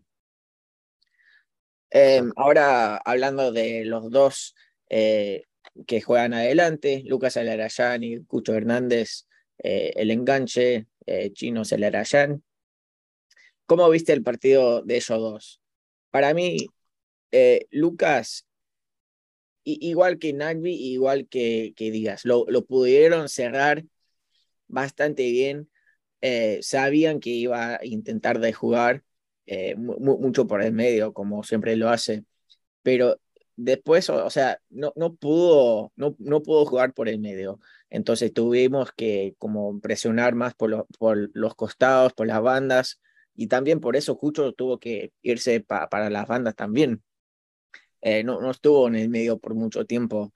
Eh, 1.91 2.23
ahora, 2.35 2.97
hablando 2.97 3.53
de 3.53 3.85
los 3.85 4.11
dos 4.11 4.55
eh, 4.89 5.45
que 5.87 6.01
juegan 6.01 6.35
adelante, 6.35 7.03
Lucas 7.07 7.37
Alarayán 7.37 8.03
y 8.03 8.25
Cucho 8.25 8.55
Hernández, 8.55 9.27
el 9.59 10.11
enganche, 10.11 10.87
Chino 11.33 11.63
Alarayán. 11.71 12.43
¿Cómo 13.67 13.89
viste 13.91 14.13
el 14.13 14.23
partido 14.23 14.83
de 14.83 14.97
ellos 14.97 15.19
dos? 15.19 15.61
Para 16.11 16.35
mí, 16.35 16.69
Lucas 17.71 18.46
igual 19.67 20.19
que 20.19 20.33
Nagby, 20.33 20.73
igual 20.75 21.29
que, 21.29 21.75
que 21.77 21.91
Díaz, 21.91 22.25
lo, 22.25 22.45
lo, 22.49 22.65
pudieron 22.65 23.29
cerrar 23.29 23.85
bastante 24.69 25.31
bien. 25.31 25.71
Eh, 26.21 26.61
sabían 26.63 27.21
que 27.21 27.31
iba 27.31 27.77
a 27.77 27.85
intentar 27.85 28.41
de 28.41 28.53
jugar 28.53 29.05
eh, 29.47 29.77
mucho 29.77 30.47
por 30.47 30.63
el 30.63 30.73
medio, 30.73 31.13
como 31.13 31.43
siempre 31.43 31.77
lo 31.77 31.89
hace, 31.91 32.25
pero 32.83 33.21
después, 33.57 34.09
o, 34.11 34.25
o 34.25 34.31
sea, 34.31 34.61
no, 34.71 34.93
no, 34.97 35.15
pudo, 35.15 35.93
no, 35.97 36.17
no 36.19 36.43
pudo 36.43 36.67
jugar 36.67 36.95
por 36.95 37.09
el 37.09 37.19
medio. 37.21 37.61
Entonces 37.91 38.33
tuvimos 38.33 38.93
que 38.93 39.35
como 39.39 39.81
presionar 39.81 40.35
más 40.35 40.55
por, 40.55 40.71
lo, 40.71 40.87
por 40.99 41.31
los 41.35 41.55
costados, 41.55 42.13
por 42.13 42.27
las 42.27 42.43
bandas, 42.43 43.01
y 43.35 43.49
también 43.49 43.81
por 43.81 43.97
eso 43.97 44.17
Cucho 44.19 44.53
tuvo 44.53 44.79
que 44.79 45.13
irse 45.23 45.61
pa, 45.61 45.89
para 45.89 46.11
las 46.11 46.27
bandas 46.27 46.55
también 46.57 47.03
eh, 48.01 48.23
no, 48.25 48.41
no, 48.41 48.51
estuvo 48.51 48.89
en 48.89 48.97
el 48.97 49.09
medio 49.09 49.39
por 49.39 49.55
mucho 49.55 49.85
tiempo. 49.85 50.33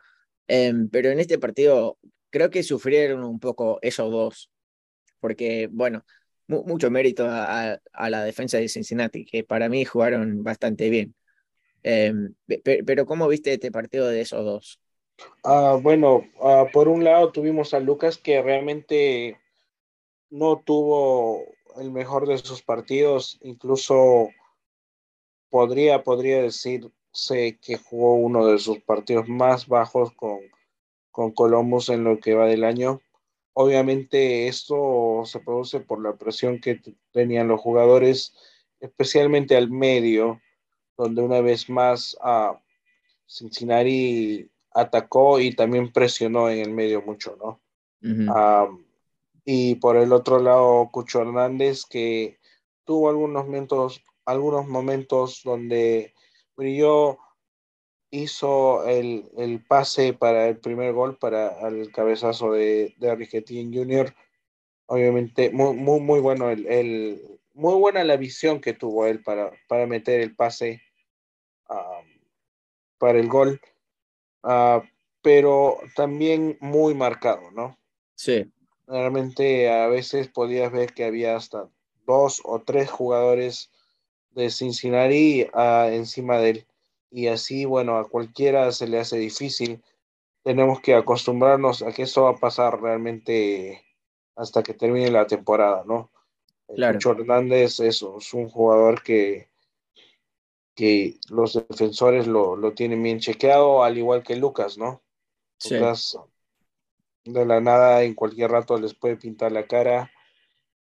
Eh, 0.49 0.73
pero 0.91 1.11
en 1.11 1.21
este 1.21 1.39
partido 1.39 1.99
creo 2.31 2.51
que 2.51 2.63
sufrieron 2.63 3.25
un 3.25 3.39
poco 3.39 3.79
esos 3.83 4.11
dos, 4.11 4.51
porque, 5.21 5.69
bueno, 5.71 6.05
mu 6.49 6.65
mucho 6.65 6.91
mérito 6.91 7.27
a, 7.29 7.79
la 8.09 8.25
defensa 8.25 8.59
de 8.59 8.69
Cincinnati, 8.69 9.25
que 9.25 9.45
para 9.45 9.69
mí 9.69 9.85
jugaron 9.85 10.43
bastante 10.43 10.91
bien. 10.91 11.15
Eh, 11.83 12.13
pero, 12.65 13.07
¿cómo 13.07 13.29
viste 13.29 13.53
este 13.53 13.71
partido 13.71 14.09
de 14.09 14.21
esos 14.21 14.45
dos? 14.45 14.81
Uh, 15.45 15.81
bueno, 15.81 16.25
uh, 16.41 16.67
por 16.73 16.89
un 16.89 17.05
lado 17.05 17.31
tuvimos 17.31 17.75
a 17.75 17.81
Lucas 17.81 18.19
que 18.19 18.43
realmente 18.43 19.39
no 20.31 20.63
tuvo 20.65 21.45
el 21.79 21.91
mejor 21.91 22.27
de 22.27 22.39
sus 22.39 22.63
partidos, 22.63 23.39
incluso 23.43 24.31
podría, 25.51 26.03
podría 26.03 26.43
decir 26.43 26.91
sé 27.13 27.59
que 27.61 27.77
jugó 27.77 28.15
uno 28.15 28.47
de 28.47 28.59
sus 28.59 28.79
partidos 28.81 29.29
más 29.29 29.67
bajos 29.67 30.13
con, 30.15 30.41
con 31.11 31.33
Columbus 31.33 31.89
en 31.89 32.05
lo 32.05 32.19
que 32.19 32.35
va 32.35 32.47
del 32.47 32.65
año. 32.65 33.01
Obviamente 33.53 34.49
esto 34.49 35.23
se 35.25 35.41
produce 35.41 35.81
por 35.81 36.03
la 36.03 36.17
presión 36.17 36.61
que 36.61 36.81
tenían 37.13 37.49
los 37.49 37.61
jugadores, 37.61 38.35
especialmente 38.79 39.57
al 39.57 39.71
medio, 39.71 40.41
donde 40.97 41.23
una 41.23 41.41
vez 41.41 41.69
más 41.69 42.17
a 42.21 42.53
uh, 42.53 42.59
Cincinnati 43.27 44.51
atacó 44.73 45.41
y 45.41 45.55
también 45.55 45.93
presionó 45.93 46.49
en 46.49 46.59
el 46.61 46.71
medio 46.71 47.03
mucho, 47.03 47.37
¿no? 47.37 47.61
Uh 48.03 48.07
-huh. 48.07 48.69
um, 48.69 48.85
y 49.45 49.75
por 49.77 49.97
el 49.97 50.13
otro 50.13 50.39
lado, 50.39 50.89
Cucho 50.93 51.23
Hernández, 51.23 51.85
que 51.85 52.39
tuvo 52.85 53.09
algunos 53.09 53.47
momentos, 53.47 54.03
algunos 54.25 54.69
momentos 54.69 55.43
donde 55.45 56.15
brilló 56.61 57.19
hizo 58.11 58.85
el, 58.85 59.31
el, 59.39 59.65
pase 59.65 60.13
para 60.13 60.47
el 60.49 60.59
primer 60.59 60.93
gol, 60.93 61.17
para 61.17 61.67
el 61.69 61.91
cabezazo 61.91 62.53
de, 62.53 62.95
de 62.99 63.15
Riquetín 63.15 63.73
Jr. 63.73 64.15
Obviamente, 64.87 65.51
muy, 65.51 65.75
muy, 65.75 66.01
muy 66.01 66.21
bueno 66.21 66.51
el, 66.51 66.67
el, 66.67 67.41
muy 67.55 67.75
buena 67.75 68.05
la 68.05 68.17
visión 68.17 68.61
que 68.61 68.75
tuvo 68.75 69.07
él 69.07 69.23
para, 69.23 69.53
para 69.69 69.87
meter 69.87 70.21
el 70.21 70.37
pase 70.37 70.83
um, 71.69 72.07
para 72.99 73.19
el 73.19 73.29
gol, 73.29 73.61
uh, 74.43 74.83
pero 75.23 75.79
también 75.97 76.59
muy 76.61 76.95
marcado, 76.95 77.51
¿no? 77.53 77.79
Sí. 78.17 78.53
Realmente 78.87 79.71
a 79.71 79.87
veces 79.87 80.29
podías 80.29 80.71
ver 80.73 80.93
que 80.93 81.05
había 81.05 81.37
hasta 81.37 81.71
dos 82.05 82.43
o 82.45 82.61
tres 82.61 82.91
jugadores 82.91 83.71
de 84.31 84.51
Cincinnati 84.51 85.47
uh, 85.55 85.93
encima 85.93 86.39
de 86.39 86.51
él 86.51 86.67
y 87.11 87.27
así, 87.27 87.65
bueno, 87.65 87.97
a 87.97 88.09
cualquiera 88.09 88.71
se 88.73 88.87
le 88.87 89.01
hace 89.01 89.19
difícil. 89.19 89.83
Tenemos 90.45 90.81
que 90.81 90.95
acostumbrarnos 90.95 91.83
a 91.83 91.93
que 91.93 92.03
eso 92.03 92.23
va 92.23 92.31
a 92.31 92.37
pasar 92.37 92.81
realmente 92.81 93.85
hasta 94.37 94.63
que 94.63 94.75
termine 94.75 95.11
la 95.11 95.27
temporada, 95.27 95.83
¿no? 95.87 96.11
Claro. 96.69 96.95
Lucho 96.95 97.13
Hernández 97.13 97.81
es, 97.81 98.03
es, 98.03 98.33
un 98.33 98.49
jugador 98.49 99.03
que, 99.03 99.49
que 100.75 101.19
los 101.29 101.55
defensores 101.69 102.29
lo, 102.29 102.55
lo, 102.55 102.73
tienen 102.75 103.03
bien 103.03 103.19
chequeado, 103.19 103.83
al 103.83 103.99
igual 103.99 104.23
que 104.23 104.37
Lucas, 104.37 104.79
¿no? 104.79 105.03
Sí. 105.59 105.75
Lucas 105.75 106.17
de 107.25 107.45
la 107.45 107.61
nada 107.61 108.05
en 108.05 108.15
cualquier 108.15 108.53
rato 108.53 108.79
les 108.79 108.95
puede 108.95 109.17
pintar 109.17 109.53
la 109.53 109.67
cara, 109.67 110.11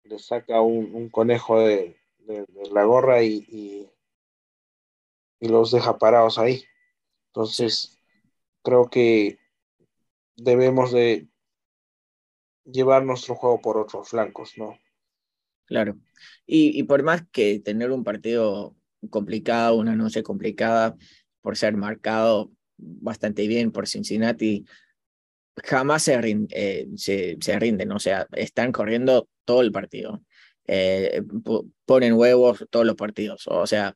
le 0.04 0.20
saca 0.20 0.62
un, 0.62 0.94
un 0.94 1.10
conejo 1.10 1.60
de, 1.60 1.97
de, 2.28 2.46
la 2.72 2.84
gorra 2.84 3.24
y, 3.24 3.90
y 5.40 5.48
los 5.48 5.72
deja 5.72 5.98
parados 5.98 6.38
ahí. 6.38 6.64
Entonces, 7.28 8.00
creo 8.64 8.90
que 8.90 9.40
debemos 10.36 10.92
de 10.92 11.28
llevar 12.66 13.06
nuestro 13.06 13.36
juego 13.36 13.62
por 13.62 13.78
otros 13.78 14.10
flancos, 14.10 14.54
¿no? 14.58 14.78
Claro. 15.66 15.98
Y, 16.46 16.80
y, 16.80 16.84
por 16.84 17.04
más 17.04 17.24
que 17.32 17.60
tener 17.60 17.92
un 17.92 18.04
partido 18.04 18.76
complicado, 19.10 19.76
una 19.76 19.96
noche 19.96 20.24
complicada, 20.24 20.96
por 21.42 21.58
ser 21.58 21.76
marcado 21.76 22.52
bastante 22.78 23.48
bien 23.48 23.72
por 23.72 23.88
Cincinnati, 23.88 24.66
jamás 25.64 26.04
se, 26.04 26.22
rind, 26.22 26.50
eh, 26.54 26.88
se, 26.96 27.38
se, 27.40 27.60
rinden, 27.60 27.92
o 27.92 28.00
sea, 28.00 28.28
están 28.34 28.72
corriendo 28.72 29.28
todo 29.44 29.62
el 29.62 29.72
partido. 29.72 30.24
Eh, 30.68 31.22
ponen 31.86 32.14
huevos 32.14 32.66
todos 32.70 32.86
los 32.86 32.96
partidos, 32.96 33.48
o 33.48 33.66
sea, 33.66 33.96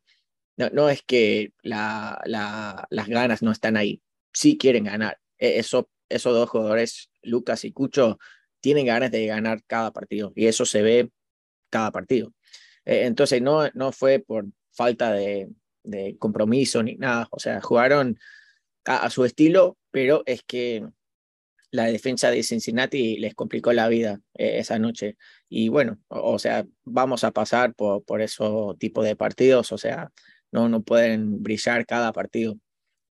no, 0.55 0.89
es 0.89 1.01
que 1.03 1.53
la, 1.63 2.21
la, 2.25 2.87
las 2.89 3.07
ganas 3.07 3.41
no 3.41 3.51
están 3.51 3.77
ahí, 3.77 4.01
sí 4.33 4.57
quieren 4.57 4.85
ganar. 4.85 5.19
E, 5.37 5.59
eso, 5.59 5.89
esos 6.09 6.33
dos 6.33 6.49
jugadores, 6.49 7.09
Lucas 7.21 7.65
y 7.65 7.71
Cucho, 7.71 8.19
tienen 8.61 8.85
ganas 8.85 9.11
de 9.11 9.25
ganar 9.25 9.63
cada 9.65 9.91
partido 9.91 10.33
y 10.35 10.47
eso 10.47 10.65
se 10.65 10.81
ve 10.81 11.11
cada 11.69 11.91
partido. 11.91 12.33
E, 12.85 13.05
entonces 13.05 13.41
no, 13.41 13.67
no 13.73 13.91
fue 13.91 14.19
por 14.19 14.45
falta 14.71 15.13
de, 15.13 15.49
compromiso 16.19 16.83
ni 16.83 16.95
nada, 16.95 17.27
o 17.31 17.39
sea, 17.39 17.59
jugaron 17.61 18.19
a, 18.85 18.97
a, 19.05 19.09
su 19.09 19.25
estilo, 19.25 19.77
pero 19.91 20.23
es 20.25 20.43
que 20.43 20.85
la 21.71 21.85
defensa 21.85 22.29
de 22.29 22.43
Cincinnati 22.43 23.17
les 23.17 23.33
complicó 23.33 23.73
la 23.73 23.87
vida 23.87 24.21
eh, 24.35 24.59
esa 24.59 24.77
noche. 24.77 25.17
Y 25.53 25.67
bueno, 25.67 25.99
o, 26.07 26.39
sea, 26.39 26.65
vamos 26.85 27.25
a 27.25 27.31
pasar 27.31 27.73
por, 27.73 28.05
por 28.05 28.21
esos 28.21 28.77
tipos 28.79 29.03
de 29.03 29.17
partidos, 29.17 29.73
o 29.73 29.77
sea, 29.77 30.09
no, 30.49 30.69
no 30.69 30.81
pueden 30.81 31.43
brillar 31.43 31.85
cada 31.85 32.13
partido. 32.13 32.55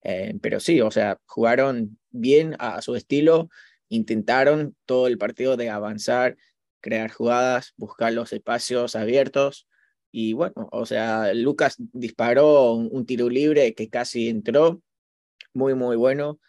Eh, 0.04 0.36
pero 0.40 0.60
sí, 0.60 0.80
o 0.82 0.92
sea, 0.92 1.20
jugaron 1.26 1.98
bien 2.12 2.56
a, 2.60 2.84
su 2.84 2.96
estilo, 2.96 3.50
intentaron 3.90 4.76
todo 4.86 5.08
el 5.08 5.18
partido 5.18 5.58
de 5.58 5.72
avanzar, 5.72 6.38
crear 6.80 7.12
jugadas, 7.12 7.74
buscar 7.76 8.14
los 8.14 8.32
espacios 8.32 8.96
abiertos. 8.96 9.68
Y 10.12 10.34
bueno, 10.34 10.70
o 10.72 10.86
sea, 10.86 11.34
Lucas 11.34 11.78
disparó 11.80 12.74
un 12.74 13.06
tiro 13.08 13.30
libre 13.30 13.74
que 13.74 13.90
casi 13.90 14.30
entró, 14.30 14.84
muy, 15.56 15.74
muy 15.74 15.96
bueno. 15.96 16.40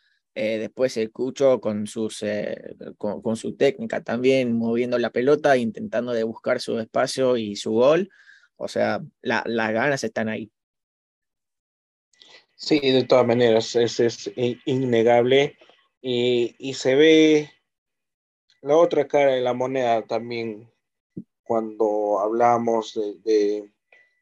Eh, 0.40 0.58
después 0.58 0.96
el 0.96 1.10
Cucho 1.10 1.60
con, 1.60 1.88
sus, 1.88 2.22
eh, 2.22 2.76
con, 2.96 3.20
con, 3.22 3.34
su 3.34 3.56
técnica 3.56 4.04
también, 4.04 4.56
moviendo 4.56 4.96
la 4.96 5.10
pelota, 5.10 5.56
intentando 5.56 6.12
de 6.12 6.22
buscar 6.22 6.60
su 6.60 6.78
espacio 6.78 7.36
y 7.36 7.56
su 7.56 7.72
gol. 7.72 8.08
O 8.54 8.68
sea, 8.68 9.00
la, 9.20 9.42
las 9.46 9.72
ganas 9.72 10.04
están 10.04 10.28
ahí. 10.28 10.52
Sí, 12.54 12.78
de 12.78 13.02
todas 13.02 13.26
maneras, 13.26 13.74
es, 13.74 13.98
es 13.98 14.30
innegable 14.64 15.58
y, 16.00 16.54
y, 16.60 16.74
se 16.74 16.94
ve 16.94 17.50
la 18.62 18.76
otra 18.76 19.08
cara 19.08 19.32
de 19.32 19.40
la 19.40 19.54
moneda 19.54 20.06
también 20.06 20.70
cuando 21.42 22.20
hablamos 22.20 22.94
de, 22.94 23.14
de 23.24 23.72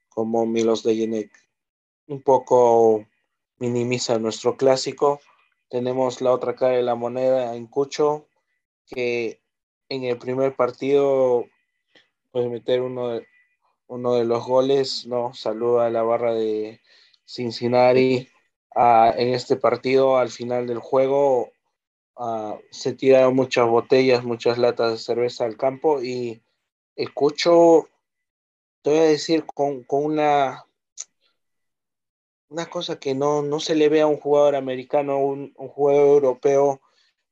cómo 0.09 0.47
Milos 0.47 0.83
de 0.83 0.97
Yenek 0.97 1.31
un 2.07 2.23
poco 2.23 3.07
minimiza 3.59 4.19
nuestro 4.19 4.57
clásico. 4.57 5.21
Tenemos 5.69 6.21
la 6.21 6.33
otra 6.33 6.55
cara 6.55 6.77
de 6.77 6.83
la 6.83 6.95
moneda 6.95 7.55
en 7.57 7.67
Cucho, 7.67 8.29
que 8.87 9.41
en 9.89 10.05
el 10.05 10.19
primer 10.19 10.55
partido 10.55 11.47
puede 12.31 12.49
meter 12.49 12.83
uno 12.83 13.09
de, 13.09 13.27
uno 13.87 14.15
de 14.15 14.25
los 14.25 14.47
goles, 14.47 15.07
¿no? 15.07 15.35
Saluda 15.35 15.87
a 15.87 15.91
la 15.91 16.03
barra 16.03 16.35
de 16.35 16.81
Cincinnati 17.25 18.29
en 18.77 19.35
este 19.35 19.57
partido 19.57 20.19
al 20.19 20.29
final 20.29 20.67
del 20.67 20.79
juego 20.79 21.51
se 22.71 22.95
tiraron 22.95 23.35
muchas 23.35 23.67
botellas, 23.69 24.25
muchas 24.25 24.59
latas 24.59 24.93
de 24.93 24.99
cerveza 24.99 25.45
al 25.45 25.57
campo 25.57 26.03
y 26.03 26.43
escucho, 26.95 27.89
te 28.83 28.91
voy 28.91 28.99
a 28.99 29.03
decir, 29.03 29.45
con, 29.45 29.83
con 29.85 30.05
una, 30.05 30.65
una 32.49 32.67
cosa 32.67 32.99
que 32.99 33.15
no, 33.15 33.43
no 33.43 33.61
se 33.61 33.75
le 33.75 33.89
ve 33.89 34.01
a 34.01 34.07
un 34.07 34.19
jugador 34.19 34.57
americano, 34.57 35.19
un, 35.19 35.53
un 35.57 35.69
jugador 35.69 36.09
europeo, 36.15 36.81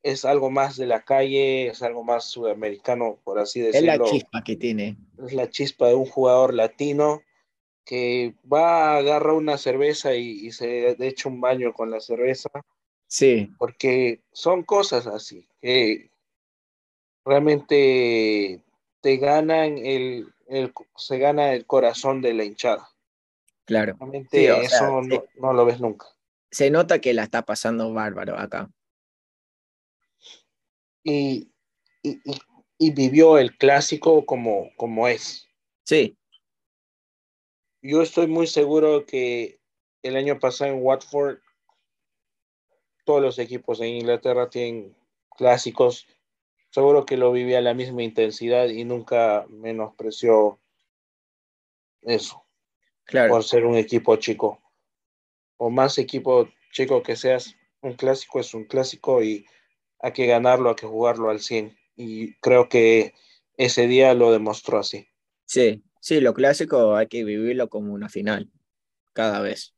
es 0.03 0.23
algo 0.23 0.51
más 0.51 0.77
de 0.77 0.85
la 0.85 1.01
calle, 1.01 1.67
es 1.67 1.81
algo 1.81 2.03
más 2.03 2.25
sudamericano, 2.25 3.17
por 3.23 3.39
así 3.39 3.59
decirlo. 3.59 3.91
Es 3.91 3.99
la 3.99 4.05
chispa 4.05 4.43
que 4.43 4.55
tiene. 4.55 4.97
Es 5.25 5.33
la 5.33 5.49
chispa 5.49 5.87
de 5.87 5.95
un 5.95 6.05
jugador 6.05 6.53
latino 6.53 7.23
que 7.85 8.35
va 8.51 8.93
a 8.93 8.97
agarrar 8.97 9.33
una 9.33 9.57
cerveza 9.57 10.15
y, 10.15 10.45
y, 10.45 10.51
se 10.51 10.95
echa 11.05 11.29
un 11.29 11.41
baño 11.41 11.73
con 11.73 11.89
la 11.89 11.99
cerveza. 11.99 12.49
Sí. 13.07 13.51
Porque 13.57 14.21
son 14.31 14.63
cosas 14.63 15.07
así, 15.07 15.47
que 15.61 16.11
realmente 17.23 18.61
te 19.01 19.17
ganan 19.17 19.77
el, 19.77 20.27
el 20.47 20.73
se 20.95 21.17
gana 21.17 21.53
el 21.53 21.65
corazón 21.65 22.21
de 22.21 22.33
la 22.33 22.43
hinchada. 22.43 22.89
Claro. 23.65 23.95
Realmente 23.99 24.37
sí, 24.37 24.45
eso 24.45 25.01
sea, 25.01 25.19
no, 25.37 25.53
lo 25.53 25.65
ves 25.65 25.79
nunca. 25.79 26.07
Se 26.51 26.69
nota 26.69 26.99
que 26.99 27.13
la 27.13 27.23
está 27.23 27.43
pasando 27.43 27.91
bárbaro 27.93 28.37
acá. 28.37 28.69
Y, 31.03 31.51
y, 32.01 32.19
y, 32.23 32.41
y 32.77 32.91
vivió 32.91 33.37
el 33.37 33.57
clásico 33.57 34.25
como, 34.25 34.69
como 34.77 35.07
es. 35.07 35.47
Sí, 35.83 36.17
yo 37.87 38.01
estoy 38.01 38.25
muy 38.25 38.47
seguro 38.47 39.05
que 39.05 39.59
el 40.01 40.15
año 40.15 40.39
pasado 40.39 40.71
en 40.71 40.81
Watford 40.81 41.37
todos 43.03 43.21
los 43.21 43.37
equipos 43.37 43.79
en 43.79 43.89
Inglaterra 43.89 44.49
tienen 44.49 44.95
clásicos. 45.37 46.07
Seguro 46.71 47.05
que 47.05 47.15
lo 47.15 47.31
vivía 47.31 47.59
a 47.59 47.61
la 47.61 47.75
misma 47.75 48.01
intensidad 48.01 48.69
y 48.69 48.83
nunca 48.85 49.45
menospreció 49.49 50.59
eso. 52.01 52.44
Claro. 53.05 53.31
Por 53.31 53.43
ser 53.43 53.65
un 53.65 53.75
equipo 53.75 54.15
chico. 54.17 54.61
O 55.57 55.69
más 55.69 55.97
equipo 55.97 56.49
chico 56.71 57.01
que 57.01 57.15
seas, 57.15 57.55
un 57.81 57.93
clásico 57.93 58.39
es 58.39 58.53
un 58.53 58.65
clásico 58.65 59.23
y 59.23 59.45
hay 59.99 60.11
que 60.11 60.25
ganarlo, 60.25 60.69
hay 60.69 60.75
que 60.75 60.87
jugarlo 60.87 61.29
al 61.29 61.39
100. 61.39 61.77
Y 61.95 62.33
creo 62.35 62.67
que 62.67 63.13
ese 63.57 63.87
día 63.87 64.13
lo 64.13 64.31
demostró 64.31 64.79
así. 64.79 65.07
Sí, 65.45 65.83
Sí, 66.05 66.21
lo 66.21 66.35
clásico 66.35 66.95
hay 66.95 67.07
que 67.07 67.23
vivirlo 67.23 67.67
como 67.67 67.91
una 67.91 68.09
final, 68.09 68.51
cada 69.13 69.41
vez. 69.41 69.73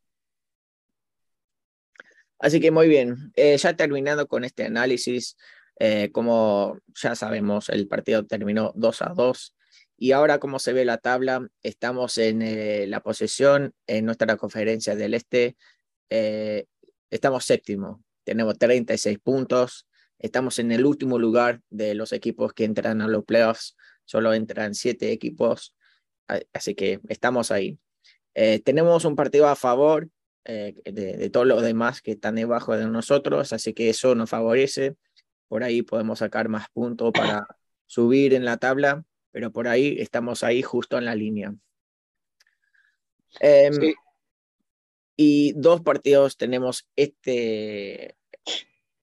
Así 2.38 2.60
que 2.60 2.70
muy 2.70 2.90
bien, 2.90 3.32
eh, 3.38 3.58
ya 3.58 3.78
terminando 3.78 4.28
con 4.28 4.44
este 4.44 4.66
análisis, 4.66 5.38
eh, 5.80 6.12
como 6.12 6.80
ya 7.02 7.16
sabemos, 7.16 7.70
el 7.70 7.88
partido 7.88 8.26
terminó 8.26 8.74
2 8.76 9.02
a 9.04 9.14
2 9.16 9.56
y 9.98 10.12
ahora 10.12 10.40
como 10.40 10.60
se 10.60 10.74
ve 10.74 10.86
la 10.86 10.98
tabla, 10.98 11.48
estamos 11.64 12.18
en 12.18 12.42
eh, 12.42 12.86
la 12.88 13.02
posesión 13.02 13.74
en 13.88 14.06
nuestra 14.06 14.38
conferencia 14.38 14.96
del 14.96 15.14
Este, 15.14 15.58
eh, 16.10 16.66
estamos 17.10 17.46
séptimo, 17.46 18.04
tenemos 18.24 18.58
36 18.58 19.20
puntos, 19.20 19.88
estamos 20.20 20.60
en 20.60 20.72
el 20.72 20.86
último 20.86 21.20
lugar 21.20 21.62
de 21.70 21.96
los 21.96 22.14
equipos 22.14 22.54
que 22.54 22.66
entran 22.66 23.02
a 23.02 23.08
los 23.08 23.26
playoffs, 23.26 23.76
solo 24.06 24.34
entran 24.34 24.74
7 24.76 25.12
equipos 25.12 25.76
Así 26.54 26.76
que 26.76 27.00
estamos 27.08 27.52
ahí. 27.52 27.80
Eh, 28.34 28.60
tenemos 28.60 29.06
un 29.06 29.16
partido 29.16 29.48
a 29.48 29.56
favor 29.56 30.10
eh, 30.46 30.76
de, 30.86 31.30
todos 31.30 31.48
los 31.48 31.62
demás 31.62 32.02
que 32.02 32.12
están 32.12 32.36
debajo 32.36 32.78
de 32.78 32.86
nosotros, 32.88 33.54
así 33.54 33.74
que 33.74 33.90
eso 33.90 34.16
nos 34.16 34.30
favorece. 34.30 34.96
Por 35.48 35.64
ahí 35.64 35.82
podemos 35.82 36.20
sacar 36.20 36.50
más 36.50 36.68
puntos 36.74 37.12
para 37.14 37.48
subir 37.86 38.34
en 38.34 38.46
la 38.46 38.58
tabla, 38.58 39.06
pero 39.32 39.52
por 39.52 39.68
ahí 39.68 39.98
estamos 40.00 40.44
ahí 40.44 40.62
justo 40.62 40.98
en 40.98 41.06
la 41.06 41.16
línea. 41.16 41.54
Em, 43.40 43.94
y 45.16 45.54
dos 45.54 45.82
partidos 45.82 46.38
tenemos 46.38 46.88
este, 46.96 48.06
e, 48.06 48.16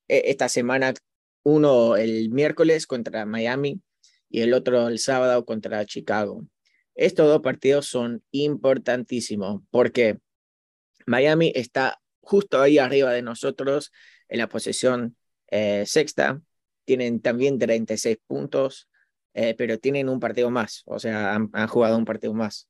esta 0.09 0.49
semana, 0.49 0.95
uno 1.43 1.97
el 1.97 2.31
miércoles 2.31 2.87
contra 2.87 3.27
Miami 3.27 3.81
y 4.29 4.41
el 4.41 4.55
otro 4.55 4.89
el 4.89 4.99
sábado 4.99 5.45
contra 5.45 5.85
Chicago. 5.85 6.47
Estos 6.95 7.27
dos 7.27 7.41
partidos 7.41 7.87
son 7.87 8.23
importantísimos 8.31 9.63
porque 9.71 10.19
Miami 11.07 11.53
está 11.55 12.01
justo 12.21 12.61
ahí 12.61 12.79
arriba 12.79 13.13
de 13.13 13.23
nosotros 13.23 13.93
en 14.29 14.39
la 14.39 14.49
posición 14.49 15.17
eh, 15.49 15.85
sexta. 15.87 16.41
Tienen 16.85 17.21
también 17.21 17.59
36 17.59 18.19
puntos, 18.27 18.89
eh, 19.35 19.55
pero 19.57 19.79
tienen 19.79 20.09
un 20.09 20.21
partido 20.21 20.51
más, 20.51 20.83
o 20.87 20.99
sea, 20.99 21.35
han, 21.35 21.69
jugado 21.69 21.99
un 21.99 22.05
partido 22.05 22.35
más. 22.35 22.69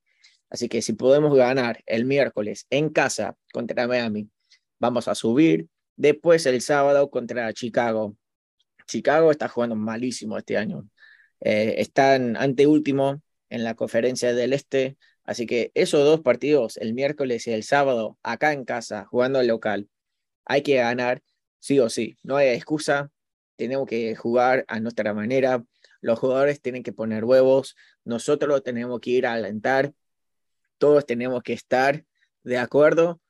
Así 0.51 0.69
que 0.69 0.83
si 0.83 0.95
podemos 0.95 1.35
ganar 1.37 1.83
el 1.87 2.05
miércoles 2.05 2.67
en 2.71 2.91
casa 2.91 3.37
contra 3.53 3.87
Miami, 3.87 4.31
vamos 4.79 5.09
a 5.09 5.15
subir. 5.15 5.69
Después 5.97 6.47
el 6.47 6.61
sábado 6.61 7.11
contra 7.11 7.53
Chicago. 7.53 8.17
Chicago 8.87 9.31
está 9.31 9.49
jugando 9.49 9.77
malísimo 9.77 10.39
este 10.39 10.57
año. 10.57 10.89
Eh, 11.41 11.77
están 11.79 12.37
anteúltimo 12.37 13.23
en 13.49 13.65
la 13.65 13.75
conferencia 13.75 14.35
del 14.35 14.53
Este. 14.53 14.97
Así 15.25 15.47
que 15.47 15.73
esos 15.75 16.05
dos 16.05 16.21
partidos, 16.21 16.77
el 16.77 16.95
miércoles 16.95 17.47
y 17.47 17.53
el 17.53 17.63
sábado, 17.63 18.19
acá 18.23 18.53
en 18.53 18.65
casa, 18.65 19.07
jugando 19.07 19.39
al 19.39 19.47
local, 19.47 19.89
hay 20.45 20.63
que 20.63 20.77
ganar 20.77 21.23
sí 21.59 21.79
o 21.81 21.89
sí. 21.89 22.17
No 22.23 22.37
hay 22.37 22.49
excusa. 22.49 23.11
Tenemos 23.57 23.87
que 23.87 24.15
jugar 24.17 24.65
a 24.69 24.81
nuestra 24.81 25.15
manera. 25.15 25.65
Los 26.05 26.19
jugadores 26.19 26.61
tienen 26.61 26.83
que 26.83 26.93
poner 26.93 27.25
huevos. 27.25 27.77
Nosotros 28.05 28.63
tenemos 28.63 29.01
que 29.01 29.11
ir 29.11 29.27
a 29.27 29.33
alentar 29.33 29.93
todos 30.79 31.07
tenemos 31.07 31.43
que 31.43 31.53
estar 31.53 32.05
de 32.43 32.59
acuerdo 32.59 33.21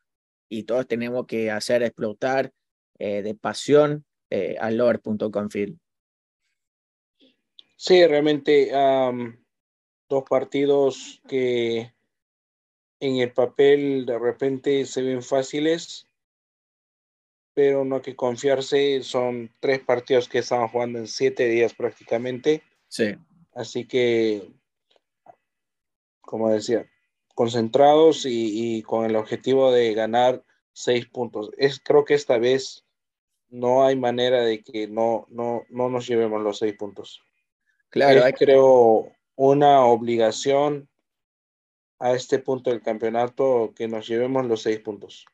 y 0.48 0.64
todos 0.64 0.86
tenemos 0.86 1.26
que 1.26 1.50
hacer 1.50 1.82
explotar 1.82 2.52
eh, 2.98 3.22
de 3.22 3.34
pasión 3.34 4.04
eh, 4.30 4.56
al 4.60 4.76
Lower.com 4.76 5.48
Sí, 7.76 8.06
realmente 8.06 8.70
dos 10.08 10.24
partidos 10.28 11.20
que 11.28 11.92
en 13.00 13.16
el 13.18 13.32
papel 13.32 14.06
de 14.06 14.18
repente 14.18 14.86
se 14.86 15.02
ven 15.02 15.22
fáciles, 15.22 16.08
pero 17.54 17.84
no 17.84 17.96
hay 17.96 18.02
que 18.02 18.16
confiarse. 18.16 19.02
Son 19.02 19.50
tres 19.60 19.80
partidos 19.80 20.28
que 20.28 20.38
estaban 20.38 20.68
jugando 20.68 20.98
en 20.98 21.06
siete 21.06 21.48
días 21.48 21.72
prácticamente. 21.72 22.62
Sí. 22.88 23.14
Así 23.54 23.86
que, 23.86 24.52
como 26.20 26.50
decía, 26.50 26.86
concentrados 27.34 28.24
y, 28.26 28.82
con 28.82 29.04
el 29.04 29.16
objetivo 29.16 29.72
de 29.72 29.94
ganar 29.94 30.42
seis 30.72 31.06
puntos. 31.06 31.50
Es, 31.56 31.80
creo 31.80 32.04
que 32.04 32.14
esta 32.14 32.38
vez 32.38 32.84
no 33.48 33.84
hay 33.84 33.96
manera 33.96 34.42
de 34.42 34.62
que 34.62 34.88
no, 34.88 35.26
no, 35.30 35.62
no 35.70 35.88
nos 35.88 36.06
llevemos 36.06 36.42
los 36.42 36.58
seis 36.58 36.74
puntos. 36.76 37.22
Claro, 37.90 38.24
hay 38.24 38.32
creo 38.32 39.12
una 39.36 39.84
obligación 39.84 40.88
a 42.00 42.12
este 42.12 42.40
punto 42.40 42.70
del 42.70 42.82
campeonato 42.82 43.72
que 43.76 43.86
nos 43.86 44.08
llevemos 44.08 44.44
los 44.46 44.62
seis 44.62 44.80
puntos. 44.80 45.26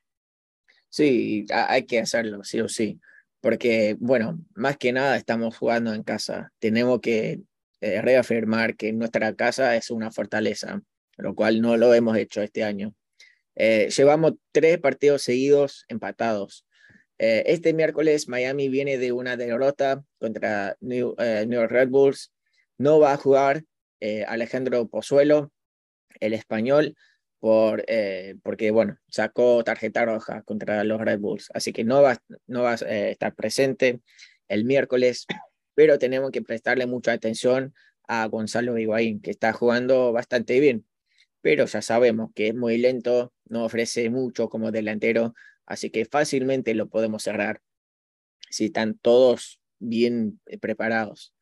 Sí, 0.90 1.46
hay 1.52 1.86
que 1.86 2.00
hacerlo, 2.00 2.42
sí 2.42 2.60
o 2.60 2.68
sí, 2.68 3.00
porque, 3.40 3.96
bueno, 4.00 4.40
más 4.54 4.76
que 4.76 4.92
nada 4.92 5.16
estamos 5.16 5.56
jugando 5.56 5.94
en 5.94 6.02
casa. 6.02 6.52
Tenemos 6.58 7.00
que 7.00 7.40
eh, 7.80 8.02
reafirmar 8.02 8.76
que 8.76 8.92
nuestra 8.92 9.34
casa 9.34 9.76
es 9.76 9.90
una 9.90 10.10
fortaleza 10.10 10.82
lo 11.16 11.34
cual 11.34 11.60
no 11.60 11.76
lo 11.76 11.92
hemos 11.92 12.16
hecho 12.16 12.40
este 12.40 12.64
año. 12.64 12.94
Eh, 13.54 13.90
llevamos 13.94 14.34
tres 14.52 14.78
partidos 14.78 15.22
seguidos 15.22 15.84
empatados. 15.88 16.66
Eh, 17.18 17.42
este 17.46 17.74
miércoles 17.74 18.26
Miami 18.26 18.70
viene 18.70 18.96
de 18.96 19.12
una 19.12 19.36
derrota 19.36 20.02
contra 20.18 20.78
New, 20.80 21.14
York 21.18 21.70
Red 21.70 21.88
Bulls. 21.90 22.32
No 22.78 23.00
va 23.00 23.12
a 23.12 23.18
jugar 23.18 23.64
Alejandro 24.26 24.88
Pozuelo, 24.88 25.52
el 26.20 26.32
español, 26.32 26.96
por, 27.40 27.84
porque 28.42 28.70
bueno, 28.70 28.98
sacó 29.08 29.64
tarjeta 29.64 30.04
roja 30.04 30.42
contra 30.42 30.84
los 30.84 31.00
Red 31.00 31.18
Bulls. 31.18 31.50
Así 31.54 31.72
que 31.72 31.84
no 31.84 32.02
va, 32.02 32.18
no 32.46 32.62
va 32.62 32.72
a 32.72 32.74
estar 32.74 33.34
presente 33.34 34.00
el 34.48 34.64
miércoles, 34.64 35.26
pero 35.74 35.98
tenemos 35.98 36.30
que 36.30 36.42
prestarle 36.42 36.86
mucha 36.86 37.12
atención 37.12 37.74
a 38.06 38.26
Gonzalo 38.26 38.76
Higuaín, 38.78 39.20
que 39.20 39.30
está 39.30 39.52
jugando 39.52 40.12
bastante 40.12 40.60
bien 40.60 40.84
pero 41.40 41.66
ya 41.66 41.82
sabemos 41.82 42.30
que 42.34 42.48
es 42.48 42.54
muy 42.54 42.78
lento, 42.78 43.32
no 43.46 43.64
ofrece 43.64 44.10
mucho 44.10 44.48
como 44.48 44.70
delantero, 44.70 45.34
así 45.66 45.90
que 45.90 46.04
fácilmente 46.04 46.74
lo 46.74 46.88
podemos 46.88 47.22
cerrar 47.22 47.60
si 48.50 48.66
están 48.66 48.98
todos 48.98 49.60
bien 49.78 50.40
eh, 50.46 50.58
preparados. 50.58 51.34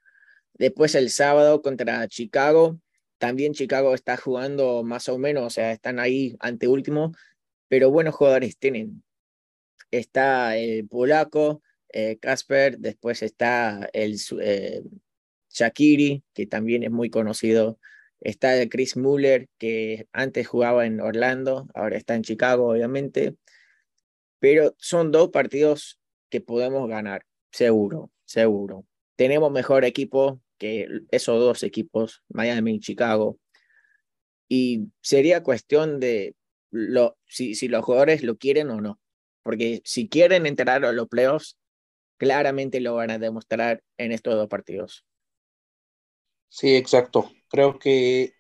Después 0.55 0.95
el 0.95 1.11
sábado 1.11 1.63
contra 1.63 2.07
Chicago, 2.09 2.81
también 3.19 3.55
Chicago 3.55 3.95
está 3.95 4.17
jugando 4.17 4.83
más 4.85 5.09
o 5.09 5.19
menos, 5.19 5.45
o 5.45 5.51
sea, 5.51 5.73
están 5.73 5.99
ahí 5.99 6.37
ante 6.41 6.69
último, 6.69 7.13
pero 7.69 7.91
buenos 7.91 8.15
jugadores 8.15 8.59
tienen. 8.59 9.03
Está 9.91 10.57
el 10.57 10.87
polaco, 10.89 11.63
Casper, 12.21 12.75
eh, 12.75 12.77
después 12.79 13.23
está 13.23 13.89
el 13.93 14.17
eh, 14.41 14.83
Shakiri, 15.51 16.23
que 16.35 16.47
también 16.47 16.83
es 16.83 16.91
muy 16.91 17.11
conocido 17.11 17.79
Está 18.21 18.69
Chris 18.69 18.97
Muller, 18.97 19.49
que 19.59 20.09
antes 20.13 20.47
jugaba 20.49 20.87
en 20.87 21.01
Orlando, 21.01 21.69
ahora 21.75 21.97
está 21.97 22.15
en 22.17 22.23
Chicago, 22.23 22.69
obviamente. 22.69 23.37
Pero 24.41 24.75
son 24.79 25.13
dos 25.13 25.31
partidos 25.31 26.01
que 26.29 26.41
podemos 26.41 26.89
ganar, 26.89 27.25
seguro, 27.53 28.11
seguro. 28.25 28.87
Tenemos 29.17 29.53
mejor 29.53 29.85
equipo 29.85 30.41
que 30.59 30.89
esos 31.11 31.39
dos 31.41 31.63
equipos, 31.63 32.23
Miami 32.29 32.77
y 32.77 32.81
Chicago. 32.81 33.39
Y 34.49 34.89
sería 35.01 35.43
cuestión 35.43 36.01
de 36.01 36.35
si, 37.27 37.55
si 37.55 37.69
los 37.69 37.85
jugadores 37.85 38.23
lo 38.23 38.37
quieren 38.37 38.71
o 38.71 38.81
no. 38.81 39.01
Porque 39.43 39.81
si 39.85 40.09
quieren 40.09 40.47
entrar 40.47 40.85
a 40.85 40.93
los 40.93 41.09
playoffs, 41.09 41.57
claramente 42.19 42.81
lo 42.81 42.95
van 42.95 43.11
a 43.11 43.19
demostrar 43.19 43.83
en 43.97 44.13
estos 44.13 44.35
dos 44.35 44.49
partidos. 44.49 45.07
Sí, 46.49 46.75
exacto. 46.77 47.31
Creo 47.49 47.79
que 47.79 48.35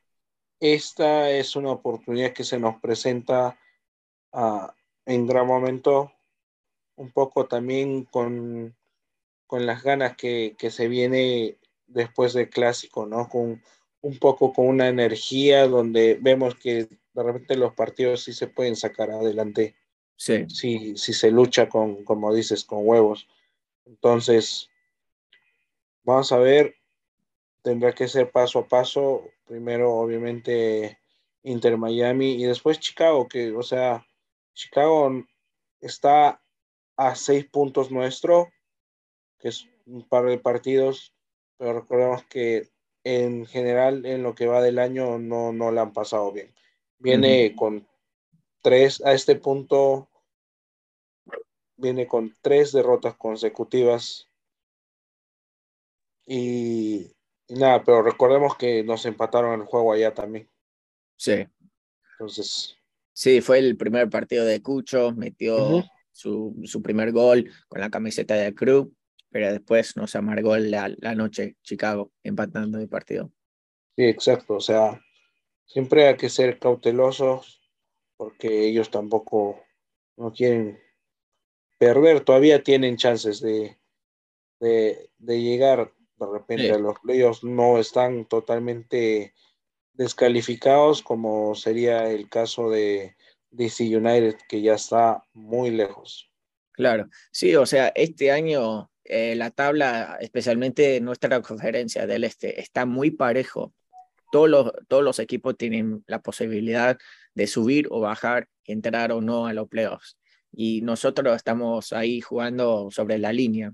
esta 0.60 1.30
es 1.30 1.56
una 1.56 1.70
oportunidad 1.70 2.32
que 2.32 2.44
se 2.44 2.58
nos 2.58 2.80
presenta 2.80 3.58
uh, 4.32 4.66
en 5.06 5.26
gran 5.26 5.46
momento, 5.46 6.12
un 6.96 7.12
poco 7.12 7.46
también 7.46 8.04
con, 8.04 8.76
con 9.46 9.66
las 9.66 9.82
ganas 9.82 10.16
que, 10.16 10.56
que, 10.58 10.70
se 10.70 10.88
viene 10.88 11.58
después 11.88 12.32
del 12.32 12.48
clásico, 12.48 13.06
¿no? 13.06 13.28
Con 13.28 13.62
un 14.00 14.18
poco 14.18 14.52
con 14.52 14.68
una 14.68 14.88
energía 14.88 15.66
donde 15.66 16.18
vemos 16.20 16.54
que 16.54 16.86
de 17.14 17.22
repente 17.22 17.56
los 17.56 17.74
partidos 17.74 18.22
sí 18.22 18.32
se 18.32 18.46
pueden 18.46 18.76
sacar 18.76 19.10
adelante. 19.10 19.74
Sí. 20.16 20.46
Si, 20.48 20.96
si 20.96 21.12
se 21.12 21.30
lucha 21.30 21.68
con, 21.68 22.04
como 22.04 22.32
dices, 22.32 22.64
con 22.64 22.86
huevos. 22.86 23.28
Entonces, 23.84 24.68
vamos 26.04 26.30
a 26.32 26.38
ver 26.38 26.78
tendrá 27.68 27.92
que 27.92 28.08
ser 28.08 28.30
paso 28.30 28.60
a 28.60 28.66
paso. 28.66 29.30
Primero, 29.44 29.94
obviamente, 29.94 30.98
Inter 31.42 31.76
Miami 31.76 32.42
y 32.42 32.44
después 32.44 32.80
Chicago, 32.80 33.28
que, 33.28 33.52
o 33.52 33.62
sea, 33.62 34.06
Chicago 34.54 35.24
está 35.80 36.40
a 36.96 37.14
seis 37.14 37.44
puntos 37.44 37.90
nuestro, 37.90 38.50
que 39.38 39.48
es 39.48 39.68
un 39.86 40.06
par 40.08 40.24
de 40.24 40.38
partidos, 40.38 41.14
pero 41.58 41.80
recordemos 41.80 42.24
que 42.24 42.70
en 43.04 43.46
general 43.46 44.06
en 44.06 44.22
lo 44.22 44.34
que 44.34 44.46
va 44.46 44.62
del 44.62 44.78
año 44.78 45.18
no, 45.18 45.52
no 45.52 45.70
la 45.72 45.82
han 45.82 45.92
pasado 45.92 46.32
bien. 46.32 46.54
Viene 46.98 47.54
con 47.54 47.86
tres, 48.62 49.02
a 49.04 49.12
este 49.12 49.36
punto, 49.36 50.08
viene 51.76 52.06
con 52.06 52.34
tres 52.40 52.72
derrotas 52.72 53.16
consecutivas 53.16 54.28
y 56.26 57.10
nada, 57.48 57.82
pero 57.82 58.02
recordemos 58.02 58.56
que 58.56 58.82
nos 58.82 59.06
empataron 59.06 59.60
el 59.60 59.66
juego 59.66 59.92
allá 59.92 60.12
también. 60.12 60.48
Sí. 61.16 61.46
Entonces. 62.12 62.76
Sí, 63.12 63.40
fue 63.40 63.58
el 63.58 63.76
primer 63.76 64.10
partido 64.10 64.44
de 64.44 64.62
Cucho, 64.62 65.12
metió 65.12 65.84
su, 66.12 66.54
su, 66.64 66.82
primer 66.82 67.12
gol 67.12 67.50
con 67.68 67.80
la 67.80 67.90
camiseta 67.90 68.34
del 68.34 68.54
club, 68.54 68.94
pero 69.30 69.52
después 69.52 69.96
nos 69.96 70.14
amargó 70.16 70.56
la, 70.56 70.92
la 70.98 71.14
noche 71.14 71.56
Chicago 71.62 72.12
empatando 72.22 72.78
el 72.78 72.88
partido. 72.88 73.32
Sí, 73.96 74.04
exacto. 74.04 74.54
O 74.54 74.60
sea, 74.60 75.00
siempre 75.66 76.08
hay 76.08 76.16
que 76.16 76.28
ser 76.28 76.58
cautelosos 76.58 77.60
porque 78.16 78.66
ellos 78.66 78.90
tampoco 78.90 79.64
no 80.16 80.32
quieren 80.32 80.78
perder, 81.78 82.24
todavía 82.24 82.62
tienen 82.62 82.96
chances 82.96 83.40
de, 83.40 83.78
de, 84.58 85.08
llegar 85.18 85.92
de 86.16 86.26
repente 86.26 86.72
a 86.72 86.78
los 86.78 86.98
playoffs, 86.98 87.44
no 87.44 87.78
están 87.78 88.24
totalmente 88.26 89.34
descalificados 89.92 91.02
como 91.02 91.54
sería 91.54 92.10
el 92.10 92.28
caso 92.28 92.68
de 92.68 93.16
DC 93.50 93.96
United, 93.96 94.36
que 94.48 94.60
ya 94.60 94.74
está 94.74 95.24
muy 95.32 95.70
lejos. 95.70 96.30
Claro, 96.72 97.08
sí, 97.30 97.54
o 97.54 97.66
sea, 97.66 97.92
este 97.94 98.32
año 98.32 98.90
eh, 99.08 99.34
la 99.36 99.50
tabla, 99.50 100.18
especialmente 100.20 101.00
nuestra 101.00 101.40
conferencia 101.42 102.06
del 102.06 102.24
Este, 102.24 102.60
está 102.60 102.86
muy 102.86 103.10
parejo. 103.10 103.74
Todos 104.30 104.50
los, 104.50 104.72
todos 104.88 105.02
los 105.02 105.18
equipos 105.18 105.56
tienen 105.56 106.04
la 106.06 106.20
posibilidad 106.20 106.98
de 107.34 107.46
subir 107.46 107.88
o 107.90 108.00
bajar, 108.00 108.48
entrar 108.64 109.12
o 109.12 109.22
no 109.22 109.46
a 109.46 109.54
los 109.54 109.68
playoffs. 109.68 110.18
Y 110.52 110.82
nosotros 110.82 111.36
estamos 111.36 111.92
ahí 111.92 112.20
jugando 112.20 112.90
sobre 112.90 113.18
la 113.18 113.32
línea. 113.32 113.72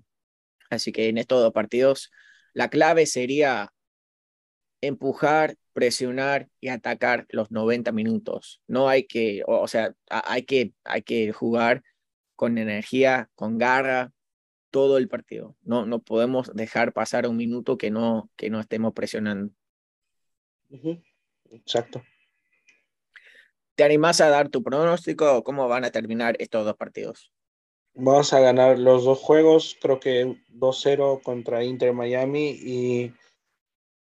Así 0.70 0.92
que 0.92 1.08
en 1.08 1.18
estos 1.18 1.42
dos 1.42 1.52
partidos, 1.52 2.12
la 2.52 2.70
clave 2.70 3.06
sería 3.06 3.72
empujar, 4.80 5.56
presionar 5.72 6.48
y 6.60 6.68
atacar 6.68 7.26
los 7.30 7.50
90 7.50 7.90
minutos. 7.92 8.60
No 8.68 8.88
hay 8.88 9.06
que, 9.06 9.42
o, 9.46 9.66
sea, 9.66 9.94
hay 10.08 10.44
que, 10.44 10.74
hay 10.84 11.02
que 11.02 11.32
jugar 11.32 11.82
con 12.36 12.58
energía, 12.58 13.30
con 13.34 13.58
garra, 13.58 14.12
todo 14.74 14.98
el 14.98 15.06
partido. 15.06 15.54
No, 15.62 15.86
no 15.86 16.00
podemos 16.00 16.50
dejar 16.52 16.92
pasar 16.92 17.28
un 17.28 17.36
minuto 17.36 17.78
que 17.78 17.92
no, 17.92 18.28
que 18.34 18.50
no 18.50 18.58
estemos 18.58 18.92
presionando. 18.92 19.54
Exacto. 21.52 22.02
¿Te 23.76 23.84
animás 23.84 24.20
a 24.20 24.30
dar 24.30 24.48
tu 24.48 24.64
pronóstico 24.64 25.32
o 25.32 25.44
cómo 25.44 25.68
van 25.68 25.84
a 25.84 25.92
terminar 25.92 26.34
estos 26.40 26.64
dos 26.64 26.74
partidos? 26.74 27.30
Vamos 27.94 28.32
a 28.32 28.40
ganar 28.40 28.80
los 28.80 29.04
dos 29.04 29.20
juegos, 29.20 29.76
creo 29.80 30.00
que 30.00 30.42
2-0 30.48 31.22
contra 31.22 31.62
Inter 31.62 31.92
Miami 31.92 32.50
y, 32.50 33.14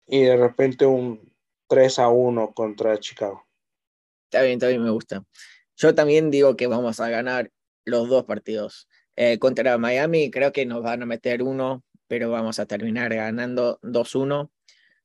y 0.09 0.22
de 0.22 0.36
repente 0.36 0.86
un 0.86 1.32
3-1 1.68 2.52
contra 2.52 2.98
Chicago. 2.98 3.46
Está 4.24 4.42
bien, 4.42 4.54
está 4.54 4.66
bien, 4.66 4.82
me 4.82 4.90
gusta. 4.90 5.22
Yo 5.76 5.94
también 5.94 6.32
digo 6.32 6.56
que 6.56 6.66
vamos 6.66 6.98
a 6.98 7.09
ganar 7.11 7.52
los 7.84 8.09
dos 8.09 8.24
partidos. 8.24 8.88
Eh, 9.20 9.40
contra 9.40 9.76
Miami 9.78 10.30
creo 10.30 10.52
que 10.52 10.64
nos 10.64 10.80
van 10.80 11.02
a 11.02 11.06
meter 11.06 11.42
uno, 11.42 11.82
pero 12.06 12.30
vamos 12.30 12.60
a 12.60 12.66
terminar 12.66 13.12
ganando 13.12 13.80
2-1. 13.82 14.48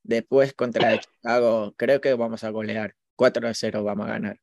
Después 0.03 0.53
contra 0.53 0.99
Chicago 0.99 1.73
creo 1.77 1.99
que 1.99 2.13
vamos 2.13 2.43
a 2.43 2.51
golear. 2.51 2.93
4-0 3.17 3.83
vamos 3.83 4.05
a 4.05 4.11
ganar. 4.11 4.39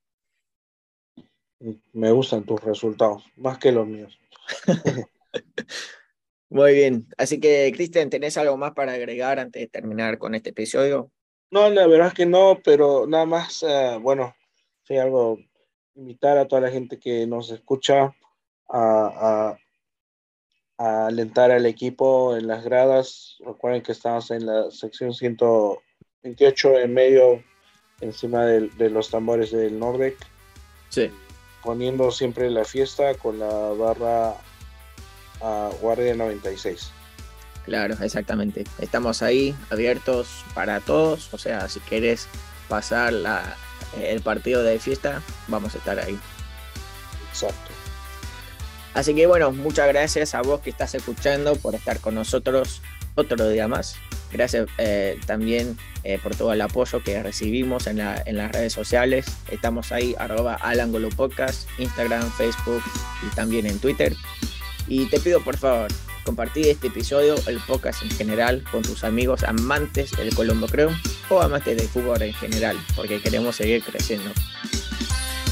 Me 1.92 2.10
gustan 2.10 2.42
tus 2.42 2.60
resultados, 2.64 3.22
más 3.36 3.58
que 3.58 3.70
los 3.70 3.86
míos. 3.86 4.18
Muy 6.48 6.74
bien. 6.74 7.06
Así 7.16 7.38
que, 7.38 7.70
Cristian, 7.72 8.10
¿tenés 8.10 8.36
algo 8.38 8.56
más 8.56 8.72
para 8.72 8.94
agregar 8.94 9.38
antes 9.38 9.62
de 9.62 9.68
terminar 9.68 10.18
con 10.18 10.34
este 10.34 10.50
episodio? 10.50 11.12
No, 11.52 11.70
la 11.70 11.86
verdad 11.86 12.08
es 12.08 12.14
que 12.14 12.26
no, 12.26 12.58
pero 12.64 13.06
nada 13.06 13.24
más, 13.24 13.62
eh, 13.62 13.98
bueno, 14.02 14.34
sí, 14.82 14.96
algo, 14.96 15.38
invitar 15.94 16.38
a 16.38 16.48
toda 16.48 16.62
la 16.62 16.70
gente 16.70 16.98
que 16.98 17.24
nos 17.28 17.52
escucha 17.52 18.16
a, 18.72 19.56
alentar 20.78 21.50
al 21.50 21.66
equipo 21.66 22.36
en 22.36 22.46
las 22.46 22.64
gradas. 22.64 23.36
Recuerden 23.44 23.82
que 23.82 23.92
estamos 23.92 24.30
en 24.30 24.46
la 24.46 24.70
sección 24.70 25.12
128 25.12 26.78
en 26.78 26.94
medio, 26.94 27.44
encima 28.00 28.46
de, 28.46 28.68
de 28.70 28.88
los 28.88 29.10
tambores 29.10 29.50
del 29.50 29.78
Nordec. 29.78 30.16
Sí. 30.88 31.10
Poniendo 31.62 32.10
siempre 32.10 32.50
la 32.50 32.64
fiesta 32.64 33.14
con 33.14 33.38
la 33.38 33.48
barra 33.48 34.36
a 35.42 35.70
Guardia 35.80 36.14
96. 36.14 36.92
Claro, 37.64 37.94
exactamente. 38.02 38.64
Estamos 38.78 39.22
ahí 39.22 39.54
abiertos 39.70 40.44
para 40.54 40.80
todos. 40.80 41.32
O 41.32 41.38
sea, 41.38 41.68
si 41.68 41.80
quieres 41.80 42.26
pasar 42.68 43.12
la, 43.12 43.56
el 44.00 44.22
partido 44.22 44.62
de 44.62 44.78
fiesta, 44.78 45.22
vamos 45.48 45.74
a 45.74 45.78
estar 45.78 45.98
ahí. 45.98 46.18
Exacto. 47.28 47.69
Así 48.94 49.14
que 49.14 49.26
bueno, 49.26 49.52
muchas 49.52 49.88
gracias 49.88 50.34
a 50.34 50.42
vos 50.42 50.60
que 50.60 50.70
estás 50.70 50.94
escuchando 50.94 51.54
por 51.56 51.74
estar 51.74 52.00
con 52.00 52.14
nosotros 52.14 52.82
otro 53.14 53.48
día 53.48 53.68
más. 53.68 53.96
Gracias 54.32 54.68
eh, 54.78 55.18
también 55.26 55.76
eh, 56.04 56.18
por 56.22 56.34
todo 56.34 56.52
el 56.52 56.60
apoyo 56.60 57.02
que 57.02 57.22
recibimos 57.22 57.86
en, 57.86 57.98
la, 57.98 58.22
en 58.24 58.36
las 58.36 58.52
redes 58.52 58.72
sociales. 58.72 59.26
Estamos 59.50 59.92
ahí, 59.92 60.14
arroba 60.18 60.58
Instagram, 61.78 62.32
Facebook 62.32 62.82
y 63.26 63.34
también 63.34 63.66
en 63.66 63.78
Twitter. 63.78 64.14
Y 64.86 65.06
te 65.06 65.20
pido 65.20 65.42
por 65.42 65.56
favor, 65.56 65.90
compartir 66.24 66.68
este 66.68 66.88
episodio, 66.88 67.36
el 67.46 67.58
podcast 67.60 68.02
en 68.02 68.10
general, 68.10 68.64
con 68.70 68.82
tus 68.82 69.04
amigos 69.04 69.44
amantes 69.44 70.12
del 70.12 70.34
Colombo 70.34 70.66
Creo 70.66 70.90
o 71.28 71.40
amantes 71.40 71.76
del 71.76 71.88
fútbol 71.88 72.22
en 72.22 72.34
general, 72.34 72.76
porque 72.96 73.20
queremos 73.20 73.56
seguir 73.56 73.82
creciendo. 73.82 74.30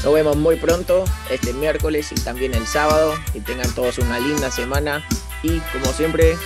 Nos 0.03 0.13
vemos 0.13 0.37
muy 0.37 0.55
pronto, 0.55 1.03
este 1.29 1.53
miércoles 1.53 2.11
y 2.11 2.15
también 2.15 2.53
el 2.53 2.65
sábado. 2.65 3.13
Y 3.33 3.41
tengan 3.41 3.69
todos 3.73 3.97
una 3.99 4.19
linda 4.19 4.49
semana. 4.49 5.05
Y 5.43 5.59
como 5.59 5.85
siempre, 5.93 6.37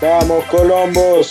¡Vamos, 0.00 0.44
Colombos! 0.44 1.30